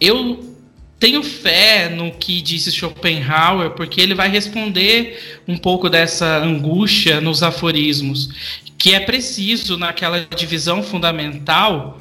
Eu 0.00 0.54
tenho 1.00 1.22
fé 1.22 1.88
no 1.88 2.12
que 2.12 2.40
disse 2.40 2.70
Schopenhauer, 2.70 3.70
porque 3.70 4.00
ele 4.00 4.14
vai 4.14 4.28
responder 4.28 5.40
um 5.48 5.56
pouco 5.56 5.90
dessa 5.90 6.38
angústia 6.38 7.20
nos 7.20 7.42
aforismos, 7.42 8.62
que 8.78 8.94
é 8.94 9.00
preciso, 9.00 9.76
naquela 9.76 10.26
divisão 10.36 10.82
fundamental, 10.82 12.00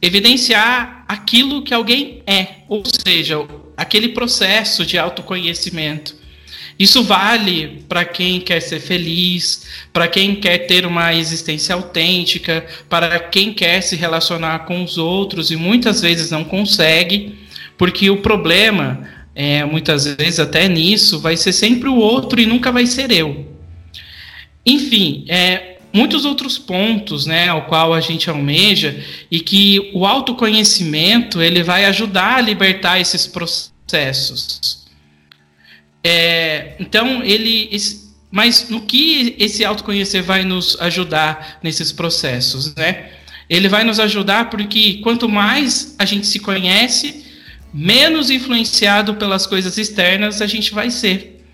evidenciar 0.00 1.01
aquilo 1.12 1.62
que 1.62 1.74
alguém 1.74 2.22
é, 2.26 2.46
ou 2.68 2.82
seja, 2.84 3.36
aquele 3.76 4.08
processo 4.08 4.84
de 4.84 4.98
autoconhecimento. 4.98 6.16
Isso 6.78 7.04
vale 7.04 7.84
para 7.88 8.04
quem 8.04 8.40
quer 8.40 8.60
ser 8.60 8.80
feliz, 8.80 9.66
para 9.92 10.08
quem 10.08 10.34
quer 10.34 10.66
ter 10.66 10.86
uma 10.86 11.14
existência 11.14 11.74
autêntica, 11.74 12.66
para 12.88 13.18
quem 13.18 13.52
quer 13.52 13.82
se 13.82 13.94
relacionar 13.94 14.60
com 14.60 14.82
os 14.82 14.96
outros 14.96 15.50
e 15.50 15.56
muitas 15.56 16.00
vezes 16.00 16.30
não 16.30 16.44
consegue 16.44 17.38
porque 17.76 18.08
o 18.10 18.18
problema, 18.18 19.08
é, 19.34 19.64
muitas 19.64 20.04
vezes 20.04 20.38
até 20.38 20.68
nisso, 20.68 21.18
vai 21.18 21.36
ser 21.36 21.52
sempre 21.52 21.88
o 21.88 21.96
outro 21.96 22.40
e 22.40 22.46
nunca 22.46 22.70
vai 22.70 22.86
ser 22.86 23.10
eu. 23.10 23.46
Enfim, 24.64 25.24
é, 25.28 25.71
muitos 25.92 26.24
outros 26.24 26.58
pontos, 26.58 27.26
né, 27.26 27.48
ao 27.48 27.66
qual 27.66 27.92
a 27.92 28.00
gente 28.00 28.30
almeja 28.30 29.02
e 29.30 29.40
que 29.40 29.90
o 29.92 30.06
autoconhecimento 30.06 31.40
ele 31.40 31.62
vai 31.62 31.84
ajudar 31.84 32.36
a 32.36 32.40
libertar 32.40 32.98
esses 32.98 33.26
processos. 33.26 34.86
É, 36.02 36.74
então 36.80 37.22
ele, 37.22 37.70
mas 38.30 38.68
no 38.68 38.80
que 38.80 39.36
esse 39.38 39.64
autoconhecer 39.64 40.22
vai 40.22 40.42
nos 40.42 40.80
ajudar 40.80 41.58
nesses 41.62 41.92
processos, 41.92 42.74
né? 42.74 43.10
Ele 43.48 43.68
vai 43.68 43.84
nos 43.84 44.00
ajudar 44.00 44.48
porque 44.48 45.00
quanto 45.02 45.28
mais 45.28 45.94
a 45.98 46.06
gente 46.06 46.26
se 46.26 46.38
conhece, 46.38 47.26
menos 47.72 48.30
influenciado 48.30 49.14
pelas 49.14 49.46
coisas 49.46 49.76
externas 49.76 50.40
a 50.40 50.46
gente 50.46 50.72
vai 50.72 50.90
ser. 50.90 51.44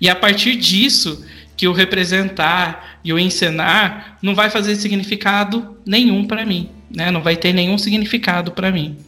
E 0.00 0.08
a 0.08 0.14
partir 0.14 0.56
disso, 0.56 1.24
que 1.56 1.66
o 1.66 1.72
representar 1.72 2.97
e 3.08 3.12
o 3.12 3.18
encenar 3.18 4.18
não 4.20 4.34
vai 4.34 4.50
fazer 4.50 4.76
significado 4.76 5.78
nenhum 5.86 6.26
para 6.26 6.44
mim, 6.44 6.68
né? 6.94 7.10
Não 7.10 7.22
vai 7.22 7.36
ter 7.36 7.54
nenhum 7.54 7.78
significado 7.78 8.52
para 8.52 8.70
mim. 8.70 8.98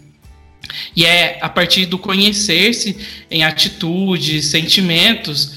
E 0.97 1.05
é 1.05 1.39
a 1.43 1.51
partir 1.51 1.85
do 1.85 1.99
conhecer-se 1.99 2.97
em 3.31 3.45
atitudes, 3.45 4.47
sentimentos, 4.47 5.53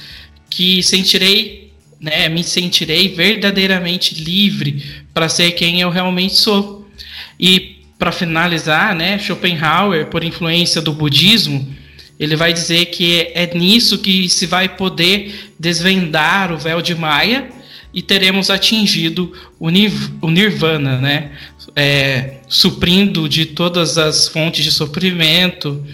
que 0.50 0.84
sentirei, 0.84 1.72
né, 2.02 2.28
me 2.28 2.44
sentirei 2.44 3.08
verdadeiramente 3.08 4.14
livre 4.22 4.84
para 5.14 5.30
ser 5.30 5.52
quem 5.52 5.80
eu 5.80 5.90
realmente 5.90 6.36
sou. 6.36 6.86
E 7.40 7.78
para 7.98 8.12
finalizar, 8.12 8.94
né, 8.94 9.18
Schopenhauer, 9.20 10.08
por 10.08 10.22
influência 10.22 10.82
do 10.82 10.92
budismo, 10.92 11.66
ele 12.20 12.36
vai 12.36 12.52
dizer 12.52 12.88
que 12.88 13.32
é 13.34 13.50
nisso 13.56 14.00
que 14.00 14.28
se 14.28 14.46
vai 14.46 14.68
poder 14.68 15.54
desvendar 15.58 16.52
o 16.52 16.58
véu 16.58 16.82
de 16.82 16.94
Maia 16.94 17.63
e 17.94 18.02
teremos 18.02 18.50
atingido 18.50 19.32
o, 19.60 19.70
nirvana, 19.70 21.00
né? 21.00 21.32
É, 21.76 22.38
suprindo 22.48 23.30
de 23.30 23.46
todas 23.46 23.98
as 23.98 24.28
fontes 24.28 24.64
de 24.64 24.72
sofrimento. 24.72 25.86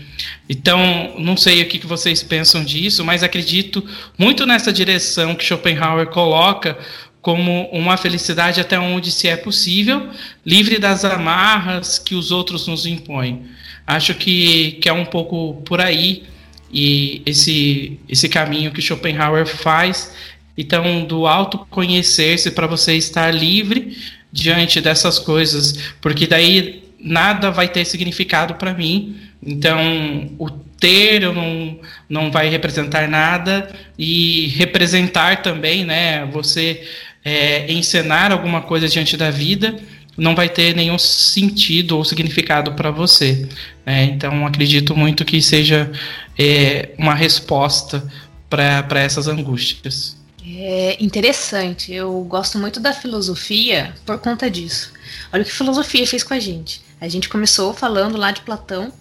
Então, 0.48 1.16
não 1.20 1.36
sei 1.36 1.62
o 1.62 1.68
que 1.68 1.86
vocês 1.86 2.24
pensam 2.24 2.64
disso, 2.64 3.04
mas 3.04 3.22
acredito 3.22 3.84
muito 4.18 4.46
nessa 4.46 4.72
direção 4.72 5.36
que 5.36 5.44
Schopenhauer 5.44 6.08
coloca 6.08 6.78
como 7.22 7.70
uma 7.72 7.98
felicidade 7.98 8.62
até 8.62 8.80
onde 8.80 9.12
se 9.12 9.28
é 9.28 9.36
possível, 9.36 10.10
livre 10.46 10.80
das 10.80 11.04
amarras 11.04 12.00
que 12.00 12.16
os 12.16 12.32
outros 12.32 12.66
nos 12.66 12.86
impõem. 12.86 13.44
Acho 13.86 14.14
que, 14.14 14.74
que 14.82 14.88
é 14.88 14.94
um 14.94 15.06
pouco 15.06 15.62
por 15.66 15.82
aí 15.82 16.24
e 16.72 17.22
esse, 17.26 18.00
esse 18.08 18.30
caminho 18.30 18.72
que 18.72 18.82
Schopenhauer 18.82 19.46
faz, 19.46 20.14
então 20.60 21.06
do 21.06 21.26
autoconhecer-se 21.26 22.52
para 22.52 22.68
você 22.68 22.96
estar 22.96 23.32
livre 23.32 23.98
diante 24.32 24.82
dessas 24.82 25.18
coisas, 25.18 25.94
porque 26.02 26.28
daí 26.28 26.84
nada 27.00 27.50
vai 27.50 27.70
ter 27.70 27.86
significado 27.86 28.56
para 28.56 28.74
mim. 28.74 29.16
Então, 29.42 30.30
o 30.38 30.50
ter 30.50 31.22
não, 31.22 31.80
não 32.10 32.32
vai 32.32 32.50
representar 32.50 33.08
nada 33.08 33.74
e 33.98 34.48
representar 34.48 35.42
também, 35.42 35.86
né? 35.86 36.26
Você 36.28 36.84
é, 37.24 37.72
encenar 37.72 38.32
alguma 38.32 38.62
coisa 38.62 38.88
diante 38.88 39.16
da 39.16 39.32
vida 39.32 39.80
não 40.18 40.36
vai 40.36 40.50
ter 40.50 40.76
nenhum 40.76 40.98
sentido 40.98 41.96
ou 41.96 42.04
significado 42.04 42.74
para 42.74 42.92
você. 42.92 43.48
Né? 43.86 44.04
Então, 44.04 44.46
acredito 44.46 44.94
muito 44.94 45.24
que 45.24 45.42
seja 45.42 45.90
é, 46.38 46.90
uma 46.98 47.16
resposta 47.16 48.06
para 48.50 49.00
essas 49.00 49.30
angústias. 49.30 50.19
É 50.58 50.98
interessante. 51.00 51.94
Eu 51.94 52.22
gosto 52.24 52.58
muito 52.58 52.80
da 52.80 52.94
filosofia 52.94 53.96
por 54.06 54.18
conta 54.20 54.50
disso. 54.50 54.92
Olha 55.32 55.44
o 55.44 55.46
que 55.46 55.52
a 55.52 55.56
filosofia 55.56 56.08
fez 56.08 56.24
com 56.24 56.34
a 56.34 56.40
gente. 56.40 56.82
A 57.00 57.08
gente 57.08 57.30
começou 57.30 57.74
falando 57.74 58.18
lá 58.18 58.32
de 58.32 58.42
Platão, 58.42 58.92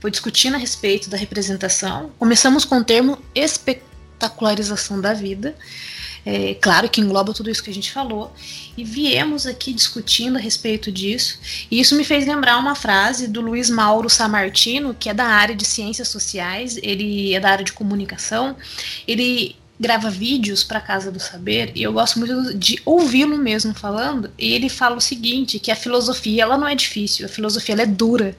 foi 0.00 0.10
discutindo 0.10 0.54
a 0.54 0.58
respeito 0.58 1.08
da 1.08 1.16
representação. 1.16 2.10
Começamos 2.18 2.64
com 2.64 2.78
o 2.78 2.84
termo 2.84 3.18
espetacularização 3.34 5.00
da 5.00 5.14
vida, 5.14 5.56
é, 6.26 6.54
claro 6.54 6.88
que 6.88 7.00
engloba 7.00 7.32
tudo 7.32 7.48
isso 7.48 7.62
que 7.62 7.70
a 7.70 7.74
gente 7.74 7.90
falou, 7.90 8.32
e 8.76 8.84
viemos 8.84 9.46
aqui 9.46 9.72
discutindo 9.72 10.36
a 10.36 10.40
respeito 10.40 10.92
disso, 10.92 11.38
e 11.70 11.80
isso 11.80 11.96
me 11.96 12.04
fez 12.04 12.26
lembrar 12.26 12.58
uma 12.58 12.74
frase 12.74 13.26
do 13.26 13.40
Luiz 13.40 13.70
Mauro 13.70 14.10
Samartino, 14.10 14.94
que 14.94 15.08
é 15.08 15.14
da 15.14 15.24
área 15.24 15.54
de 15.54 15.64
ciências 15.64 16.08
sociais, 16.08 16.78
ele 16.82 17.34
é 17.34 17.40
da 17.40 17.50
área 17.50 17.64
de 17.64 17.72
comunicação, 17.72 18.56
ele 19.06 19.56
grava 19.78 20.10
vídeos 20.10 20.64
para 20.64 20.80
Casa 20.80 21.10
do 21.10 21.20
Saber 21.20 21.72
e 21.74 21.82
eu 21.82 21.92
gosto 21.92 22.18
muito 22.18 22.54
de 22.54 22.80
ouvi-lo 22.84 23.38
mesmo 23.38 23.72
falando. 23.74 24.30
E 24.36 24.52
ele 24.52 24.68
fala 24.68 24.96
o 24.96 25.00
seguinte, 25.00 25.58
que 25.58 25.70
a 25.70 25.76
filosofia 25.76 26.42
ela 26.42 26.58
não 26.58 26.66
é 26.66 26.74
difícil, 26.74 27.26
a 27.26 27.28
filosofia 27.28 27.74
ela 27.74 27.82
é 27.82 27.86
dura. 27.86 28.36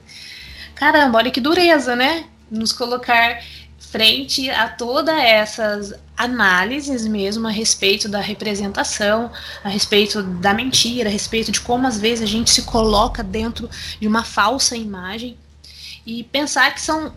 Caramba, 0.74 1.18
olha 1.18 1.30
que 1.30 1.40
dureza, 1.40 1.96
né? 1.96 2.24
Nos 2.50 2.72
colocar 2.72 3.42
frente 3.78 4.48
a 4.50 4.68
todas 4.68 5.18
essas 5.18 5.94
análises 6.16 7.06
mesmo 7.06 7.48
a 7.48 7.50
respeito 7.50 8.08
da 8.08 8.20
representação, 8.20 9.32
a 9.64 9.68
respeito 9.68 10.22
da 10.22 10.54
mentira, 10.54 11.08
a 11.08 11.12
respeito 11.12 11.50
de 11.50 11.60
como 11.60 11.86
às 11.86 11.98
vezes 11.98 12.22
a 12.22 12.26
gente 12.26 12.50
se 12.50 12.62
coloca 12.62 13.22
dentro 13.22 13.68
de 13.98 14.06
uma 14.06 14.22
falsa 14.22 14.76
imagem 14.76 15.36
e 16.06 16.22
pensar 16.22 16.72
que 16.72 16.80
são 16.80 17.12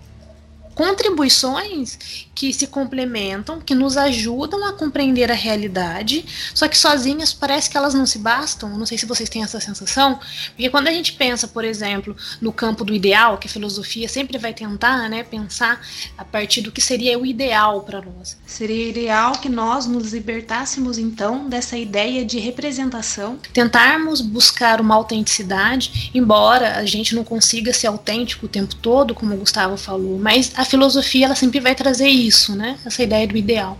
contribuições 0.75 2.27
que 2.35 2.51
se 2.51 2.67
complementam, 2.67 3.61
que 3.61 3.75
nos 3.75 3.95
ajudam 3.95 4.65
a 4.65 4.73
compreender 4.73 5.31
a 5.31 5.35
realidade, 5.35 6.25
só 6.53 6.67
que 6.67 6.77
sozinhas 6.77 7.31
parece 7.31 7.69
que 7.69 7.77
elas 7.77 7.93
não 7.93 8.05
se 8.05 8.17
bastam. 8.17 8.77
Não 8.77 8.85
sei 8.85 8.97
se 8.97 9.05
vocês 9.05 9.29
têm 9.29 9.43
essa 9.43 9.59
sensação, 9.59 10.19
porque 10.47 10.69
quando 10.69 10.87
a 10.87 10.91
gente 10.91 11.13
pensa, 11.13 11.47
por 11.47 11.63
exemplo, 11.63 12.15
no 12.41 12.51
campo 12.51 12.83
do 12.83 12.93
ideal, 12.93 13.37
que 13.37 13.47
a 13.47 13.51
filosofia 13.51 14.09
sempre 14.09 14.37
vai 14.37 14.53
tentar, 14.53 15.09
né, 15.09 15.23
pensar 15.23 15.79
a 16.17 16.25
partir 16.25 16.61
do 16.61 16.71
que 16.71 16.81
seria 16.81 17.17
o 17.19 17.25
ideal 17.25 17.81
para 17.81 18.01
nós. 18.01 18.37
Seria 18.45 18.89
ideal 18.89 19.33
que 19.33 19.49
nós 19.49 19.85
nos 19.85 20.11
libertássemos 20.13 20.97
então 20.97 21.47
dessa 21.47 21.77
ideia 21.77 22.25
de 22.25 22.39
representação, 22.39 23.37
tentarmos 23.53 24.21
buscar 24.21 24.81
uma 24.81 24.95
autenticidade, 24.95 26.11
embora 26.13 26.77
a 26.77 26.85
gente 26.85 27.15
não 27.15 27.23
consiga 27.23 27.73
ser 27.73 27.87
autêntico 27.87 28.47
o 28.47 28.49
tempo 28.49 28.75
todo, 28.75 29.13
como 29.13 29.33
o 29.33 29.37
Gustavo 29.37 29.77
falou, 29.77 30.17
mas 30.17 30.51
a 30.55 30.62
filosofia 30.65 31.25
ela 31.25 31.35
sempre 31.35 31.59
vai 31.59 31.75
trazer 31.75 32.07
isso, 32.07 32.55
né? 32.55 32.77
Essa 32.85 33.03
ideia 33.03 33.27
do 33.27 33.37
ideal. 33.37 33.79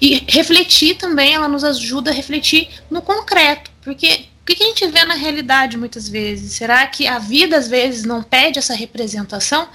E 0.00 0.24
refletir 0.28 0.96
também, 0.96 1.34
ela 1.34 1.48
nos 1.48 1.64
ajuda 1.64 2.10
a 2.10 2.14
refletir 2.14 2.68
no 2.90 3.02
concreto, 3.02 3.70
porque 3.82 4.26
o 4.46 4.54
que 4.54 4.62
a 4.62 4.66
gente 4.66 4.86
vê 4.86 5.04
na 5.04 5.14
realidade 5.14 5.76
muitas 5.76 6.08
vezes? 6.08 6.52
Será 6.52 6.86
que 6.86 7.04
a 7.04 7.18
vida 7.18 7.56
às 7.56 7.66
vezes 7.66 8.04
não 8.04 8.22
pede 8.22 8.60
essa 8.60 8.74
representação? 8.74 9.66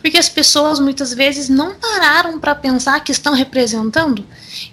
Porque 0.00 0.16
as 0.16 0.28
pessoas 0.28 0.78
muitas 0.78 1.12
vezes 1.12 1.48
não 1.48 1.74
pararam 1.74 2.38
para 2.38 2.54
pensar 2.54 3.02
que 3.02 3.10
estão 3.10 3.34
representando. 3.34 4.24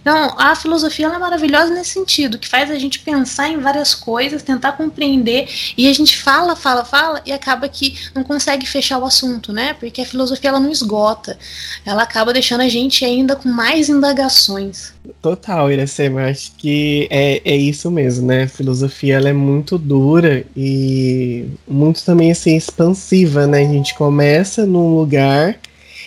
Então, 0.02 0.36
a 0.38 0.56
filosofia 0.56 1.08
é 1.08 1.18
maravilhosa 1.18 1.74
nesse 1.74 1.91
sentido, 1.91 2.38
que 2.38 2.47
faz 2.47 2.70
a 2.70 2.78
gente 2.78 3.00
pensar 3.00 3.47
em 3.50 3.58
várias 3.58 3.95
coisas, 3.95 4.43
tentar 4.43 4.74
compreender, 4.74 5.47
e 5.78 5.88
a 5.88 5.93
gente 5.93 6.18
fala, 6.18 6.56
fala, 6.56 6.84
fala, 6.86 7.22
e 7.26 7.32
acaba 7.32 7.68
que 7.70 7.97
não 8.14 8.24
consegue 8.24 8.66
fechar 8.66 8.97
o 9.00 9.06
assunto, 9.06 9.54
né? 9.54 9.74
Porque 9.74 10.02
a 10.02 10.06
filosofia 10.06 10.50
ela 10.50 10.60
não 10.60 10.72
esgota. 10.72 11.38
Ela 11.86 12.04
acaba 12.04 12.34
deixando 12.34 12.62
a 12.62 12.70
gente 12.70 13.06
ainda 13.06 13.36
com 13.36 13.50
mais 13.50 13.89
indagações. 13.89 14.93
Total, 15.22 15.72
Iracema, 15.72 16.26
acho 16.26 16.52
que 16.58 17.08
é, 17.10 17.41
é 17.43 17.56
isso 17.56 17.89
mesmo, 17.89 18.28
né? 18.28 18.43
A 18.43 18.47
filosofia 18.47 19.16
ela 19.16 19.30
é 19.30 19.34
muito 19.39 19.77
dura 19.77 20.45
e 20.55 21.45
muito 21.67 22.03
também 22.03 22.31
assim 22.31 22.55
expansiva, 22.55 23.47
né? 23.47 23.61
A 23.61 23.67
gente 23.67 23.95
começa 23.95 24.65
num 24.65 24.95
lugar 24.95 25.57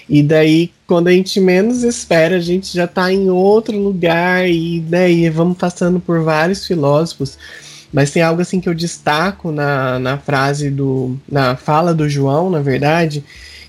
e 0.09 0.23
daí 0.23 0.71
quando 0.87 1.09
a 1.09 1.13
gente 1.13 1.41
menos 1.41 1.83
espera, 1.83 2.37
a 2.37 2.41
gente 2.41 2.75
já 2.75 2.85
está 2.85 3.13
em 3.13 3.31
outro 3.31 3.79
lugar 3.79 4.49
e 4.49 4.81
daí 4.81 5.31
vamos 5.31 5.57
passando 5.57 5.99
por 5.99 6.23
vários 6.23 6.67
filósofos. 6.67 7.39
Mas 7.93 8.11
tem 8.11 8.23
algo 8.23 8.41
assim 8.41 8.61
que 8.61 8.69
eu 8.69 8.75
destaco 8.75 9.53
na, 9.53 9.99
na 9.99 10.19
frase 10.19 10.71
do. 10.71 11.19
na 11.31 11.57
fala 11.57 11.95
do 11.95 12.09
João, 12.09 12.51
na 12.51 12.61
verdade, 12.61 13.23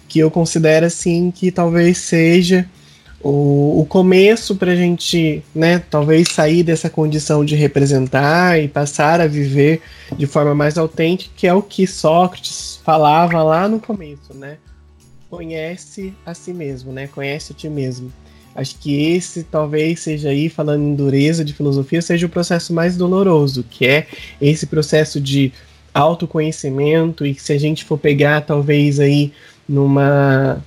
que 0.07 0.19
eu 0.19 0.31
considero 0.31 0.85
assim 0.85 1.31
que 1.31 1.51
talvez 1.51 1.97
seja 1.97 2.65
o, 3.23 3.79
o 3.79 3.85
começo 3.85 4.55
para 4.55 4.73
a 4.73 4.75
gente, 4.75 5.41
né, 5.55 5.79
talvez 5.89 6.27
sair 6.27 6.61
dessa 6.61 6.89
condição 6.89 7.45
de 7.45 7.55
representar 7.55 8.61
e 8.61 8.67
passar 8.67 9.21
a 9.21 9.27
viver 9.27 9.81
de 10.17 10.27
forma 10.27 10.53
mais 10.53 10.77
autêntica, 10.77 11.31
que 11.35 11.47
é 11.47 11.53
o 11.53 11.61
que 11.61 11.87
Sócrates 11.87 12.81
falava 12.83 13.41
lá 13.41 13.67
no 13.67 13.79
começo, 13.79 14.33
né? 14.33 14.57
Conhece 15.29 16.13
a 16.25 16.33
si 16.33 16.53
mesmo, 16.53 16.91
né? 16.91 17.07
Conhece 17.07 17.53
a 17.53 17.55
ti 17.55 17.69
mesmo. 17.69 18.11
Acho 18.53 18.77
que 18.77 19.13
esse 19.15 19.43
talvez 19.43 20.01
seja 20.01 20.29
aí, 20.29 20.49
falando 20.49 20.83
em 20.83 20.93
dureza 20.93 21.43
de 21.43 21.53
filosofia, 21.53 22.01
seja 22.01 22.27
o 22.27 22.29
processo 22.29 22.73
mais 22.73 22.97
doloroso, 22.97 23.63
que 23.67 23.87
é 23.87 24.05
esse 24.39 24.67
processo 24.67 25.19
de 25.19 25.51
autoconhecimento 25.93 27.25
e 27.25 27.33
que 27.33 27.41
se 27.41 27.53
a 27.53 27.57
gente 27.57 27.85
for 27.85 27.97
pegar 27.97 28.41
talvez 28.41 28.99
aí 28.99 29.31
numa 29.67 30.61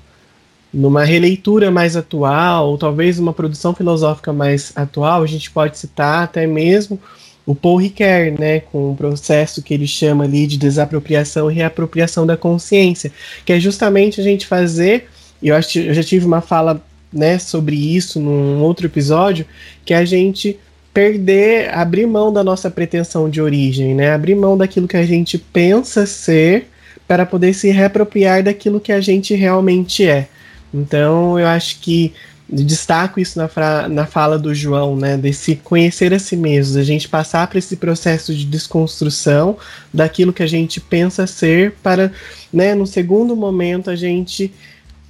numa 0.76 1.04
releitura 1.04 1.70
mais 1.70 1.96
atual, 1.96 2.68
ou 2.68 2.76
talvez 2.76 3.18
uma 3.18 3.32
produção 3.32 3.74
filosófica 3.74 4.30
mais 4.30 4.72
atual, 4.76 5.22
a 5.22 5.26
gente 5.26 5.50
pode 5.50 5.78
citar 5.78 6.24
até 6.24 6.46
mesmo 6.46 7.00
o 7.46 7.54
Paul 7.54 7.78
Ricoeur, 7.78 8.38
né, 8.38 8.60
com 8.60 8.90
o 8.90 8.94
processo 8.94 9.62
que 9.62 9.72
ele 9.72 9.86
chama 9.86 10.24
ali 10.24 10.46
de 10.46 10.58
desapropriação 10.58 11.50
e 11.50 11.54
reapropriação 11.54 12.26
da 12.26 12.36
consciência, 12.36 13.10
que 13.46 13.54
é 13.54 13.58
justamente 13.58 14.20
a 14.20 14.24
gente 14.24 14.46
fazer, 14.46 15.08
e 15.40 15.48
eu, 15.48 15.56
acho, 15.56 15.78
eu 15.78 15.94
já 15.94 16.02
tive 16.02 16.26
uma 16.26 16.42
fala 16.42 16.84
né, 17.10 17.38
sobre 17.38 17.74
isso 17.74 18.20
num 18.20 18.60
outro 18.60 18.84
episódio, 18.84 19.46
que 19.82 19.94
é 19.94 19.96
a 19.96 20.04
gente 20.04 20.58
perder, 20.92 21.72
abrir 21.72 22.06
mão 22.06 22.30
da 22.30 22.44
nossa 22.44 22.70
pretensão 22.70 23.30
de 23.30 23.40
origem, 23.40 23.94
né, 23.94 24.12
abrir 24.12 24.34
mão 24.34 24.58
daquilo 24.58 24.86
que 24.86 24.96
a 24.96 25.06
gente 25.06 25.38
pensa 25.38 26.04
ser 26.04 26.66
para 27.08 27.24
poder 27.24 27.54
se 27.54 27.70
reapropriar 27.70 28.42
daquilo 28.42 28.78
que 28.78 28.92
a 28.92 29.00
gente 29.00 29.34
realmente 29.34 30.06
é. 30.06 30.28
Então 30.72 31.38
eu 31.38 31.46
acho 31.46 31.80
que 31.80 32.12
destaco 32.48 33.18
isso 33.18 33.38
na, 33.38 33.48
fra, 33.48 33.88
na 33.88 34.06
fala 34.06 34.38
do 34.38 34.54
João, 34.54 34.96
né, 34.96 35.16
desse 35.16 35.56
conhecer 35.56 36.14
a 36.14 36.18
si 36.18 36.36
mesmo, 36.36 36.78
a 36.78 36.84
gente 36.84 37.08
passar 37.08 37.48
por 37.48 37.56
esse 37.56 37.76
processo 37.76 38.32
de 38.32 38.44
desconstrução 38.44 39.58
daquilo 39.92 40.32
que 40.32 40.42
a 40.42 40.46
gente 40.46 40.80
pensa 40.80 41.26
ser 41.26 41.72
para, 41.82 42.12
né, 42.52 42.74
no 42.74 42.86
segundo 42.86 43.34
momento 43.34 43.90
a 43.90 43.96
gente 43.96 44.52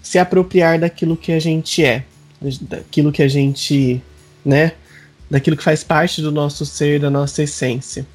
se 0.02 0.18
apropriar 0.18 0.78
daquilo 0.78 1.16
que 1.16 1.32
a 1.32 1.38
gente 1.38 1.84
é, 1.84 2.04
daquilo 2.62 3.12
que 3.12 3.22
a 3.22 3.28
gente, 3.28 4.00
né, 4.44 4.72
daquilo 5.30 5.56
que 5.56 5.64
faz 5.64 5.84
parte 5.84 6.22
do 6.22 6.32
nosso 6.32 6.64
ser, 6.64 7.00
da 7.00 7.10
nossa 7.10 7.42
essência. 7.42 8.06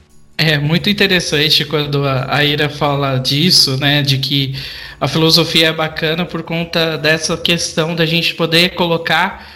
É 0.44 0.58
muito 0.58 0.90
interessante 0.90 1.64
quando 1.66 2.04
a 2.04 2.44
Ira 2.44 2.68
fala 2.68 3.20
disso, 3.20 3.78
né, 3.78 4.02
de 4.02 4.18
que 4.18 4.56
a 5.00 5.08
filosofia 5.08 5.68
é 5.68 5.72
bacana 5.72 6.26
por 6.26 6.42
conta 6.42 6.98
dessa 6.98 7.38
questão 7.38 7.94
da 7.94 8.08
gente 8.08 8.34
poder 8.34 8.70
colocar 8.70 9.48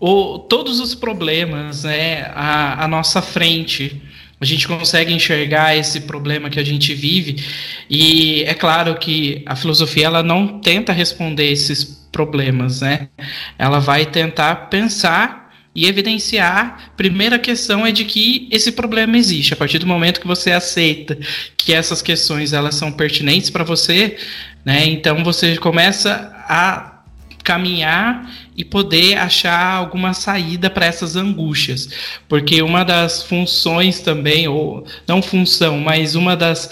o, 0.00 0.40
todos 0.40 0.80
os 0.80 0.92
problemas, 0.92 1.84
né, 1.84 2.22
à, 2.34 2.82
à 2.82 2.88
nossa 2.88 3.22
frente. 3.22 4.02
A 4.40 4.44
gente 4.44 4.66
consegue 4.66 5.12
enxergar 5.12 5.76
esse 5.76 6.00
problema 6.00 6.50
que 6.50 6.58
a 6.58 6.64
gente 6.64 6.92
vive 6.92 7.44
e 7.88 8.42
é 8.42 8.54
claro 8.54 8.96
que 8.96 9.44
a 9.46 9.54
filosofia 9.54 10.06
ela 10.06 10.20
não 10.20 10.58
tenta 10.58 10.92
responder 10.92 11.52
esses 11.52 11.84
problemas, 12.10 12.80
né? 12.80 13.08
Ela 13.56 13.78
vai 13.78 14.04
tentar 14.04 14.68
pensar 14.68 15.45
e 15.76 15.86
evidenciar. 15.86 16.90
Primeira 16.96 17.38
questão 17.38 17.86
é 17.86 17.92
de 17.92 18.06
que 18.06 18.48
esse 18.50 18.72
problema 18.72 19.18
existe. 19.18 19.52
A 19.52 19.56
partir 19.56 19.78
do 19.78 19.86
momento 19.86 20.20
que 20.20 20.26
você 20.26 20.50
aceita 20.50 21.18
que 21.56 21.74
essas 21.74 22.00
questões 22.00 22.54
elas 22.54 22.74
são 22.74 22.90
pertinentes 22.90 23.50
para 23.50 23.62
você, 23.62 24.16
né? 24.64 24.86
Então 24.86 25.22
você 25.22 25.56
começa 25.58 26.34
a 26.48 26.94
caminhar 27.44 28.28
e 28.56 28.64
poder 28.64 29.18
achar 29.18 29.74
alguma 29.74 30.12
saída 30.12 30.68
para 30.68 30.86
essas 30.86 31.14
angústias, 31.14 31.88
porque 32.28 32.60
uma 32.60 32.82
das 32.82 33.22
funções 33.22 34.00
também, 34.00 34.48
ou 34.48 34.84
não 35.06 35.22
função, 35.22 35.78
mas 35.78 36.16
uma 36.16 36.34
das 36.36 36.68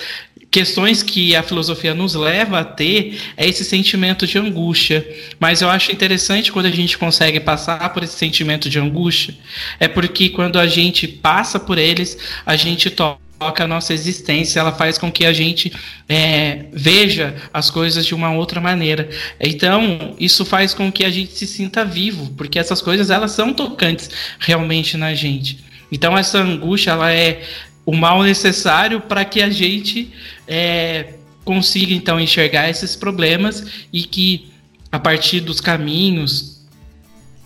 questões 0.54 1.02
que 1.02 1.34
a 1.34 1.42
filosofia 1.42 1.94
nos 1.94 2.14
leva 2.14 2.60
a 2.60 2.64
ter 2.64 3.20
é 3.36 3.44
esse 3.44 3.64
sentimento 3.64 4.24
de 4.24 4.38
angústia. 4.38 5.04
Mas 5.40 5.60
eu 5.60 5.68
acho 5.68 5.90
interessante 5.90 6.52
quando 6.52 6.66
a 6.66 6.70
gente 6.70 6.96
consegue 6.96 7.40
passar 7.40 7.92
por 7.92 8.04
esse 8.04 8.16
sentimento 8.16 8.70
de 8.70 8.78
angústia, 8.78 9.34
é 9.80 9.88
porque 9.88 10.28
quando 10.28 10.60
a 10.60 10.68
gente 10.68 11.08
passa 11.08 11.58
por 11.58 11.76
eles, 11.76 12.16
a 12.46 12.54
gente 12.54 12.88
toca 12.88 13.64
a 13.64 13.66
nossa 13.66 13.92
existência, 13.92 14.60
ela 14.60 14.70
faz 14.70 14.96
com 14.96 15.10
que 15.10 15.26
a 15.26 15.32
gente 15.32 15.72
é, 16.08 16.66
veja 16.72 17.34
as 17.52 17.68
coisas 17.68 18.06
de 18.06 18.14
uma 18.14 18.30
outra 18.30 18.60
maneira. 18.60 19.10
Então, 19.40 20.14
isso 20.20 20.44
faz 20.44 20.72
com 20.72 20.92
que 20.92 21.04
a 21.04 21.10
gente 21.10 21.32
se 21.32 21.48
sinta 21.48 21.84
vivo, 21.84 22.32
porque 22.36 22.60
essas 22.60 22.80
coisas 22.80 23.10
elas 23.10 23.32
são 23.32 23.52
tocantes 23.52 24.08
realmente 24.38 24.96
na 24.96 25.14
gente. 25.14 25.64
Então, 25.90 26.16
essa 26.16 26.38
angústia 26.38 26.92
ela 26.92 27.12
é 27.12 27.42
o 27.86 27.94
mal 27.94 28.22
necessário 28.22 29.00
para 29.00 29.24
que 29.24 29.42
a 29.42 29.50
gente 29.50 30.12
é, 30.46 31.14
consiga 31.44 31.92
então 31.92 32.20
enxergar 32.20 32.68
esses 32.68 32.96
problemas 32.96 33.64
e 33.92 34.04
que 34.04 34.50
a 34.90 34.98
partir 34.98 35.40
dos 35.40 35.60
caminhos 35.60 36.54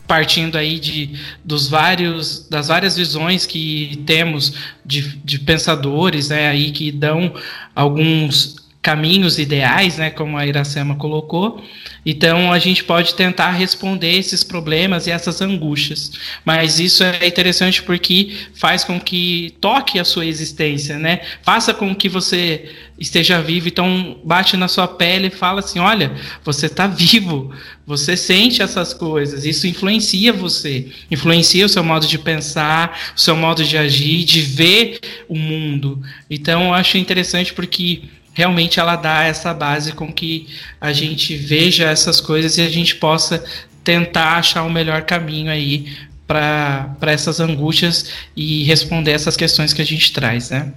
partindo 0.07 0.57
aí 0.57 0.81
de, 0.81 1.11
dos 1.45 1.69
vários, 1.69 2.49
das 2.49 2.69
várias 2.69 2.97
visões 2.97 3.45
que 3.45 4.03
temos 4.07 4.55
de, 4.85 5.03
de 5.19 5.39
pensadores 5.39 6.31
né, 6.31 6.49
aí 6.49 6.73
que 6.73 6.91
dão 6.91 7.35
alguns 7.75 8.57
caminhos 8.81 9.39
ideais, 9.39 9.99
né, 9.99 10.11
como 10.11 10.37
a 10.37 10.47
Iracema 10.47 10.95
colocou. 10.95 11.63
Então 12.07 12.53
a 12.53 12.59
gente 12.59 12.85
pode 12.85 13.15
tentar 13.15 13.51
responder 13.51 14.17
esses 14.17 14.45
problemas 14.45 15.07
e 15.07 15.11
essas 15.11 15.43
angústias. 15.43 16.13
Mas 16.45 16.79
isso 16.79 17.03
é 17.03 17.27
interessante 17.27 17.83
porque 17.83 18.37
faz 18.55 18.85
com 18.85 18.99
que 18.99 19.55
toque 19.61 19.99
a 19.99 20.05
sua 20.05 20.25
existência, 20.25 20.99
né? 20.99 21.21
Faça 21.43 21.75
com 21.75 21.95
que 21.95 22.09
você 22.09 22.71
esteja 22.99 23.41
vivo, 23.41 23.69
então 23.69 24.19
bate 24.25 24.57
na 24.57 24.69
sua 24.69 24.89
pele 24.89 25.29
e 25.29 25.31
fala 25.31 25.61
assim: 25.61 25.79
olha, 25.79 26.13
você 26.45 26.67
está 26.67 26.87
vivo, 26.87 27.53
você 27.87 28.17
sente 28.17 28.63
essas 28.63 28.95
coisas, 28.95 29.45
isso 29.45 29.67
influencia 29.67 30.33
você, 30.33 30.89
influencia 31.11 31.67
o 31.67 31.69
seu 31.69 31.85
modo 31.85 32.07
de 32.07 32.19
pensar, 32.19 32.99
o 33.15 33.21
seu 33.21 33.37
modo 33.37 33.65
de 33.65 33.77
agir, 33.77 34.25
de 34.25 34.41
ver 34.41 35.01
o 35.29 35.37
mundo. 35.37 36.03
Então 36.31 36.67
eu 36.67 36.75
acho 36.75 36.97
interessante 36.97 37.53
porque 37.53 38.03
realmente 38.39 38.79
ela 38.79 38.95
dá 38.95 39.25
essa 39.25 39.53
base 39.53 39.91
com 39.91 40.13
que 40.13 40.47
a 40.81 40.93
gente 40.93 41.35
veja 41.35 41.91
essas 41.91 42.21
coisas 42.21 42.57
e 42.57 42.63
a 42.63 42.69
gente 42.69 42.95
possa 42.95 43.45
tentar 43.83 44.37
achar 44.37 44.63
o 44.63 44.71
melhor 44.71 45.03
caminho 45.03 45.51
aí 45.51 45.93
para 46.25 46.95
essas 47.01 47.41
angústias 47.41 48.11
e 48.37 48.63
responder 48.63 49.11
essas 49.11 49.37
questões 49.37 49.73
que 49.73 49.83
a 49.83 49.85
gente 49.85 50.13
traz, 50.13 50.51
né? 50.51 50.73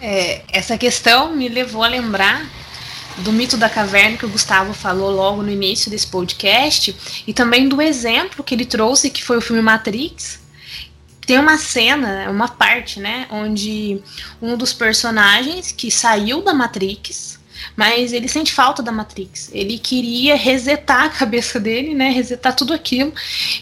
É, 0.00 0.42
essa 0.52 0.78
questão 0.78 1.34
me 1.34 1.48
levou 1.48 1.82
a 1.82 1.88
lembrar 1.88 2.46
do 3.16 3.32
mito 3.32 3.56
da 3.56 3.68
caverna 3.68 4.16
que 4.16 4.24
o 4.24 4.28
Gustavo 4.28 4.72
falou 4.72 5.10
logo 5.10 5.42
no 5.42 5.50
início 5.50 5.90
desse 5.90 6.06
podcast 6.06 6.94
e 7.26 7.34
também 7.34 7.68
do 7.68 7.82
exemplo 7.82 8.44
que 8.44 8.54
ele 8.54 8.64
trouxe 8.64 9.10
que 9.10 9.24
foi 9.24 9.38
o 9.38 9.40
filme 9.40 9.60
Matrix 9.60 10.38
tem 11.28 11.38
uma 11.38 11.58
cena, 11.58 12.30
uma 12.30 12.48
parte, 12.48 12.98
né, 12.98 13.26
onde 13.30 14.00
um 14.40 14.56
dos 14.56 14.72
personagens 14.72 15.70
que 15.70 15.90
saiu 15.90 16.40
da 16.40 16.54
Matrix, 16.54 17.38
mas 17.76 18.14
ele 18.14 18.26
sente 18.26 18.50
falta 18.50 18.82
da 18.82 18.90
Matrix. 18.90 19.50
Ele 19.52 19.78
queria 19.78 20.34
resetar 20.34 21.04
a 21.04 21.08
cabeça 21.10 21.60
dele, 21.60 21.92
né, 21.92 22.08
resetar 22.08 22.56
tudo 22.56 22.72
aquilo, 22.72 23.12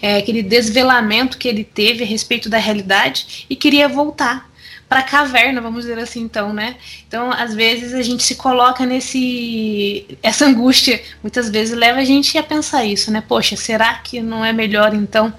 é, 0.01 0.19
aquele 0.19 0.45
desvelamento 0.45 1.37
que 1.37 1.49
ele 1.49 1.65
teve 1.65 2.05
a 2.05 2.07
respeito 2.07 2.49
da 2.49 2.57
realidade 2.57 3.45
e 3.51 3.57
queria 3.57 3.89
voltar 3.89 4.49
para 4.89 5.01
a 5.01 5.03
caverna, 5.03 5.61
vamos 5.61 5.81
dizer 5.81 5.99
assim, 5.99 6.21
então, 6.21 6.53
né? 6.53 6.77
Então, 7.09 7.33
às 7.33 7.53
vezes 7.53 7.93
a 7.93 8.03
gente 8.03 8.23
se 8.23 8.37
coloca 8.37 8.87
nesse 8.87 10.07
essa 10.23 10.47
angústia, 10.47 11.03
muitas 11.21 11.51
vezes 11.51 11.77
leva 11.77 11.99
a 11.99 12.05
gente 12.05 12.39
a 12.39 12.45
pensar 12.45 12.85
isso, 12.85 13.11
né? 13.11 13.21
Poxa, 13.27 13.57
será 13.57 13.95
que 13.95 14.21
não 14.23 14.45
é 14.45 14.53
melhor 14.53 14.95
então 14.95 15.35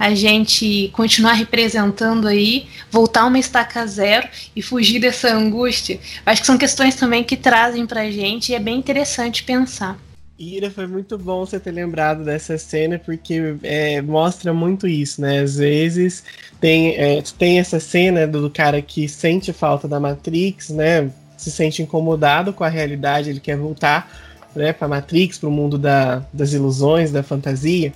a 0.00 0.14
gente 0.14 0.88
continuar 0.94 1.34
representando 1.34 2.26
aí, 2.26 2.66
voltar 2.90 3.26
uma 3.26 3.38
estaca 3.38 3.86
zero 3.86 4.26
e 4.56 4.62
fugir 4.62 4.98
dessa 4.98 5.30
angústia. 5.30 6.00
Acho 6.24 6.40
que 6.40 6.46
são 6.46 6.56
questões 6.56 6.94
também 6.94 7.22
que 7.22 7.36
trazem 7.36 7.86
pra 7.86 8.10
gente 8.10 8.50
e 8.50 8.54
é 8.54 8.58
bem 8.58 8.78
interessante 8.78 9.44
pensar. 9.44 9.98
Ira, 10.38 10.70
foi 10.70 10.86
muito 10.86 11.18
bom 11.18 11.44
você 11.44 11.60
ter 11.60 11.70
lembrado 11.70 12.24
dessa 12.24 12.56
cena, 12.56 12.98
porque 12.98 13.56
é, 13.62 14.00
mostra 14.00 14.54
muito 14.54 14.88
isso, 14.88 15.20
né? 15.20 15.40
Às 15.40 15.56
vezes 15.56 16.24
tem, 16.58 16.96
é, 16.96 17.22
tem 17.38 17.58
essa 17.58 17.78
cena 17.78 18.26
do 18.26 18.48
cara 18.48 18.80
que 18.80 19.06
sente 19.06 19.52
falta 19.52 19.86
da 19.86 20.00
Matrix, 20.00 20.70
né? 20.70 21.10
Se 21.36 21.50
sente 21.50 21.82
incomodado 21.82 22.54
com 22.54 22.64
a 22.64 22.68
realidade, 22.68 23.28
ele 23.28 23.40
quer 23.40 23.58
voltar 23.58 24.10
né, 24.56 24.72
para 24.72 24.88
Matrix, 24.88 25.36
para 25.36 25.48
o 25.50 25.52
mundo 25.52 25.76
da, 25.76 26.24
das 26.32 26.54
ilusões, 26.54 27.12
da 27.12 27.22
fantasia. 27.22 27.92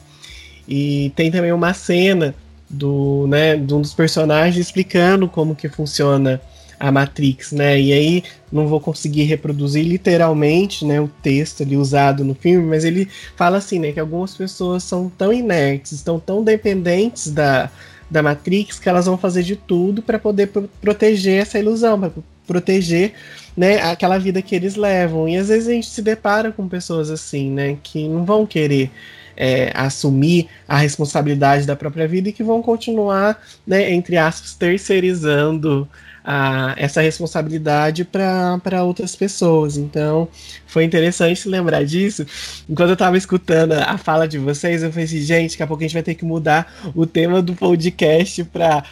E 0.66 1.12
tem 1.14 1.30
também 1.30 1.52
uma 1.52 1.74
cena 1.74 2.34
do, 2.68 3.26
né, 3.28 3.56
de 3.56 3.72
um 3.74 3.80
dos 3.80 3.94
personagens 3.94 4.56
explicando 4.56 5.28
como 5.28 5.54
que 5.54 5.68
funciona 5.68 6.40
a 6.78 6.90
Matrix, 6.90 7.52
né? 7.52 7.80
E 7.80 7.92
aí 7.92 8.24
não 8.50 8.66
vou 8.66 8.80
conseguir 8.80 9.24
reproduzir 9.24 9.84
literalmente, 9.84 10.84
né, 10.84 11.00
o 11.00 11.08
texto 11.22 11.62
ali 11.62 11.76
usado 11.76 12.24
no 12.24 12.34
filme, 12.34 12.66
mas 12.66 12.84
ele 12.84 13.08
fala 13.36 13.58
assim, 13.58 13.78
né, 13.78 13.92
que 13.92 14.00
algumas 14.00 14.34
pessoas 14.34 14.82
são 14.82 15.08
tão 15.08 15.32
inertes, 15.32 15.92
estão 15.92 16.18
tão 16.18 16.42
dependentes 16.42 17.30
da, 17.30 17.70
da 18.10 18.22
Matrix 18.22 18.78
que 18.78 18.88
elas 18.88 19.06
vão 19.06 19.16
fazer 19.16 19.42
de 19.42 19.56
tudo 19.56 20.02
para 20.02 20.18
poder 20.18 20.48
pro 20.48 20.68
proteger 20.80 21.42
essa 21.42 21.58
ilusão, 21.58 21.98
para 21.98 22.10
proteger, 22.46 23.14
né, 23.56 23.80
aquela 23.82 24.18
vida 24.18 24.42
que 24.42 24.54
eles 24.54 24.76
levam. 24.76 25.28
E 25.28 25.36
às 25.36 25.48
vezes 25.48 25.68
a 25.68 25.72
gente 25.72 25.88
se 25.88 26.02
depara 26.02 26.52
com 26.52 26.68
pessoas 26.68 27.10
assim, 27.10 27.50
né, 27.50 27.78
que 27.82 28.06
não 28.08 28.24
vão 28.24 28.44
querer 28.44 28.90
é, 29.36 29.72
assumir 29.74 30.48
a 30.68 30.76
responsabilidade 30.76 31.66
da 31.66 31.76
própria 31.76 32.06
vida 32.06 32.28
e 32.28 32.32
que 32.32 32.42
vão 32.42 32.62
continuar, 32.62 33.40
né, 33.66 33.92
entre 33.92 34.16
aspas, 34.16 34.54
terceirizando 34.54 35.88
a, 36.24 36.74
essa 36.78 37.02
responsabilidade 37.02 38.04
para 38.04 38.82
outras 38.82 39.14
pessoas. 39.14 39.76
Então, 39.76 40.26
foi 40.66 40.84
interessante 40.84 41.48
lembrar 41.48 41.84
disso. 41.84 42.24
Enquanto 42.68 42.88
eu 42.88 42.94
estava 42.94 43.18
escutando 43.18 43.72
a 43.72 43.98
fala 43.98 44.26
de 44.26 44.38
vocês, 44.38 44.82
eu 44.82 44.90
falei 44.90 45.04
assim, 45.04 45.20
gente, 45.20 45.50
daqui 45.50 45.62
a 45.62 45.66
pouco 45.66 45.82
a 45.82 45.86
gente 45.86 45.92
vai 45.92 46.02
ter 46.02 46.14
que 46.14 46.24
mudar 46.24 46.72
o 46.94 47.04
tema 47.04 47.42
do 47.42 47.54
podcast 47.54 48.42
para 48.44 48.82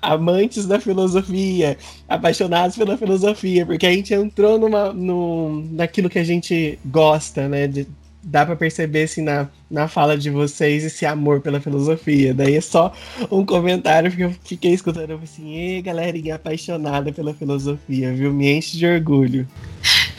amantes 0.00 0.66
da 0.66 0.80
filosofia, 0.80 1.76
apaixonados 2.08 2.76
pela 2.76 2.96
filosofia, 2.96 3.66
porque 3.66 3.86
a 3.86 3.92
gente 3.92 4.14
entrou 4.14 4.58
numa, 4.58 4.92
no, 4.92 5.62
naquilo 5.72 6.08
que 6.08 6.18
a 6.18 6.24
gente 6.24 6.78
gosta, 6.84 7.48
né? 7.48 7.66
De, 7.66 7.86
dá 8.28 8.44
para 8.44 8.56
perceber 8.56 9.04
assim, 9.04 9.22
na, 9.22 9.46
na 9.70 9.86
fala 9.86 10.18
de 10.18 10.30
vocês 10.30 10.84
esse 10.84 11.06
amor 11.06 11.40
pela 11.40 11.60
filosofia. 11.60 12.34
Daí 12.34 12.56
é 12.56 12.60
só 12.60 12.92
um 13.30 13.46
comentário 13.46 14.10
que 14.10 14.22
eu 14.22 14.34
fiquei 14.44 14.72
escutando. 14.72 15.10
Eu 15.10 15.18
falei 15.18 15.30
assim, 15.32 15.56
e 15.56 15.80
galerinha 15.80 16.34
apaixonada 16.34 17.12
pela 17.12 17.32
filosofia, 17.32 18.12
viu? 18.12 18.32
Me 18.32 18.52
enche 18.52 18.76
de 18.76 18.84
orgulho. 18.84 19.46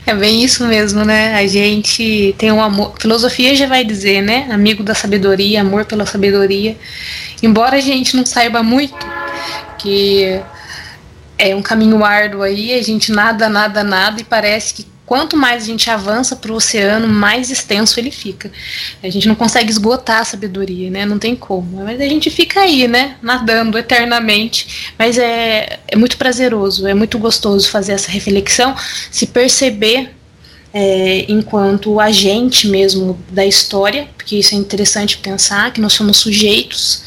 É 0.06 0.14
bem 0.14 0.42
isso 0.42 0.66
mesmo, 0.66 1.04
né? 1.04 1.34
A 1.34 1.46
gente 1.46 2.34
tem 2.38 2.50
um 2.50 2.62
amor. 2.62 2.94
Filosofia 2.98 3.54
já 3.54 3.66
vai 3.66 3.84
dizer, 3.84 4.22
né? 4.22 4.48
Amigo 4.50 4.82
da 4.82 4.94
sabedoria, 4.94 5.60
amor 5.60 5.84
pela 5.84 6.06
sabedoria. 6.06 6.78
Embora 7.42 7.76
a 7.76 7.80
gente 7.80 8.16
não 8.16 8.24
saiba 8.24 8.62
muito, 8.62 8.96
que 9.76 10.40
é 11.36 11.54
um 11.54 11.60
caminho 11.60 12.02
árduo 12.02 12.40
aí, 12.40 12.72
a 12.72 12.82
gente 12.82 13.12
nada, 13.12 13.50
nada, 13.50 13.84
nada, 13.84 14.18
e 14.18 14.24
parece 14.24 14.72
que 14.72 14.86
quanto 15.08 15.38
mais 15.38 15.62
a 15.62 15.66
gente 15.66 15.88
avança 15.88 16.36
para 16.36 16.52
o 16.52 16.56
oceano, 16.56 17.08
mais 17.08 17.50
extenso 17.50 17.98
ele 17.98 18.10
fica. 18.10 18.52
A 19.02 19.08
gente 19.08 19.26
não 19.26 19.34
consegue 19.34 19.70
esgotar 19.70 20.20
a 20.20 20.24
sabedoria, 20.24 20.90
né? 20.90 21.06
Não 21.06 21.18
tem 21.18 21.34
como. 21.34 21.82
Mas 21.82 21.98
a 21.98 22.04
gente 22.04 22.28
fica 22.28 22.60
aí, 22.60 22.86
né? 22.86 23.16
Nadando 23.22 23.78
eternamente. 23.78 24.92
Mas 24.98 25.16
é, 25.16 25.78
é 25.88 25.96
muito 25.96 26.18
prazeroso, 26.18 26.86
é 26.86 26.92
muito 26.92 27.18
gostoso 27.18 27.70
fazer 27.70 27.92
essa 27.92 28.10
reflexão, 28.10 28.76
se 29.10 29.26
perceber 29.26 30.14
é, 30.72 31.24
enquanto 31.28 31.98
agente 31.98 32.68
mesmo 32.68 33.18
da 33.30 33.44
história, 33.44 34.08
porque 34.16 34.36
isso 34.36 34.54
é 34.54 34.58
interessante 34.58 35.18
pensar 35.18 35.72
que 35.72 35.80
nós 35.80 35.92
somos 35.92 36.18
sujeitos 36.18 37.02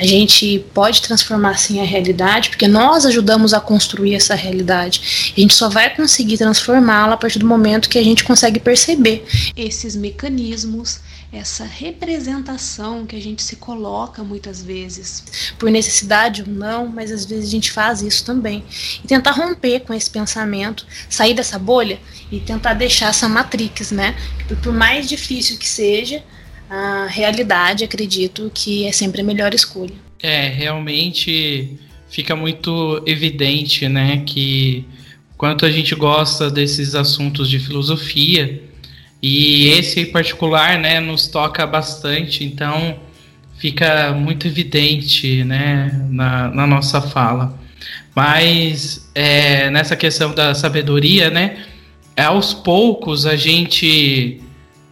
a 0.00 0.06
gente 0.06 0.64
pode 0.72 1.02
transformar 1.02 1.58
sim 1.58 1.78
a 1.78 1.84
realidade, 1.84 2.48
porque 2.48 2.66
nós 2.66 3.04
ajudamos 3.04 3.52
a 3.52 3.60
construir 3.60 4.14
essa 4.14 4.34
realidade. 4.34 5.32
A 5.36 5.40
gente 5.40 5.52
só 5.52 5.68
vai 5.68 5.94
conseguir 5.94 6.38
transformá-la 6.38 7.14
a 7.14 7.16
partir 7.16 7.38
do 7.38 7.46
momento 7.46 7.88
que 7.88 7.98
a 7.98 8.02
gente 8.02 8.24
consegue 8.24 8.58
perceber 8.58 9.24
esses 9.54 9.94
mecanismos, 9.94 11.00
essa 11.32 11.64
representação 11.64 13.06
que 13.06 13.14
a 13.14 13.20
gente 13.20 13.42
se 13.42 13.56
coloca 13.56 14.24
muitas 14.24 14.62
vezes, 14.62 15.52
por 15.58 15.70
necessidade 15.70 16.42
ou 16.42 16.48
não, 16.48 16.88
mas 16.88 17.12
às 17.12 17.24
vezes 17.24 17.46
a 17.46 17.50
gente 17.50 17.70
faz 17.70 18.02
isso 18.02 18.24
também. 18.24 18.64
E 19.04 19.06
tentar 19.06 19.32
romper 19.32 19.80
com 19.80 19.94
esse 19.94 20.10
pensamento, 20.10 20.84
sair 21.08 21.34
dessa 21.34 21.58
bolha 21.58 22.00
e 22.32 22.40
tentar 22.40 22.74
deixar 22.74 23.10
essa 23.10 23.28
matrix, 23.28 23.92
né? 23.92 24.16
Por 24.62 24.72
mais 24.72 25.08
difícil 25.08 25.56
que 25.56 25.68
seja, 25.68 26.22
a 26.68 27.06
realidade, 27.06 27.84
acredito 27.84 28.50
que 28.54 28.86
é 28.86 28.92
sempre 28.92 29.20
a 29.20 29.24
melhor 29.24 29.54
escolha. 29.54 29.94
É, 30.22 30.48
realmente 30.48 31.78
fica 32.08 32.34
muito 32.36 33.02
evidente, 33.06 33.88
né, 33.88 34.24
que 34.26 34.84
quanto 35.36 35.64
a 35.64 35.70
gente 35.70 35.94
gosta 35.94 36.50
desses 36.50 36.94
assuntos 36.94 37.48
de 37.48 37.58
filosofia 37.58 38.69
e 39.22 39.68
esse 39.68 40.00
em 40.00 40.06
particular, 40.06 40.78
né, 40.78 41.00
nos 41.00 41.28
toca 41.28 41.66
bastante, 41.66 42.44
então 42.44 42.98
fica 43.58 44.12
muito 44.12 44.46
evidente, 44.46 45.44
né, 45.44 46.06
na, 46.10 46.48
na 46.48 46.66
nossa 46.66 47.00
fala. 47.00 47.58
Mas 48.14 49.10
é, 49.14 49.70
nessa 49.70 49.94
questão 49.94 50.34
da 50.34 50.54
sabedoria, 50.54 51.30
né, 51.30 51.64
aos 52.16 52.54
poucos 52.54 53.26
a 53.26 53.36
gente 53.36 54.40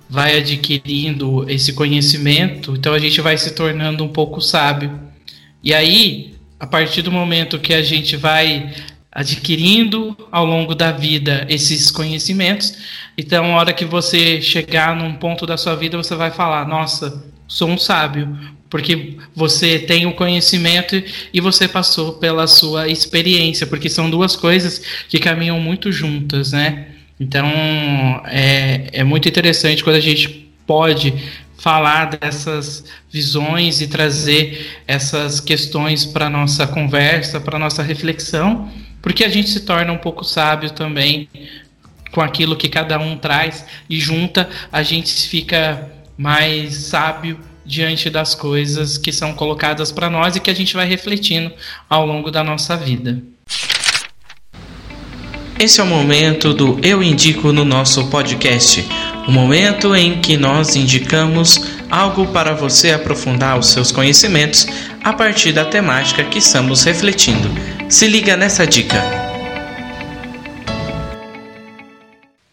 vai 0.09 0.39
adquirindo 0.39 1.49
esse 1.51 1.73
conhecimento, 1.73 2.75
então 2.75 2.95
a 2.95 2.99
gente 2.99 3.21
vai 3.21 3.37
se 3.37 3.55
tornando 3.55 4.05
um 4.05 4.09
pouco 4.09 4.41
sábio. 4.41 4.99
E 5.63 5.75
aí, 5.75 6.35
a 6.59 6.67
partir 6.67 7.03
do 7.03 7.13
momento 7.13 7.59
que 7.59 7.75
a 7.75 7.83
gente 7.83 8.17
vai 8.17 8.73
adquirindo 9.19 10.17
ao 10.31 10.47
longo 10.47 10.77
da 10.77 10.93
vida 10.93 11.45
esses 11.49 11.91
conhecimentos. 11.91 12.79
Então, 13.19 13.47
a 13.47 13.59
hora 13.59 13.73
que 13.73 13.85
você 13.85 14.41
chegar 14.41 14.95
num 14.95 15.13
ponto 15.15 15.45
da 15.45 15.57
sua 15.57 15.75
vida, 15.75 15.97
você 15.97 16.15
vai 16.15 16.31
falar: 16.31 16.69
Nossa, 16.69 17.25
sou 17.49 17.69
um 17.69 17.77
sábio, 17.77 18.39
porque 18.71 19.17
você 19.35 19.81
tem 19.81 20.07
o 20.07 20.15
conhecimento 20.15 21.03
e 21.35 21.41
você 21.41 21.67
passou 21.67 22.13
pela 22.13 22.47
sua 22.47 22.87
experiência, 22.87 23.67
porque 23.67 23.89
são 23.89 24.09
duas 24.09 24.37
coisas 24.37 24.81
que 25.09 25.19
caminham 25.19 25.59
muito 25.59 25.91
juntas, 25.91 26.53
né? 26.53 26.87
Então, 27.19 27.49
é, 28.27 28.87
é 28.93 29.03
muito 29.03 29.29
interessante 29.29 29.83
quando 29.83 29.97
a 29.97 30.01
gente 30.01 30.49
pode 30.65 31.13
falar 31.57 32.17
dessas 32.17 32.85
visões 33.11 33.81
e 33.81 33.89
trazer 33.89 34.81
essas 34.87 35.41
questões 35.41 36.05
para 36.05 36.31
nossa 36.31 36.69
conversa, 36.69 37.41
para 37.41 37.59
nossa 37.59 37.83
reflexão, 37.83 38.71
porque 39.01 39.25
a 39.25 39.29
gente 39.29 39.51
se 39.51 39.61
torna 39.61 39.93
um 39.93 39.99
pouco 39.99 40.25
sábio 40.25 40.71
também 40.71 41.29
com 42.13 42.21
aquilo 42.21 42.57
que 42.57 42.69
cada 42.69 42.99
um 42.99 43.17
traz 43.17 43.65
e 43.89 43.99
junta, 44.01 44.49
a 44.73 44.83
gente 44.83 45.29
fica 45.29 45.91
mais 46.17 46.75
sábio 46.75 47.39
diante 47.65 48.09
das 48.09 48.35
coisas 48.35 48.97
que 48.97 49.13
são 49.13 49.35
colocadas 49.35 49.93
para 49.93 50.09
nós 50.09 50.37
e 50.37 50.41
que 50.41 50.51
a 50.51 50.55
gente 50.55 50.75
vai 50.75 50.87
refletindo 50.87 51.53
ao 51.89 52.07
longo 52.07 52.31
da 52.31 52.43
nossa 52.43 52.77
vida. 52.77 53.23
Esse 55.59 55.81
é 55.81 55.85
o 55.85 55.87
momento 55.87 56.55
do 56.55 56.79
Eu 56.83 57.03
Indico 57.03 57.53
no 57.53 57.65
nosso 57.65 58.07
podcast 58.09 58.87
o 59.29 59.31
momento 59.31 59.95
em 59.95 60.23
que 60.23 60.39
nós 60.39 60.75
indicamos 60.75 61.61
algo 61.91 62.29
para 62.29 62.55
você 62.55 62.93
aprofundar 62.93 63.59
os 63.59 63.69
seus 63.69 63.93
conhecimentos 63.93 64.67
a 65.05 65.13
partir 65.13 65.53
da 65.53 65.67
temática 65.67 66.25
que 66.25 66.39
estamos 66.39 66.85
refletindo. 66.85 67.78
Se 67.89 68.07
liga 68.07 68.37
nessa 68.37 68.67
dica. 68.67 68.97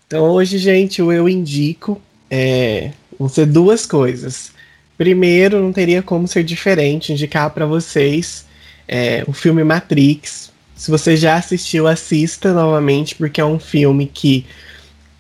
Então 0.07 0.29
hoje, 0.29 0.57
gente, 0.57 1.01
eu 1.01 1.27
indico 1.27 2.01
é, 2.31 2.91
vão 3.19 3.27
ser 3.27 3.45
duas 3.45 3.85
coisas. 3.85 4.51
Primeiro, 4.97 5.61
não 5.61 5.73
teria 5.73 6.01
como 6.01 6.25
ser 6.25 6.41
diferente 6.45 7.11
indicar 7.11 7.49
para 7.49 7.65
vocês 7.65 8.45
é, 8.87 9.25
o 9.27 9.33
filme 9.33 9.61
Matrix. 9.61 10.53
Se 10.73 10.89
você 10.89 11.17
já 11.17 11.35
assistiu, 11.35 11.85
assista 11.85 12.53
novamente, 12.53 13.13
porque 13.15 13.41
é 13.41 13.45
um 13.45 13.59
filme 13.59 14.05
que 14.07 14.45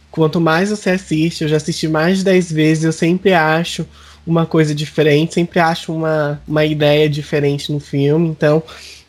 quanto 0.09 0.39
mais 0.39 0.69
você 0.69 0.91
assiste, 0.91 1.41
eu 1.41 1.49
já 1.49 1.57
assisti 1.57 1.89
mais 1.89 2.19
de 2.19 2.23
10 2.23 2.51
vezes, 2.53 2.83
eu 2.85 2.93
sempre 2.93 3.33
acho 3.33 3.85
uma 4.25 4.45
coisa 4.45 4.73
diferente, 4.73 5.33
sempre 5.33 5.59
acho 5.59 5.93
uma, 5.93 6.41
uma 6.47 6.63
ideia 6.63 7.09
diferente 7.09 7.69
no 7.69 7.81
filme, 7.81 8.29
então 8.29 8.63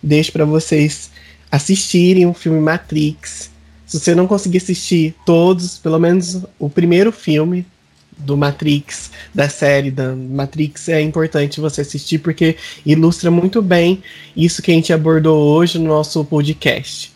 deixo 0.06 0.32
para 0.32 0.44
vocês 0.44 1.10
assistirem 1.50 2.26
o 2.26 2.32
filme 2.32 2.60
Matrix. 2.60 3.50
Se 3.86 3.98
você 3.98 4.14
não 4.14 4.26
conseguir 4.26 4.58
assistir 4.58 5.14
todos, 5.24 5.78
pelo 5.78 5.98
menos 5.98 6.42
o 6.58 6.68
primeiro 6.70 7.12
filme 7.12 7.66
do 8.16 8.36
Matrix, 8.36 9.10
da 9.34 9.48
série 9.48 9.90
da 9.90 10.14
Matrix, 10.14 10.88
é 10.88 11.02
importante 11.02 11.60
você 11.60 11.82
assistir 11.82 12.18
porque 12.18 12.56
ilustra 12.84 13.30
muito 13.30 13.60
bem 13.60 14.02
isso 14.36 14.62
que 14.62 14.70
a 14.70 14.74
gente 14.74 14.92
abordou 14.92 15.38
hoje 15.38 15.78
no 15.78 15.86
nosso 15.86 16.24
podcast. 16.24 17.12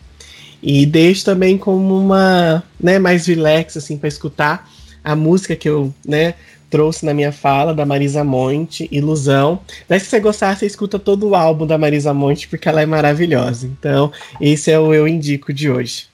E 0.61 0.85
deixo 0.85 1.25
também 1.25 1.57
como 1.57 1.97
uma, 1.97 2.63
né, 2.79 2.99
mais 2.99 3.25
relax, 3.25 3.77
assim, 3.77 3.97
para 3.97 4.07
escutar 4.07 4.69
a 5.03 5.15
música 5.15 5.55
que 5.55 5.67
eu, 5.67 5.91
né, 6.05 6.35
trouxe 6.71 7.05
na 7.05 7.13
minha 7.13 7.31
fala, 7.31 7.73
da 7.73 7.85
Marisa 7.85 8.23
Monte, 8.23 8.87
Ilusão. 8.91 9.59
Daí, 9.87 9.99
se 9.99 10.07
você 10.07 10.19
gostar, 10.19 10.55
você 10.55 10.65
escuta 10.65 10.97
todo 10.97 11.27
o 11.27 11.35
álbum 11.35 11.67
da 11.67 11.77
Marisa 11.77 12.13
Monte, 12.13 12.47
porque 12.47 12.67
ela 12.67 12.81
é 12.81 12.85
maravilhosa. 12.85 13.67
Então, 13.67 14.11
esse 14.39 14.71
é 14.71 14.79
o 14.79 14.93
Eu 14.93 15.07
Indico 15.07 15.53
de 15.53 15.69
hoje. 15.69 16.07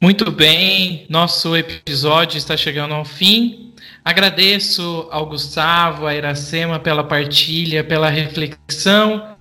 Muito 0.00 0.30
bem, 0.30 1.06
nosso 1.08 1.56
episódio 1.56 2.36
está 2.36 2.56
chegando 2.56 2.92
ao 2.92 3.04
fim. 3.04 3.72
Agradeço 4.04 5.08
ao 5.10 5.26
Gustavo, 5.26 6.06
a 6.06 6.14
Iracema 6.14 6.78
pela 6.78 7.02
partilha, 7.02 7.82
pela 7.82 8.10
reflexão 8.10 9.35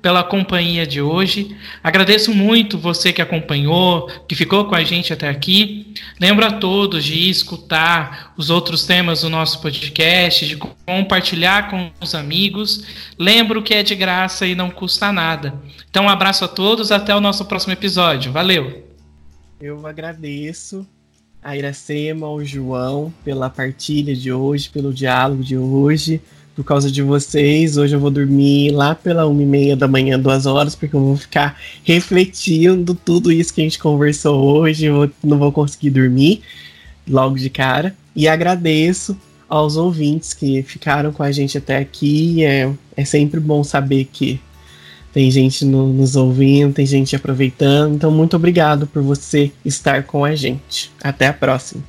pela 0.00 0.22
companhia 0.22 0.86
de 0.86 1.00
hoje. 1.00 1.56
Agradeço 1.82 2.34
muito 2.34 2.78
você 2.78 3.12
que 3.12 3.22
acompanhou, 3.22 4.08
que 4.28 4.34
ficou 4.34 4.64
com 4.66 4.74
a 4.74 4.84
gente 4.84 5.12
até 5.12 5.28
aqui. 5.28 5.94
Lembro 6.20 6.46
a 6.46 6.52
todos 6.52 7.04
de 7.04 7.28
escutar 7.28 8.32
os 8.36 8.50
outros 8.50 8.84
temas 8.84 9.22
do 9.22 9.30
nosso 9.30 9.60
podcast, 9.60 10.46
de 10.46 10.56
compartilhar 10.56 11.70
com 11.70 11.90
os 12.00 12.14
amigos. 12.14 12.84
Lembro 13.18 13.62
que 13.62 13.74
é 13.74 13.82
de 13.82 13.94
graça 13.94 14.46
e 14.46 14.54
não 14.54 14.70
custa 14.70 15.12
nada. 15.12 15.54
Então, 15.90 16.04
um 16.04 16.08
abraço 16.08 16.44
a 16.44 16.48
todos, 16.48 16.92
até 16.92 17.14
o 17.14 17.20
nosso 17.20 17.44
próximo 17.44 17.72
episódio. 17.72 18.32
Valeu! 18.32 18.86
Eu 19.60 19.86
agradeço 19.86 20.86
a 21.42 21.56
Iracema, 21.56 22.26
ao 22.26 22.44
João, 22.44 23.12
pela 23.24 23.48
partilha 23.48 24.14
de 24.14 24.32
hoje, 24.32 24.68
pelo 24.68 24.92
diálogo 24.92 25.42
de 25.42 25.56
hoje 25.56 26.20
por 26.58 26.64
causa 26.64 26.90
de 26.90 27.02
vocês. 27.02 27.76
Hoje 27.76 27.94
eu 27.94 28.00
vou 28.00 28.10
dormir 28.10 28.72
lá 28.72 28.92
pela 28.92 29.24
uma 29.28 29.40
e 29.40 29.46
meia 29.46 29.76
da 29.76 29.86
manhã, 29.86 30.18
duas 30.18 30.44
horas, 30.44 30.74
porque 30.74 30.96
eu 30.96 31.00
vou 31.00 31.16
ficar 31.16 31.56
refletindo 31.84 32.96
tudo 32.96 33.30
isso 33.30 33.54
que 33.54 33.60
a 33.60 33.64
gente 33.64 33.78
conversou 33.78 34.44
hoje. 34.44 34.86
Eu 34.86 35.08
não 35.22 35.38
vou 35.38 35.52
conseguir 35.52 35.90
dormir 35.90 36.42
logo 37.08 37.36
de 37.36 37.48
cara. 37.48 37.94
E 38.14 38.26
agradeço 38.26 39.16
aos 39.48 39.76
ouvintes 39.76 40.34
que 40.34 40.60
ficaram 40.64 41.12
com 41.12 41.22
a 41.22 41.30
gente 41.30 41.56
até 41.56 41.76
aqui. 41.76 42.42
É, 42.42 42.68
é 42.96 43.04
sempre 43.04 43.38
bom 43.38 43.62
saber 43.62 44.08
que 44.12 44.40
tem 45.12 45.30
gente 45.30 45.64
no, 45.64 45.92
nos 45.92 46.16
ouvindo, 46.16 46.74
tem 46.74 46.84
gente 46.84 47.14
aproveitando. 47.14 47.94
Então, 47.94 48.10
muito 48.10 48.34
obrigado 48.34 48.84
por 48.88 49.00
você 49.00 49.52
estar 49.64 50.02
com 50.02 50.24
a 50.24 50.34
gente. 50.34 50.90
Até 51.00 51.28
a 51.28 51.32
próxima. 51.32 51.84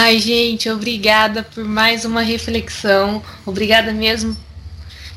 Ai, 0.00 0.20
gente, 0.20 0.70
obrigada 0.70 1.42
por 1.42 1.64
mais 1.64 2.04
uma 2.04 2.22
reflexão. 2.22 3.20
Obrigada 3.44 3.92
mesmo. 3.92 4.36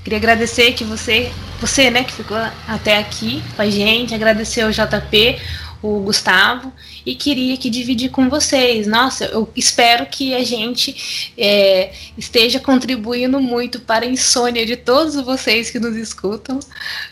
Queria 0.04 0.18
agradecer 0.18 0.74
que 0.74 0.84
você, 0.84 1.32
você, 1.60 1.92
né, 1.92 2.04
que 2.04 2.12
ficou 2.12 2.36
até 2.68 2.98
aqui 2.98 3.44
com 3.56 3.62
a 3.62 3.70
gente, 3.70 4.16
agradecer 4.16 4.62
ao 4.62 4.72
JP, 4.72 5.40
o 5.82 6.00
Gustavo, 6.02 6.72
e 7.06 7.16
queria 7.16 7.58
que 7.58 7.70
dividir 7.70 8.12
com 8.12 8.30
vocês. 8.30 8.86
Nossa, 8.86 9.26
eu 9.26 9.50
espero 9.56 10.06
que 10.06 10.36
a 10.36 10.44
gente 10.44 11.34
é, 11.38 11.92
esteja 12.18 12.60
contribuindo 12.60 13.40
muito 13.40 13.80
para 13.80 14.06
a 14.06 14.08
insônia 14.08 14.66
de 14.66 14.76
todos 14.76 15.16
vocês 15.16 15.72
que 15.72 15.80
nos 15.80 15.96
escutam, 15.96 16.60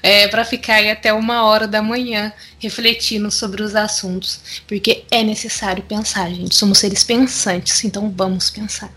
é, 0.03 0.27
para 0.27 0.45
ficar 0.45 0.75
aí 0.75 0.91
até 0.91 1.11
uma 1.11 1.43
hora 1.43 1.67
da 1.67 1.81
manhã 1.81 2.31
refletindo 2.59 3.31
sobre 3.31 3.63
os 3.63 3.75
assuntos, 3.75 4.61
porque 4.67 5.03
é 5.09 5.23
necessário 5.23 5.83
pensar, 5.83 6.29
gente. 6.29 6.55
Somos 6.55 6.77
seres 6.77 7.03
pensantes, 7.03 7.83
então 7.83 8.13
vamos 8.15 8.49
pensar. 8.49 8.91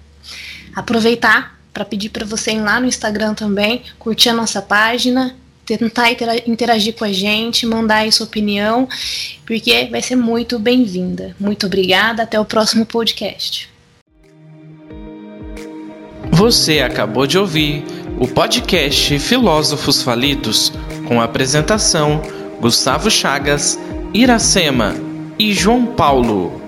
Aproveitar 0.74 1.59
para 1.73 1.85
pedir 1.85 2.11
para 2.11 2.27
você 2.27 2.53
ir 2.53 2.61
lá 2.61 2.78
no 2.78 2.86
Instagram 2.86 3.35
também, 3.35 3.82
curtir 3.99 4.28
a 4.28 4.35
nossa 4.35 4.61
página, 4.61 5.35
tentar 5.64 6.10
interagir 6.47 6.94
com 6.94 7.05
a 7.05 7.12
gente, 7.12 7.66
mandar 7.66 7.97
aí 7.98 8.12
sua 8.12 8.26
opinião, 8.26 8.89
porque 9.47 9.89
vai 9.90 10.02
ser 10.02 10.16
muito 10.16 10.59
bem-vinda. 10.59 11.34
Muito 11.39 11.66
obrigada, 11.66 12.22
até 12.22 12.39
o 12.39 12.44
próximo 12.44 12.84
podcast. 12.84 13.70
Você 16.30 16.80
acabou 16.80 17.26
de 17.26 17.39
ouvir 17.39 17.84
o 18.18 18.26
podcast 18.26 19.18
Filósofos 19.18 20.02
Falidos, 20.02 20.72
com 21.06 21.20
a 21.20 21.24
apresentação 21.24 22.22
Gustavo 22.60 23.10
Chagas, 23.10 23.78
Iracema 24.14 24.94
e 25.39 25.52
João 25.52 25.86
Paulo. 25.86 26.61